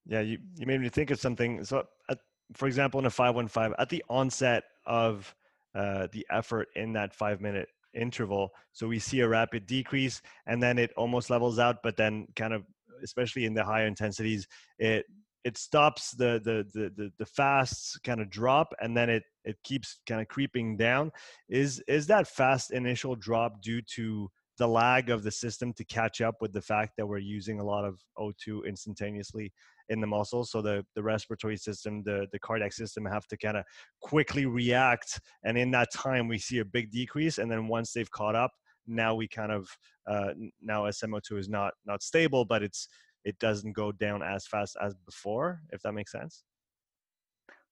[0.07, 1.65] Yeah, you, you made me think of something.
[1.65, 2.19] So, at,
[2.55, 5.35] for example, in a 515, at the onset of
[5.75, 10.63] uh, the effort in that five minute interval, so we see a rapid decrease and
[10.63, 12.65] then it almost levels out, but then kind of,
[13.03, 14.47] especially in the higher intensities,
[14.79, 15.07] it
[15.45, 19.57] it stops the the the the, the fast kind of drop and then it it
[19.63, 21.13] keeps kind of creeping down.
[21.49, 24.29] Is is that fast initial drop due to
[24.59, 27.65] the lag of the system to catch up with the fact that we're using a
[27.65, 29.53] lot of O2 instantaneously
[29.89, 30.51] in the muscles.
[30.51, 33.65] So the, the respiratory system, the, the cardiac system have to kind of
[34.01, 35.21] quickly react.
[35.45, 37.39] And in that time, we see a big decrease.
[37.39, 38.51] And then once they've caught up,
[38.87, 39.69] now we kind of,
[40.09, 40.31] uh,
[40.63, 42.89] now SMO2 is not, not stable, but it's,
[43.25, 46.45] it doesn't go down as fast as before, if that makes sense.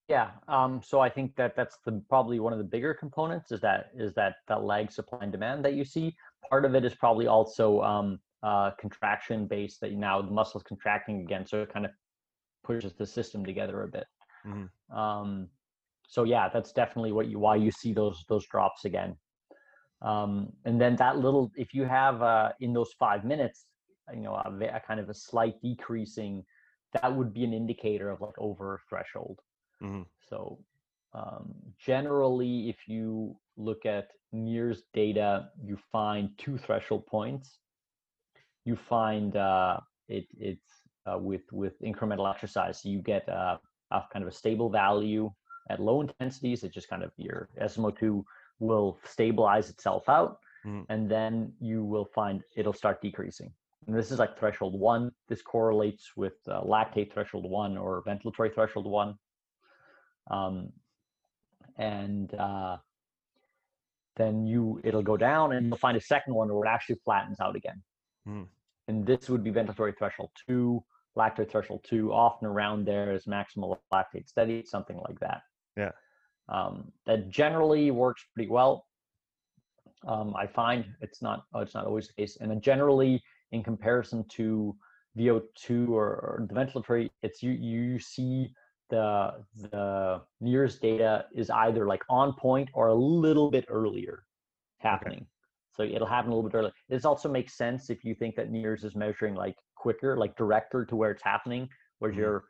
[0.08, 0.30] Yeah.
[0.48, 3.90] Um, so I think that that's the probably one of the bigger components is that
[3.96, 6.14] is that that lag supply and demand that you see.
[6.50, 10.64] Part of it is probably also um, uh, contraction based that now the muscle is
[10.64, 11.92] contracting again, so it kind of
[12.64, 14.06] pushes the system together a bit.
[14.46, 14.96] Mm-hmm.
[14.96, 15.48] Um,
[16.08, 19.16] so yeah, that's definitely what you why you see those those drops again.
[20.02, 23.64] Um, and then that little, if you have uh, in those five minutes,
[24.12, 26.44] you know, a, a, kind of a slight decreasing,
[26.92, 29.40] that would be an indicator of like over threshold.
[29.82, 30.02] Mm-hmm.
[30.28, 30.58] So
[31.14, 37.58] um, generally, if you look at NIRS data, you find two threshold points.
[38.66, 39.78] You find uh,
[40.08, 42.82] it, it's uh, with with incremental exercise.
[42.82, 43.58] So you get uh,
[43.90, 45.32] a kind of a stable value
[45.70, 46.64] at low intensities.
[46.64, 48.24] It just kind of your SMO2
[48.58, 50.84] will stabilize itself out, mm.
[50.88, 53.52] and then you will find it'll start decreasing.
[53.86, 55.12] And this is like threshold one.
[55.28, 59.16] This correlates with uh, lactate threshold one or ventilatory threshold one.
[60.30, 60.72] Um,
[61.76, 62.78] and uh,
[64.16, 67.40] then you it'll go down, and you'll find a second one where it actually flattens
[67.40, 67.82] out again.
[68.26, 68.46] Mm.
[68.88, 70.82] And this would be ventilatory threshold two
[71.16, 75.42] lactate threshold two, often around there is maximal lactate steady, something like that.
[75.76, 75.92] Yeah.
[76.48, 78.86] Um, that generally works pretty well.
[80.06, 83.22] Um, I find it's not oh, it's not always the case, and then generally
[83.52, 84.76] in comparison to
[85.18, 88.52] VO2 or, or the ventilatory, it's you you see
[88.90, 89.32] the
[89.70, 94.24] the NIRS data is either like on point or a little bit earlier
[94.78, 95.18] happening.
[95.18, 95.28] Okay.
[95.76, 96.72] So it'll happen a little bit earlier.
[96.88, 100.86] This also makes sense if you think that NIRS is measuring like quicker, like director
[100.86, 102.22] to where it's happening, whereas mm-hmm.
[102.22, 102.44] your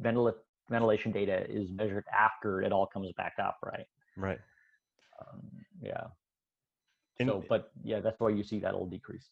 [0.00, 0.34] ventil-
[0.70, 3.86] ventilation data is measured after it all comes back up, right?
[4.16, 4.38] Right.
[5.20, 5.40] Um,
[5.82, 6.04] yeah.
[7.18, 9.26] In, so, but yeah, that's why you see that old decrease.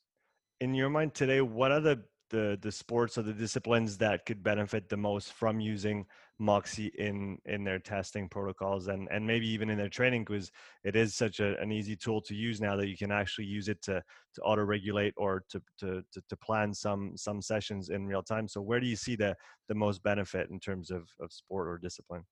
[0.61, 4.43] In your mind today, what are the the the sports or the disciplines that could
[4.43, 6.07] benefit the most from using
[6.39, 10.51] Moxy in in their testing protocols and and maybe even in their training because
[10.85, 13.69] it is such a, an easy tool to use now that you can actually use
[13.69, 14.03] it to
[14.35, 18.49] to auto regulate or to, to to to plan some some sessions in real time.
[18.49, 19.37] So where do you see the
[19.69, 22.25] the most benefit in terms of of sport or discipline?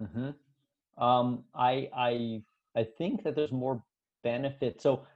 [0.00, 0.30] Hmm.
[1.02, 1.44] Um.
[1.54, 2.42] I I
[2.74, 3.82] I think that there's more
[4.22, 4.82] benefit.
[4.82, 5.06] So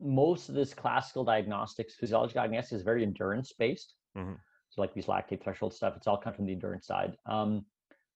[0.00, 3.94] most of this classical diagnostics, physiology diagnostics is very endurance based.
[4.16, 4.34] Mm-hmm.
[4.70, 7.16] So like these lactate threshold stuff, it's all come from the endurance side.
[7.26, 7.64] Um,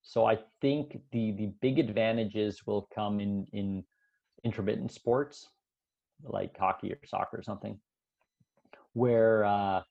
[0.03, 3.85] so I think the the big advantages will come in in
[4.45, 5.49] intermittent sports
[6.25, 7.79] like hockey or soccer or something,
[8.93, 9.83] where uh,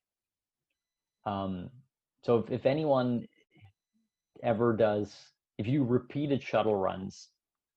[1.26, 1.70] um,
[2.24, 3.26] so if, if anyone
[4.44, 5.16] ever does,
[5.58, 7.30] if you repeated shuttle runs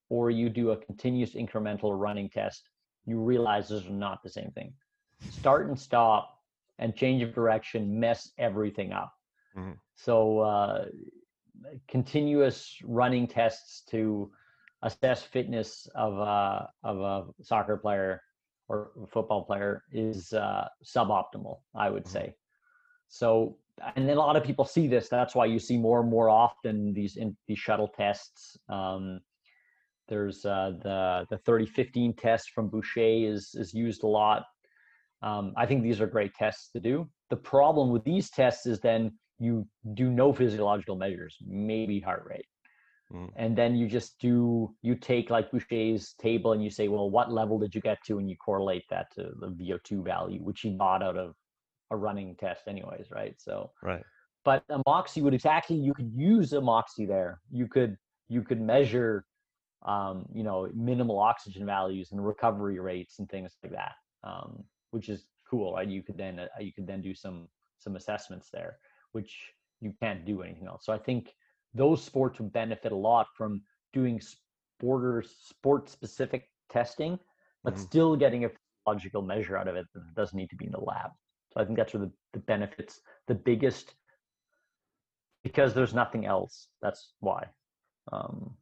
[0.09, 2.69] or you do a continuous incremental running test,
[3.05, 4.73] you realize those are not the same thing.
[5.29, 6.37] Start and stop
[6.79, 9.13] and change of direction mess everything up.
[9.57, 9.73] Mm-hmm.
[9.95, 10.85] So uh,
[11.87, 14.31] continuous running tests to
[14.83, 18.21] assess fitness of a of a soccer player
[18.67, 22.13] or football player is uh, suboptimal, I would mm-hmm.
[22.13, 22.35] say.
[23.09, 23.57] So,
[23.95, 25.09] and then a lot of people see this.
[25.09, 28.57] That's why you see more and more often these in these shuttle tests.
[28.69, 29.19] Um,
[30.07, 34.45] there's uh, the the 3015 test from Buchheit is is used a lot.
[35.21, 37.09] Um, I think these are great tests to do.
[37.29, 42.45] The problem with these tests is then you do no physiological measures, maybe heart rate.
[43.13, 43.29] Mm.
[43.35, 47.31] And then you just do, you take like Buchheit's table and you say, well, what
[47.31, 48.19] level did you get to?
[48.19, 51.33] And you correlate that to the VO2 value, which you got out of
[51.89, 53.35] a running test anyways, right?
[53.37, 54.03] So, right.
[54.45, 57.41] But a Moxy would exactly, you could use a Moxy there.
[57.51, 57.97] You could,
[58.29, 59.25] you could measure,
[59.83, 63.93] um, you know, minimal oxygen values and recovery rates and things like that,
[64.23, 65.87] um, which is cool, right?
[65.87, 67.47] You could then, uh, you could then do some,
[67.79, 68.77] some assessments there
[69.11, 70.85] which you can't do anything else.
[70.85, 71.33] So I think
[71.73, 73.61] those sports would benefit a lot from
[73.93, 77.19] doing sporter sport specific testing,
[77.63, 77.83] but mm-hmm.
[77.83, 78.49] still getting a
[78.87, 81.11] logical measure out of it that doesn't need to be in the lab.
[81.53, 83.93] So I think that's where the, the benefits the biggest
[85.43, 86.67] because there's nothing else.
[86.81, 87.47] That's why.
[88.11, 88.55] Um,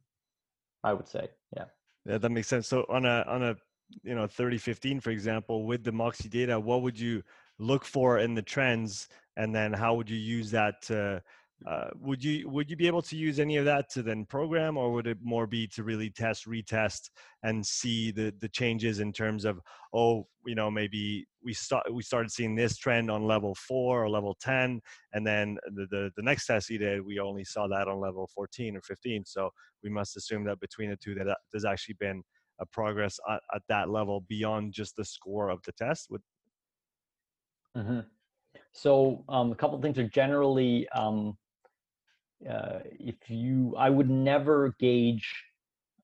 [0.82, 1.64] I would say, yeah.
[2.06, 2.66] Yeah, that makes sense.
[2.66, 3.56] So on a on a
[4.02, 7.22] you know 3015 for example with the moxy data what would you
[7.58, 11.22] look for in the trends and then how would you use that to
[11.66, 14.76] uh, would you would you be able to use any of that to then program
[14.76, 17.10] or would it more be to really test retest
[17.42, 19.60] and see the the changes in terms of
[19.92, 24.08] oh you know maybe we start we started seeing this trend on level four or
[24.08, 24.80] level 10
[25.12, 28.28] and then the, the the next test he did we only saw that on level
[28.34, 29.50] 14 or 15 so
[29.82, 32.22] we must assume that between the two that there's actually been
[32.60, 36.22] a progress at, at that level beyond just the score of the test would
[37.76, 38.00] mm-hmm.
[38.72, 41.36] So um, a couple of things are generally, um,
[42.48, 45.44] uh, if you, I would never gauge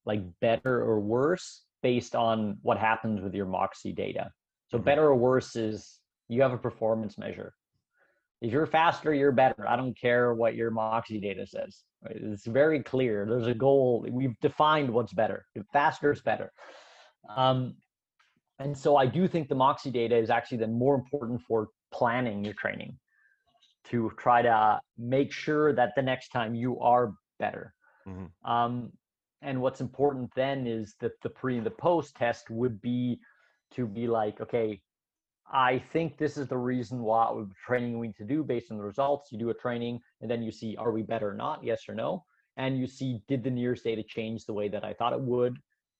[0.05, 4.31] like better or worse based on what happens with your Moxy data.
[4.69, 4.85] So mm-hmm.
[4.85, 5.99] better or worse is
[6.29, 7.55] you have a performance measure.
[8.43, 9.67] If you're faster, you're better.
[9.67, 11.83] I don't care what your Moxy data says.
[12.05, 12.17] Right?
[12.17, 13.27] It's very clear.
[13.27, 14.07] There's a goal.
[14.11, 15.47] We've defined what's better.
[15.55, 16.53] If faster is better.
[17.35, 17.77] Um,
[18.59, 22.45] and so I do think the Moxy data is actually then more important for planning
[22.45, 22.99] your training
[23.91, 27.75] to try to make sure that the next time you are better.
[28.07, 28.51] Mm-hmm.
[28.51, 28.93] Um,
[29.43, 33.21] and what's important then is that the pre and the post test would be
[33.73, 34.81] to be like, okay,
[35.53, 37.33] I think this is the reason why
[37.65, 39.31] training we need to do based on the results.
[39.31, 41.63] You do a training and then you see, are we better or not?
[41.63, 42.25] Yes or no.
[42.57, 45.59] And you see, did the NIRS data change the way that I thought it would?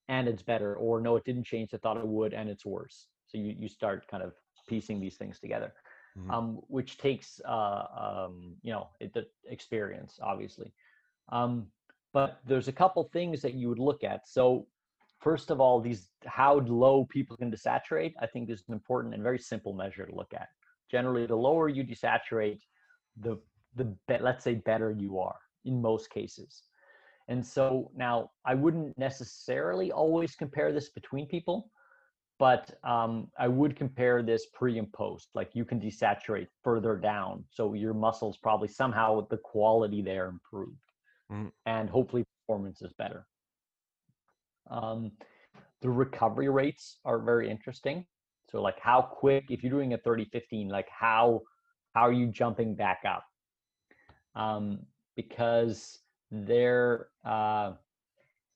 [0.09, 1.71] And it's better, or no, it didn't change.
[1.75, 3.09] I thought it would, and it's worse.
[3.27, 4.33] So you, you start kind of
[4.69, 5.75] piecing these things together,
[6.19, 6.31] mm-hmm.
[6.31, 10.73] um, which takes uh, um, you know it, the experience, obviously.
[11.31, 11.67] Um,
[12.13, 14.27] but there's a couple things that you would look at.
[14.27, 14.67] So
[15.21, 19.23] first of all, these how low people can desaturate, I think is an important and
[19.23, 20.49] very simple measure to look at.
[20.91, 22.61] Generally, the lower you desaturate,
[23.21, 23.39] the
[23.75, 26.63] the be- let's say better you are in most cases.
[27.29, 31.71] And so now I wouldn't necessarily always compare this between people,
[32.39, 35.29] but um, I would compare this pre and post.
[35.35, 40.77] Like you can desaturate further down, so your muscles probably somehow the quality there improved,
[41.33, 41.51] mm.
[41.65, 43.27] and hopefully performance is better.
[44.71, 45.13] Um,
[45.83, 48.05] the recovery rates are very interesting.
[48.51, 51.43] So like how quick, if you're doing a 30 15, like how
[51.95, 53.25] how are you jumping back up?
[54.35, 54.81] Um,
[55.17, 55.99] because
[56.31, 57.73] there uh,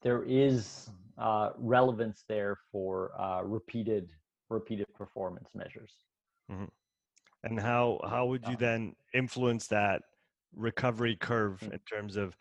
[0.02, 0.90] there is
[1.20, 4.10] uh, relevance there for uh, repeated
[4.48, 5.92] repeated performance measures.
[6.50, 6.64] Mm-hmm.
[7.44, 8.56] And how how would you uh-huh.
[8.58, 10.02] then influence that
[10.54, 11.74] recovery curve mm-hmm.
[11.74, 12.36] in terms of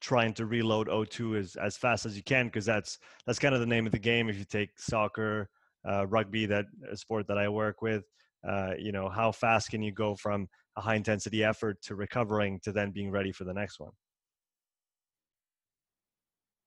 [0.00, 2.46] trying to reload O2 as as fast as you can?
[2.46, 4.28] Because that's that's kind of the name of the game.
[4.28, 5.48] If you take soccer,
[5.88, 8.04] uh, rugby, that a sport that I work with,
[8.48, 12.60] uh, you know, how fast can you go from a high intensity effort to recovering
[12.60, 13.92] to then being ready for the next one?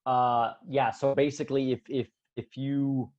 [0.06, 0.92] Uh, yeah.
[0.92, 3.12] So basically, if if if you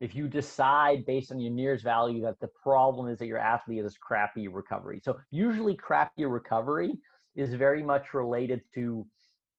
[0.00, 3.82] if you decide based on your NIRS value that the problem is that your athlete
[3.82, 6.92] has crappy recovery, so usually crappy recovery
[7.36, 9.06] is very much related to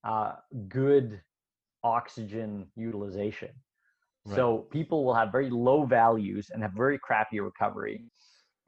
[0.04, 0.34] uh,
[0.68, 1.20] good
[1.84, 3.50] oxygen utilization.
[4.24, 4.36] Right.
[4.36, 8.04] So people will have very low values and have very crappy recovery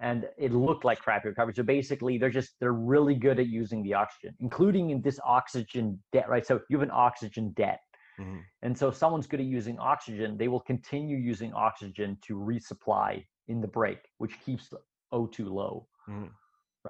[0.00, 1.54] and it looked like crappy recovery.
[1.54, 5.98] So basically, they're just they're really good at using the oxygen, including in this oxygen
[6.12, 6.46] debt, right?
[6.46, 7.80] So you have an oxygen debt.
[8.20, 8.38] Mm-hmm.
[8.62, 13.24] And so if someone's good at using oxygen, they will continue using oxygen to resupply
[13.48, 14.72] in the break, which keeps
[15.12, 15.86] O2 low.
[16.08, 16.26] Mm-hmm.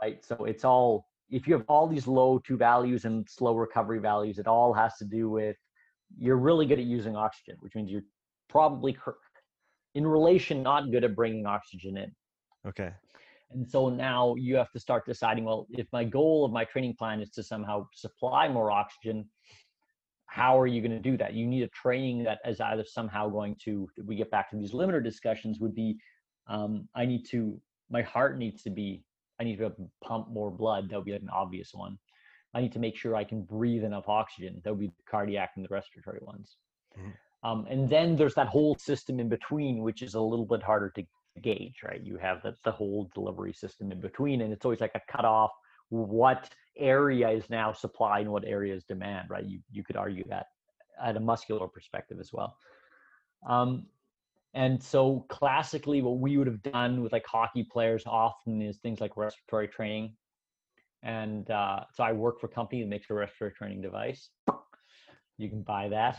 [0.00, 0.24] Right.
[0.24, 4.38] So it's all if you have all these low two values and slow recovery values,
[4.38, 5.56] it all has to do with
[6.18, 8.04] you're really good at using oxygen, which means you're
[8.48, 8.96] probably
[9.94, 12.12] in relation not good at bringing oxygen in.
[12.66, 12.90] Okay.
[13.50, 16.94] And so now you have to start deciding well, if my goal of my training
[16.98, 19.28] plan is to somehow supply more oxygen,
[20.34, 21.32] how are you going to do that?
[21.32, 24.72] You need a training that is either somehow going to, we get back to these
[24.72, 25.96] limiter discussions, would be
[26.48, 27.56] um, I need to,
[27.88, 29.04] my heart needs to be,
[29.40, 29.70] I need to
[30.02, 30.90] pump more blood.
[30.90, 31.96] That would be like an obvious one.
[32.52, 34.60] I need to make sure I can breathe enough oxygen.
[34.64, 36.56] That would be the cardiac and the respiratory ones.
[36.98, 37.48] Mm-hmm.
[37.48, 40.90] Um, and then there's that whole system in between, which is a little bit harder
[40.96, 41.04] to
[41.42, 42.02] gauge, right?
[42.02, 45.52] You have the, the whole delivery system in between, and it's always like a cutoff.
[45.90, 49.44] What area is now supply and what area is demand, right?
[49.44, 50.46] You you could argue that
[51.02, 52.56] at a muscular perspective as well.
[53.46, 53.86] Um,
[54.54, 59.00] and so classically, what we would have done with like hockey players often is things
[59.00, 60.14] like respiratory training.
[61.02, 64.30] And uh, so I work for a company that makes a respiratory training device
[65.36, 66.18] you can buy that.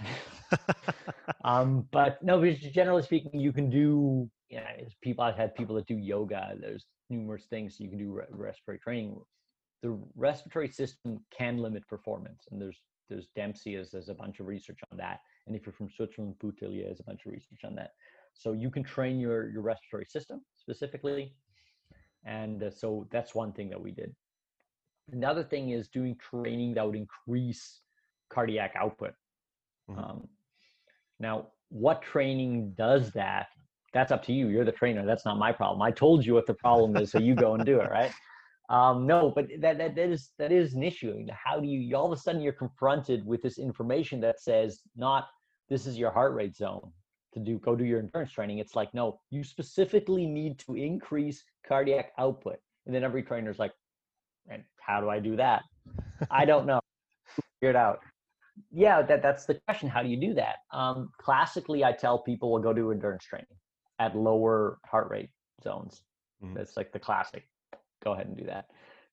[1.44, 4.30] um, but no, but generally speaking, you can do.
[4.49, 5.23] Yeah, you know, people.
[5.23, 6.56] I've had people that do yoga.
[6.60, 9.19] There's numerous things you can do re- respiratory training.
[9.81, 14.47] The respiratory system can limit performance, and there's there's Dempsey has, has a bunch of
[14.47, 15.19] research on that.
[15.45, 17.91] And if you're from Switzerland, Boutellier has a bunch of research on that.
[18.34, 21.34] So you can train your your respiratory system specifically,
[22.26, 24.14] and uh, so that's one thing that we did.
[25.11, 27.81] Another thing is doing training that would increase
[28.30, 29.14] cardiac output.
[29.89, 29.99] Mm-hmm.
[29.99, 30.27] Um,
[31.19, 33.47] now, what training does that?
[33.93, 34.49] That's up to you.
[34.49, 35.06] You're the trainer.
[35.06, 35.81] That's not my problem.
[35.81, 38.11] I told you what the problem is, so you go and do it, right?
[38.69, 41.25] Um, no, but that, that that is that is an issue.
[41.31, 45.27] How do you all of a sudden you're confronted with this information that says not
[45.69, 46.91] this is your heart rate zone
[47.33, 48.59] to do go do your endurance training.
[48.59, 53.73] It's like no, you specifically need to increase cardiac output, and then every trainer's like,
[54.49, 55.63] and how do I do that?
[56.31, 56.81] I don't know.
[57.59, 57.99] Figure it out
[58.71, 59.89] yeah, that that's the question.
[59.89, 60.57] How do you do that?
[60.71, 63.47] Um, classically, I tell people we'll go do endurance training
[63.99, 65.29] at lower heart rate
[65.63, 66.03] zones.
[66.43, 66.55] Mm-hmm.
[66.55, 67.47] That's like the classic.
[68.06, 68.68] Go ahead and do that.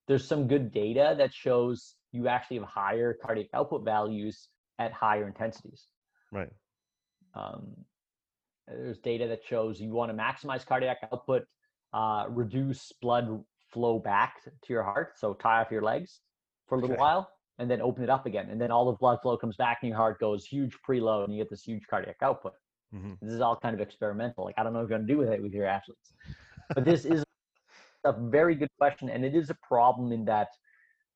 [0.06, 4.48] There's some good data that shows you actually have higher cardiac output values
[4.78, 5.86] at higher intensities.
[6.30, 6.50] Right.
[7.34, 7.74] Um,
[8.68, 11.44] there's data that shows you want to maximize cardiac output,
[11.92, 13.42] uh, reduce blood
[13.72, 15.14] flow back to your heart.
[15.16, 16.20] So tie off your legs
[16.68, 17.00] for a little okay.
[17.00, 18.48] while and then open it up again.
[18.50, 21.34] And then all the blood flow comes back and your heart goes huge preload and
[21.34, 22.52] you get this huge cardiac output.
[22.94, 23.12] Mm-hmm.
[23.22, 24.44] This is all kind of experimental.
[24.44, 26.12] Like, I don't know what you're going to do with it with your athletes.
[26.74, 27.24] But this is
[28.04, 29.08] a very good question.
[29.08, 30.48] And it is a problem in that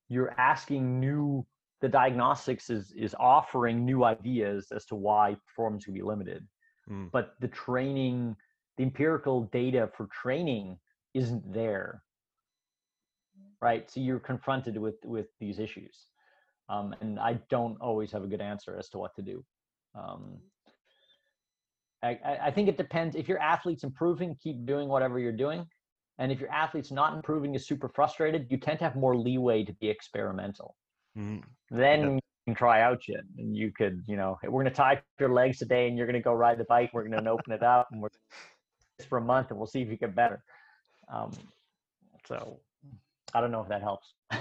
[0.08, 1.46] you're asking new,
[1.80, 6.46] the diagnostics is, is offering new ideas as to why performance can be limited.
[6.90, 7.10] Mm.
[7.10, 8.36] But the training,
[8.76, 10.78] the empirical data for training
[11.14, 12.02] isn't there
[13.62, 16.08] right so you're confronted with with these issues
[16.68, 19.44] um, and I don't always have a good answer as to what to do.
[19.94, 20.38] Um,
[22.02, 23.16] I, I think it depends.
[23.16, 25.66] If your athlete's improving, keep doing whatever you're doing.
[26.18, 29.64] And if your athlete's not improving, is super frustrated, you tend to have more leeway
[29.64, 30.74] to be experimental.
[31.16, 31.76] Mm-hmm.
[31.76, 32.10] Then yeah.
[32.14, 35.32] you can try out shit, and you could, you know, we're going to tie your
[35.32, 36.90] legs today, and you're going to go ride the bike.
[36.92, 38.08] We're going to open it up, and we're
[39.08, 40.42] for a month, and we'll see if you get better.
[41.12, 41.32] Um,
[42.26, 42.60] so
[43.34, 44.14] I don't know if that helps.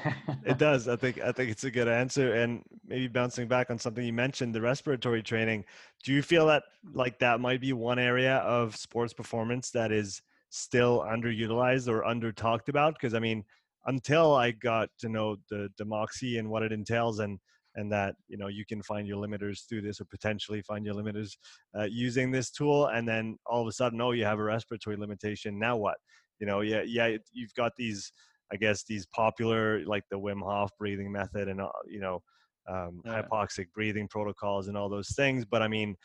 [0.45, 0.87] it does.
[0.87, 2.33] I think I think it's a good answer.
[2.35, 5.65] And maybe bouncing back on something you mentioned, the respiratory training.
[6.03, 10.21] Do you feel that like that might be one area of sports performance that is
[10.55, 12.95] still underutilized or under talked about?
[12.95, 13.43] Because I mean,
[13.85, 17.39] until I got to know the the Moxy and what it entails and
[17.75, 20.95] and that you know you can find your limiters through this or potentially find your
[20.95, 21.31] limiters
[21.77, 24.95] uh, using this tool and then all of a sudden oh you have a respiratory
[24.95, 25.97] limitation now what
[26.39, 28.13] you know yeah yeah you've got these
[28.51, 32.21] I guess these popular like the Wim Hof breathing method and uh, you know
[32.67, 33.21] um, yeah.
[33.21, 35.45] hypoxic breathing protocols and all those things.
[35.45, 35.95] But I mean,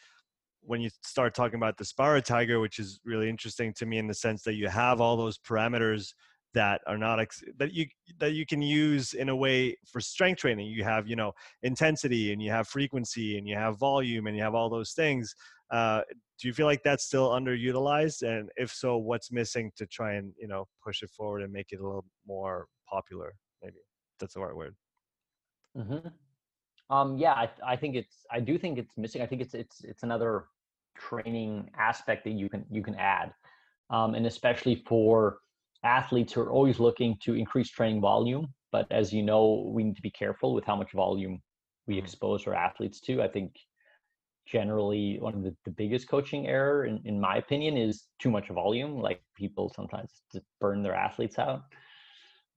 [0.62, 4.14] when you start talking about the SpiroTiger, which is really interesting to me in the
[4.14, 6.12] sense that you have all those parameters
[6.52, 7.86] that are not ex- that you
[8.18, 10.66] that you can use in a way for strength training.
[10.66, 11.32] You have you know
[11.62, 15.34] intensity and you have frequency and you have volume and you have all those things.
[15.70, 16.02] Uh,
[16.40, 18.22] do you feel like that's still underutilized?
[18.22, 21.72] And if so, what's missing to try and you know push it forward and make
[21.72, 23.34] it a little more popular?
[23.62, 23.78] Maybe
[24.18, 24.74] that's the right word.
[25.76, 26.08] Mm-hmm.
[26.90, 28.26] Um, yeah, I, I think it's.
[28.30, 29.22] I do think it's missing.
[29.22, 30.46] I think it's it's it's another
[30.98, 33.32] training aspect that you can you can add,
[33.90, 35.38] um, and especially for
[35.84, 38.52] athletes who are always looking to increase training volume.
[38.72, 41.40] But as you know, we need to be careful with how much volume
[41.86, 42.04] we mm-hmm.
[42.04, 43.22] expose our athletes to.
[43.22, 43.52] I think
[44.46, 48.48] generally one of the, the biggest coaching error in, in my opinion is too much
[48.48, 51.62] volume like people sometimes just burn their athletes out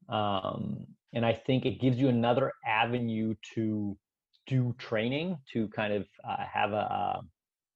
[0.09, 3.95] um, and i think it gives you another avenue to
[4.47, 7.21] do training to kind of uh, have a,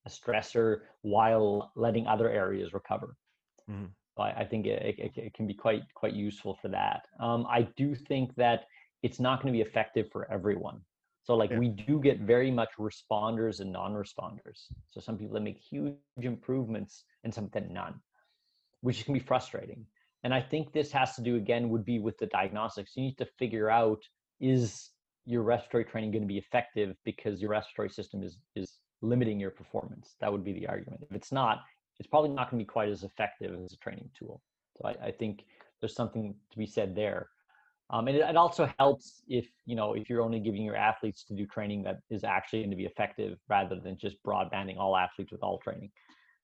[0.05, 3.15] a stressor while letting other areas recover
[3.69, 3.85] mm-hmm.
[4.21, 7.67] I, I, think it, it, it, can be quite quite useful for that um, i
[7.77, 8.65] do think that
[9.03, 10.81] it's not going to be effective for everyone
[11.27, 11.59] so like yeah.
[11.59, 14.71] we do get very much responders and non-responders.
[14.87, 17.95] So some people that make huge improvements and some that none,
[18.79, 19.85] which can be frustrating.
[20.23, 22.95] And I think this has to do again would be with the diagnostics.
[22.95, 24.01] You need to figure out
[24.39, 24.91] is
[25.27, 29.51] your respiratory training going to be effective because your respiratory system is is limiting your
[29.51, 30.15] performance.
[30.21, 31.03] That would be the argument.
[31.07, 31.59] If it's not,
[31.99, 34.41] it's probably not going to be quite as effective as a training tool.
[34.77, 35.43] So I, I think
[35.81, 37.27] there's something to be said there.
[37.89, 41.23] Um, and it, it, also helps if you know if you're only giving your athletes
[41.25, 44.97] to do training that is actually going to be effective rather than just broadbanding all
[44.97, 45.89] athletes with all training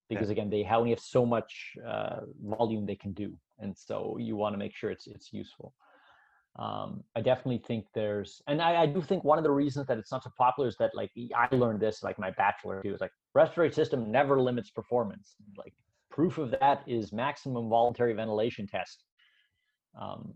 [0.07, 0.33] because yeah.
[0.33, 4.53] again they only have so much uh, volume they can do and so you want
[4.53, 5.73] to make sure it's it's useful
[6.57, 9.97] um, i definitely think there's and I, I, do think one of the reasons that
[9.97, 13.01] it's not so popular is that like i learned this like my bachelor too is
[13.01, 15.73] like respiratory system never limits performance like
[16.11, 19.03] proof of that is maximum voluntary ventilation test
[19.99, 20.31] um,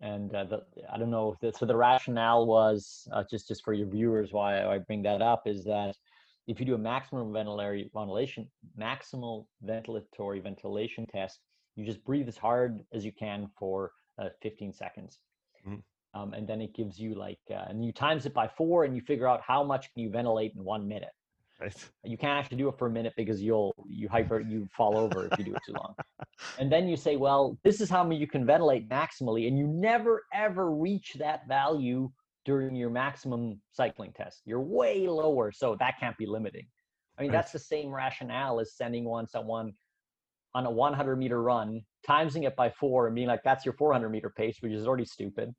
[0.00, 0.62] and uh, the,
[0.92, 1.36] I don't know.
[1.40, 5.20] The, so the rationale was uh, just just for your viewers why I bring that
[5.20, 5.94] up is that
[6.46, 8.48] if you do a maximum ventilary ventilation
[8.78, 11.40] maximal ventilatory ventilation test,
[11.76, 15.18] you just breathe as hard as you can for uh, 15 seconds.
[16.12, 18.96] Um, and then it gives you like, uh, and you times it by four and
[18.96, 21.10] you figure out how much can you ventilate in one minute.
[21.60, 21.90] Right.
[22.04, 25.28] You can't actually do it for a minute because you'll you hyper you fall over
[25.30, 25.94] if you do it too long.
[26.58, 29.66] And then you say, well, this is how many you can ventilate maximally, and you
[29.66, 32.10] never ever reach that value
[32.46, 34.40] during your maximum cycling test.
[34.46, 36.66] You're way lower, so that can't be limiting.
[37.18, 37.36] I mean, right.
[37.36, 39.74] that's the same rationale as sending one someone
[40.54, 44.08] on a 100 meter run, timesing it by four, and being like, that's your 400
[44.08, 45.54] meter pace, which is already stupid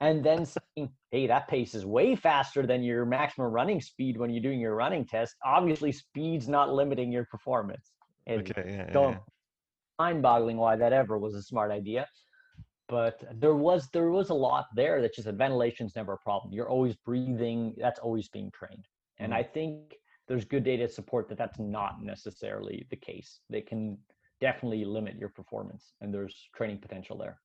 [0.00, 4.30] and then saying, hey, that pace is way faster than your maximum running speed when
[4.30, 5.36] you're doing your running test.
[5.44, 7.92] Obviously, speed's not limiting your performance.
[8.26, 9.18] And okay, yeah, yeah, yeah.
[9.98, 12.06] mind-boggling why that ever was a smart idea.
[12.88, 16.52] But there was there was a lot there that just said ventilation's never a problem.
[16.52, 17.74] You're always breathing.
[17.78, 18.84] That's always being trained.
[19.18, 19.36] And mm.
[19.36, 19.94] I think
[20.28, 23.40] there's good data to support that that's not necessarily the case.
[23.48, 23.96] They can
[24.40, 27.40] definitely limit your performance, and there's training potential there.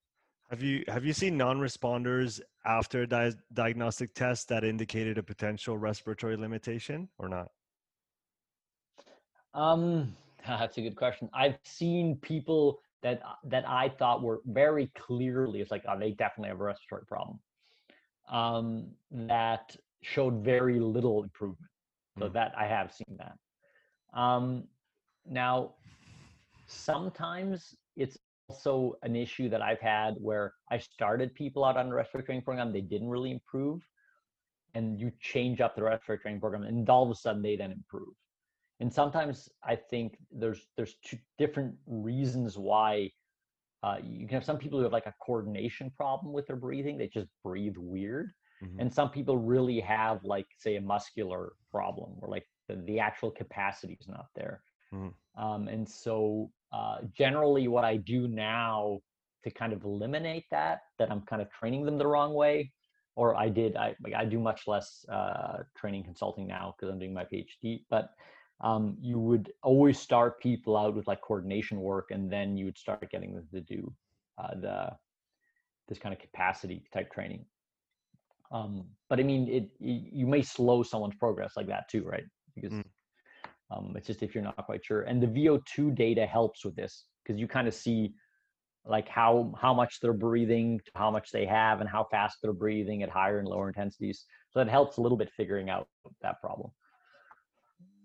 [0.49, 6.38] Have you have you seen non-responders after di- diagnostic tests that indicated a potential respiratory
[6.38, 7.49] limitation or not?
[9.53, 10.15] Um,
[10.47, 11.30] that's a good question.
[11.34, 16.49] I've seen people that that I thought were very clearly it's like oh they definitely
[16.49, 17.39] have a respiratory problem.
[18.31, 21.71] Um, that showed very little improvement.
[22.17, 22.34] So mm.
[22.34, 23.38] that I have seen that.
[24.19, 24.63] Um,
[25.27, 25.76] now,
[26.65, 28.17] sometimes it's
[28.49, 32.43] also an issue that I've had where I started people out on a respiratory training
[32.43, 33.81] program, they didn't really improve.
[34.76, 37.71] And you change up the respiratory training program, and all of a sudden they then
[37.71, 38.13] improve.
[38.80, 43.11] And sometimes I think there's there's two different reasons why
[43.81, 46.97] uh, you can have some people who have like a coordination problem with their breathing;
[46.97, 48.31] they just breathe weird.
[48.63, 48.80] Mm-hmm.
[48.80, 53.31] And some people really have like say a muscular problem, where like the, the actual
[53.31, 54.61] capacity is not there.
[54.93, 55.09] Mm-hmm.
[55.40, 58.99] Um, and so uh, generally what I do now
[59.44, 62.72] to kind of eliminate that, that I'm kind of training them the wrong way,
[63.16, 67.14] or I did, I, I do much less uh, training consulting now because I'm doing
[67.14, 68.10] my PhD, but
[68.61, 72.78] um, you would always start people out with like coordination work and then you would
[72.78, 73.94] start getting them to do
[74.38, 74.90] uh, the
[75.88, 77.45] this kind of capacity type training.
[78.52, 82.26] Um, but I mean, it, it, you may slow someone's progress like that too, right?
[82.56, 82.84] Because mm.
[83.71, 85.01] Um, it's just if you're not quite sure.
[85.01, 88.13] And the VO2 data helps with this because you kind of see
[88.85, 93.03] like how how much they're breathing, how much they have, and how fast they're breathing
[93.03, 94.25] at higher and lower intensities.
[94.49, 95.87] So that helps a little bit figuring out
[96.21, 96.71] that problem.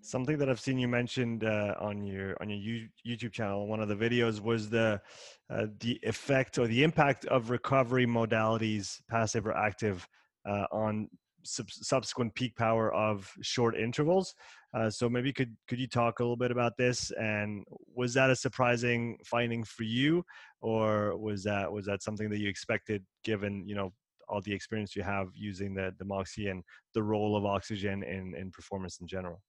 [0.03, 3.89] Something that I've seen you mentioned uh, on your on your YouTube channel, one of
[3.89, 5.01] the videos was the
[5.49, 10.07] uh, the effect or the impact of recovery modalities, passive or active,
[10.47, 11.09] uh, on
[11.45, 14.35] sub- subsequent peak power of short intervals.
[14.75, 17.13] Uh, so maybe could could you talk a little bit about this?
[17.13, 17.65] And
[17.95, 20.25] was that a surprising finding for you,
[20.61, 23.93] or was that was that something that you expected, given you know
[24.29, 26.65] all the experience you have using the the Moxy and
[26.95, 29.41] the role of oxygen in in performance in general?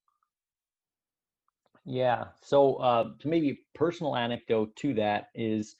[1.86, 2.26] Yeah.
[2.42, 5.76] So, uh, maybe personal anecdote to that is,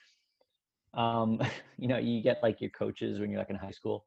[0.94, 1.40] um,
[1.78, 4.04] you know, you get like your coaches when you're like in high school,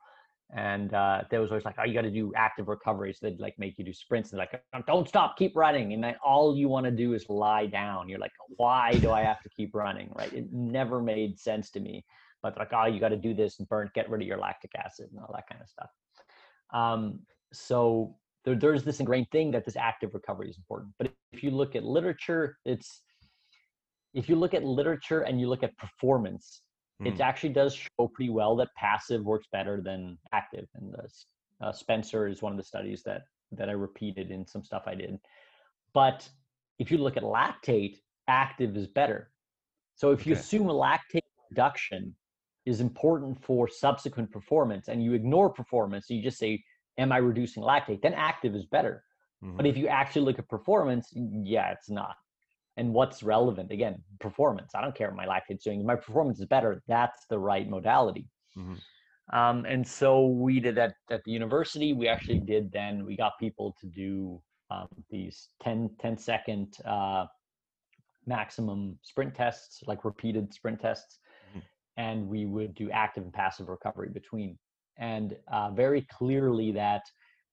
[0.56, 3.40] and uh, there was always like, "Oh, you got to do active recovery." So they'd
[3.40, 6.68] like make you do sprints, and like, "Don't stop, keep running." And then all you
[6.68, 8.10] want to do is lie down.
[8.10, 10.34] You're like, "Why do I have to keep running?" Right?
[10.34, 12.04] It never made sense to me.
[12.42, 14.72] But like, "Oh, you got to do this and burn, get rid of your lactic
[14.84, 15.90] acid and all that kind of stuff."
[16.74, 17.20] Um,
[17.54, 18.16] so
[18.46, 20.94] there, there's this ingrained thing that this active recovery is important.
[20.98, 23.04] But if you look at literature, it's
[24.14, 26.62] if you look at literature and you look at performance,
[27.02, 27.08] mm.
[27.08, 30.68] it actually does show pretty well that passive works better than active.
[30.76, 34.64] And the, uh, Spencer is one of the studies that that I repeated in some
[34.64, 35.20] stuff I did.
[35.94, 36.30] But
[36.78, 37.98] if you look at lactate,
[38.28, 39.32] active is better.
[39.96, 42.16] So if you assume a lactate reduction
[42.66, 46.64] is important for subsequent performance and you ignore performance, you just say,
[46.98, 48.02] Am I reducing lactate?
[48.02, 49.04] Then active is better.
[49.44, 49.56] Mm-hmm.
[49.56, 52.16] But if you actually look at performance, yeah, it's not
[52.80, 53.72] and what's relevant.
[53.72, 54.72] Again performance.
[54.73, 55.85] I don't care what my lactate's doing.
[55.85, 56.81] My performance is better.
[56.88, 58.27] That's the right modality.
[58.57, 59.38] Mm-hmm.
[59.38, 61.93] um, and so we did that at the university.
[61.93, 64.41] We actually did then we got people to do
[64.72, 67.26] um, these 10 10 second uh,
[68.26, 71.19] maximum sprint tests like repeated sprint tests.
[71.49, 71.60] Mm-hmm.
[71.97, 74.57] and we would do active and passive recovery between.
[74.97, 77.03] And uh, very clearly that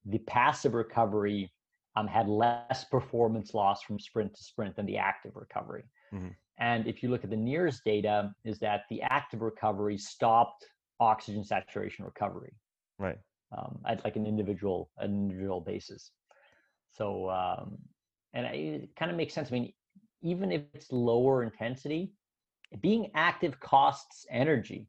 [0.04, 1.50] the passive recovery
[1.96, 5.84] um, had less performance loss from sprint to sprint than the active recovery.
[6.14, 6.28] Mm-hmm.
[6.58, 10.66] And if you look at the NIRS data, is that the active recovery stopped
[11.00, 12.52] oxygen saturation recovery,
[12.98, 13.18] right?
[13.56, 16.10] Um, at like an individual an individual basis.
[16.92, 17.76] So, um,
[18.32, 19.48] and it kind of makes sense.
[19.50, 19.72] I mean,
[20.22, 22.12] even if it's lower intensity,
[22.80, 24.88] being active costs energy.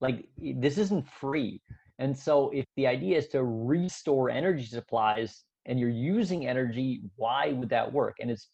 [0.00, 1.62] Like this isn't free.
[1.98, 7.52] And so, if the idea is to restore energy supplies and you're using energy, why
[7.52, 8.16] would that work?
[8.20, 8.48] And it's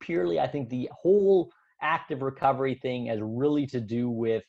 [0.00, 1.50] purely, I think, the whole
[1.82, 4.44] active recovery thing has really to do with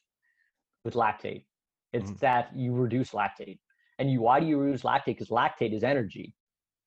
[0.86, 1.46] with lactate.
[1.94, 2.20] It's mm.
[2.20, 3.60] that you reduce lactate.
[3.98, 5.18] And you why do you reduce lactate?
[5.18, 6.36] Because lactate is energy.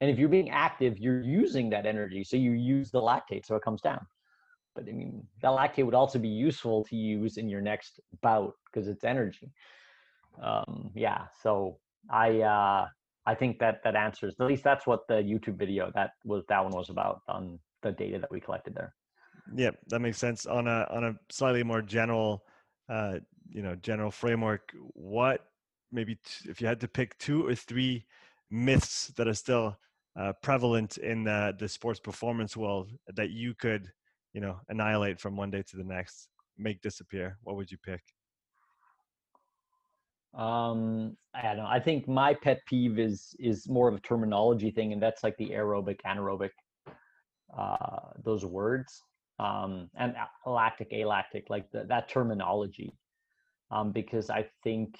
[0.00, 2.24] And if you're being active, you're using that energy.
[2.24, 4.04] So you use the lactate, so it comes down.
[4.74, 8.54] But I mean, that lactate would also be useful to use in your next bout
[8.66, 9.52] because it's energy.
[10.42, 11.26] Um, yeah.
[11.42, 11.78] So
[12.10, 12.86] I uh
[13.26, 16.62] I think that that answers at least that's what the YouTube video that was that
[16.62, 18.94] one was about on the data that we collected there.
[19.54, 20.46] Yeah, that makes sense.
[20.46, 22.44] On a on a slightly more general,
[22.88, 23.18] uh,
[23.48, 25.46] you know, general framework, what
[25.90, 28.06] maybe t- if you had to pick two or three
[28.50, 29.76] myths that are still
[30.18, 33.90] uh, prevalent in the, the sports performance world that you could,
[34.32, 36.28] you know, annihilate from one day to the next,
[36.58, 38.02] make disappear, what would you pick?
[40.34, 41.66] Um i don't know.
[41.66, 45.36] I think my pet peeve is is more of a terminology thing and that's like
[45.36, 46.50] the aerobic anaerobic
[47.56, 49.02] uh those words
[49.38, 50.14] um and
[50.46, 52.96] lactic alactic like the, that terminology
[53.70, 54.96] um because i think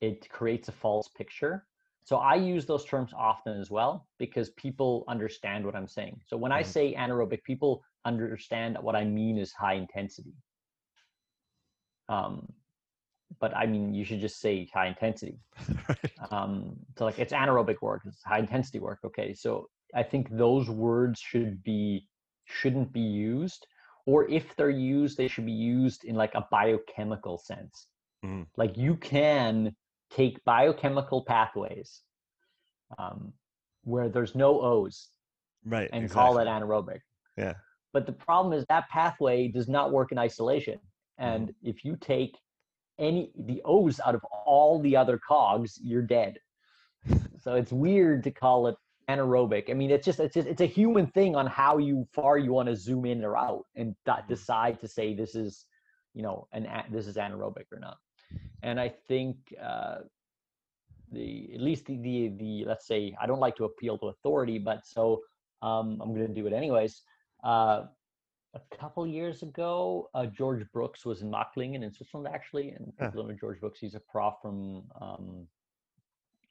[0.00, 1.66] it creates a false picture.
[2.04, 6.20] So i use those terms often as well because people understand what i'm saying.
[6.26, 6.58] So when mm-hmm.
[6.58, 10.34] i say anaerobic people understand what i mean is high intensity.
[12.08, 12.46] Um
[13.40, 15.38] but I mean, you should just say high intensity.
[15.88, 16.12] right.
[16.30, 19.00] um, so like it's anaerobic work, it's high intensity work.
[19.04, 22.06] Okay, so I think those words should be
[22.44, 23.66] shouldn't be used,
[24.06, 27.88] or if they're used, they should be used in like a biochemical sense.
[28.24, 28.42] Mm-hmm.
[28.56, 29.74] Like you can
[30.10, 32.02] take biochemical pathways
[32.98, 33.32] um,
[33.82, 35.08] where there's no O's,
[35.64, 36.22] right, and exactly.
[36.22, 37.00] call it anaerobic.
[37.36, 37.54] Yeah.
[37.92, 40.78] But the problem is that pathway does not work in isolation.
[41.18, 41.68] And mm-hmm.
[41.68, 42.36] if you take
[42.98, 46.38] any the O's out of all the other cogs, you're dead.
[47.40, 48.76] So it's weird to call it
[49.08, 49.70] anaerobic.
[49.70, 52.52] I mean, it's just it's just, it's a human thing on how you far you
[52.52, 54.28] want to zoom in or out and mm-hmm.
[54.28, 55.66] decide to say this is,
[56.14, 57.98] you know, an this is anaerobic or not.
[58.62, 59.98] And I think uh,
[61.12, 64.58] the at least the, the the let's say I don't like to appeal to authority,
[64.58, 65.20] but so
[65.62, 67.02] um, I'm going to do it anyways.
[67.44, 67.84] Uh,
[68.56, 72.70] a couple years ago, uh, George Brooks was in Magglingen in Switzerland, actually.
[72.70, 73.08] And yeah.
[73.08, 73.78] people know George Brooks.
[73.80, 75.46] He's a prof from um,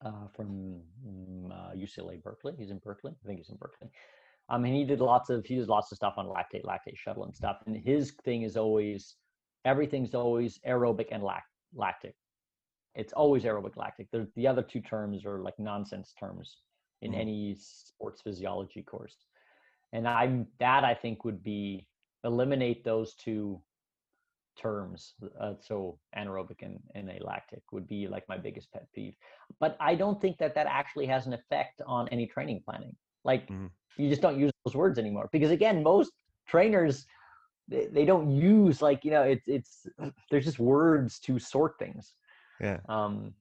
[0.06, 2.53] uh, from um, uh, UCLA Berkeley.
[2.57, 3.14] He's in Berkeley.
[3.23, 3.90] I think he's in Berkeley.
[4.49, 7.26] Um, and he did lots of he does lots of stuff on lactate, lactate shuttle
[7.26, 7.57] and stuff.
[7.65, 9.15] And his thing is always
[9.65, 12.15] everything's always aerobic and lact, lactic.
[12.94, 14.10] It's always aerobic lactic.
[14.11, 16.57] The, the other two terms are like nonsense terms
[17.02, 17.22] in mm-hmm.
[17.22, 19.18] any sports physiology course.
[19.91, 21.88] And I'm that I think would be
[22.26, 23.61] eliminate those two
[24.57, 29.14] terms uh, so anaerobic and, and alactic would be like my biggest pet peeve
[29.60, 32.95] but i don't think that that actually has an effect on any training planning
[33.26, 33.68] like mm-hmm.
[33.97, 36.11] you just don't use those words anymore because again most
[36.47, 37.06] trainers
[37.68, 39.88] they, they don't use like you know it's it's
[40.31, 42.14] there's just words to sort things
[42.61, 43.34] yeah um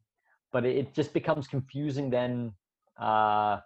[0.54, 2.52] but it just becomes confusing then.
[2.96, 3.58] Uh,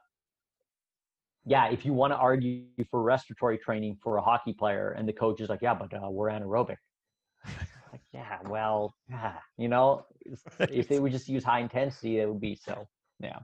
[1.48, 5.12] yeah, if you want to argue for respiratory training for a hockey player, and the
[5.12, 6.76] coach is like, "Yeah, but uh, we're anaerobic."
[7.92, 10.04] like, yeah, well, yeah, you know,
[10.60, 12.86] if they would just use high intensity, it would be so.
[13.20, 13.38] Yeah.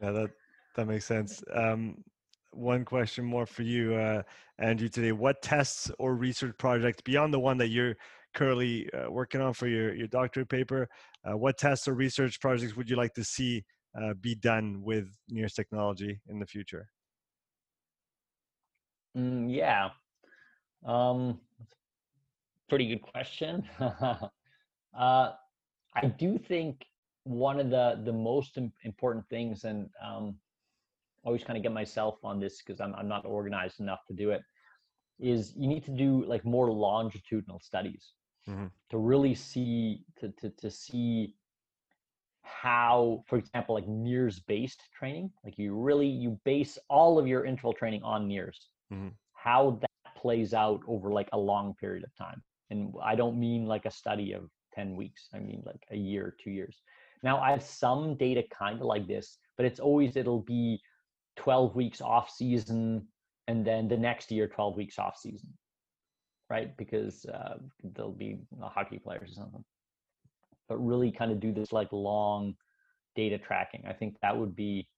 [0.00, 0.30] Yeah, that
[0.76, 1.42] that makes sense.
[1.52, 2.04] Um,
[2.52, 4.22] one question more for you, uh,
[4.60, 5.12] Andri, today.
[5.12, 7.96] What tests or research projects beyond the one that you're
[8.34, 10.88] currently uh, working on for your, your doctorate paper,
[11.28, 13.64] uh, what tests or research projects would you like to see
[14.00, 16.88] uh, be done with NIRS technology in the future?
[19.16, 19.90] Mm, yeah,
[20.86, 21.40] um,
[22.68, 23.64] pretty good question.
[24.98, 25.30] Uh,
[25.94, 26.84] I do think
[27.22, 30.34] one of the the most important things, and um,
[31.24, 34.30] always kind of get myself on this because I'm I'm not organized enough to do
[34.30, 34.42] it,
[35.20, 38.14] is you need to do like more longitudinal studies
[38.48, 38.66] mm-hmm.
[38.90, 41.34] to really see to, to to see
[42.42, 47.44] how for example like NIRS based training like you really you base all of your
[47.44, 49.08] interval training on NIRS mm-hmm.
[49.34, 53.66] how that plays out over like a long period of time and i don't mean
[53.66, 56.82] like a study of 10 weeks i mean like a year two years
[57.22, 60.80] now i have some data kind of like this but it's always it'll be
[61.36, 63.06] 12 weeks off season
[63.48, 65.52] and then the next year 12 weeks off season
[66.50, 66.76] right?
[66.76, 67.54] Because uh,
[67.94, 69.64] they'll be hockey players or something.
[70.68, 72.54] But really, kind of do this like long
[73.16, 73.84] data tracking.
[73.88, 74.88] I think that would be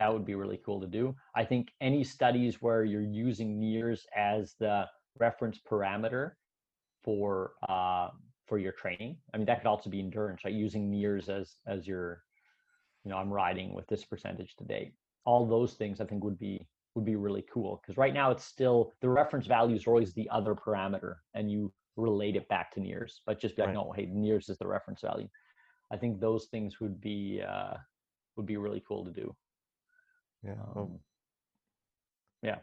[0.00, 1.14] that would be really cool to do.
[1.34, 4.86] I think any studies where you're using NIRS as the
[5.18, 6.32] reference parameter
[7.02, 8.08] for uh,
[8.46, 9.16] for your training.
[9.34, 10.54] I mean, that could also be endurance, right?
[10.54, 12.22] Using NIRS as as your,
[13.04, 14.92] you know, I'm riding with this percentage today.
[15.24, 18.44] All those things I think would be would be really cool because right now it's
[18.44, 22.80] still the reference values are always the other parameter and you relate it back to
[22.80, 23.74] NIRS, but just be like, right.
[23.74, 25.28] no, hey, NIRS is the reference value.
[25.92, 27.74] I think those things would be uh,
[28.36, 29.34] would be really cool to do.
[30.44, 30.52] Yeah.
[30.76, 30.98] Um,
[32.42, 32.56] yeah.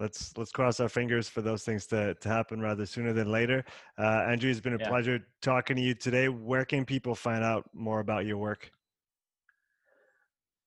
[0.00, 3.64] Let's let's cross our fingers for those things to, to happen rather sooner than later.
[3.96, 4.88] Uh, Andri, it's been a yeah.
[4.88, 6.28] pleasure talking to you today.
[6.28, 8.70] Where can people find out more about your work?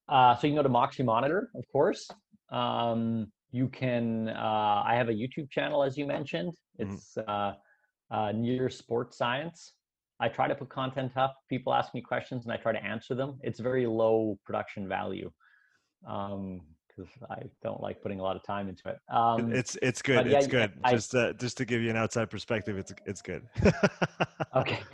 [0.08, 2.08] Uh, so you can go to Moxy Monitor, of course.
[2.50, 6.54] Um, you can, uh, I have a YouTube channel, as you mentioned.
[6.80, 6.94] Mm-hmm.
[6.94, 7.30] It's mm-hmm.
[7.30, 7.52] uh,
[8.10, 9.74] uh, NIRS Sports Science.
[10.20, 11.36] I try to put content up.
[11.50, 13.38] People ask me questions and I try to answer them.
[13.42, 15.30] It's very low production value
[16.02, 18.98] because um, I don't like putting a lot of time into it.
[19.12, 20.26] Um, it's it's good.
[20.26, 20.72] Yeah, it's good.
[20.84, 23.46] I, just uh, just to give you an outside perspective, it's it's good.
[24.54, 24.80] okay.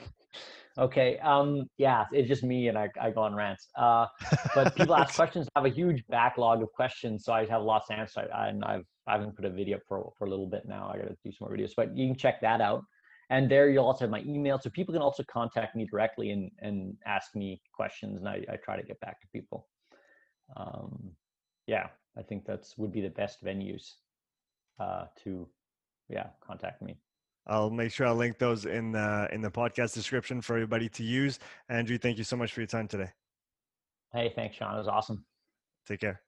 [0.76, 1.18] Okay.
[1.18, 3.68] Um, yeah, it's just me and I, I go on rants.
[3.76, 4.06] Uh,
[4.54, 5.46] but people ask questions.
[5.54, 8.28] I have a huge backlog of questions, so I have lots to answer.
[8.34, 10.90] I, and I've I haven't put a video for for a little bit now.
[10.92, 12.82] I got to do some more videos, but you can check that out.
[13.30, 16.50] And there you'll also have my email, so people can also contact me directly and
[16.60, 19.68] and ask me questions, and I, I try to get back to people.
[20.56, 21.10] Um,
[21.66, 23.94] yeah, I think that's would be the best venues
[24.78, 25.48] uh, to
[26.08, 26.96] yeah contact me.
[27.46, 31.02] I'll make sure I'll link those in the in the podcast description for everybody to
[31.02, 31.38] use.
[31.70, 33.10] Andri, thank you so much for your time today.
[34.12, 34.74] Hey, thanks, Sean.
[34.74, 35.24] It was awesome.
[35.86, 36.20] Take care.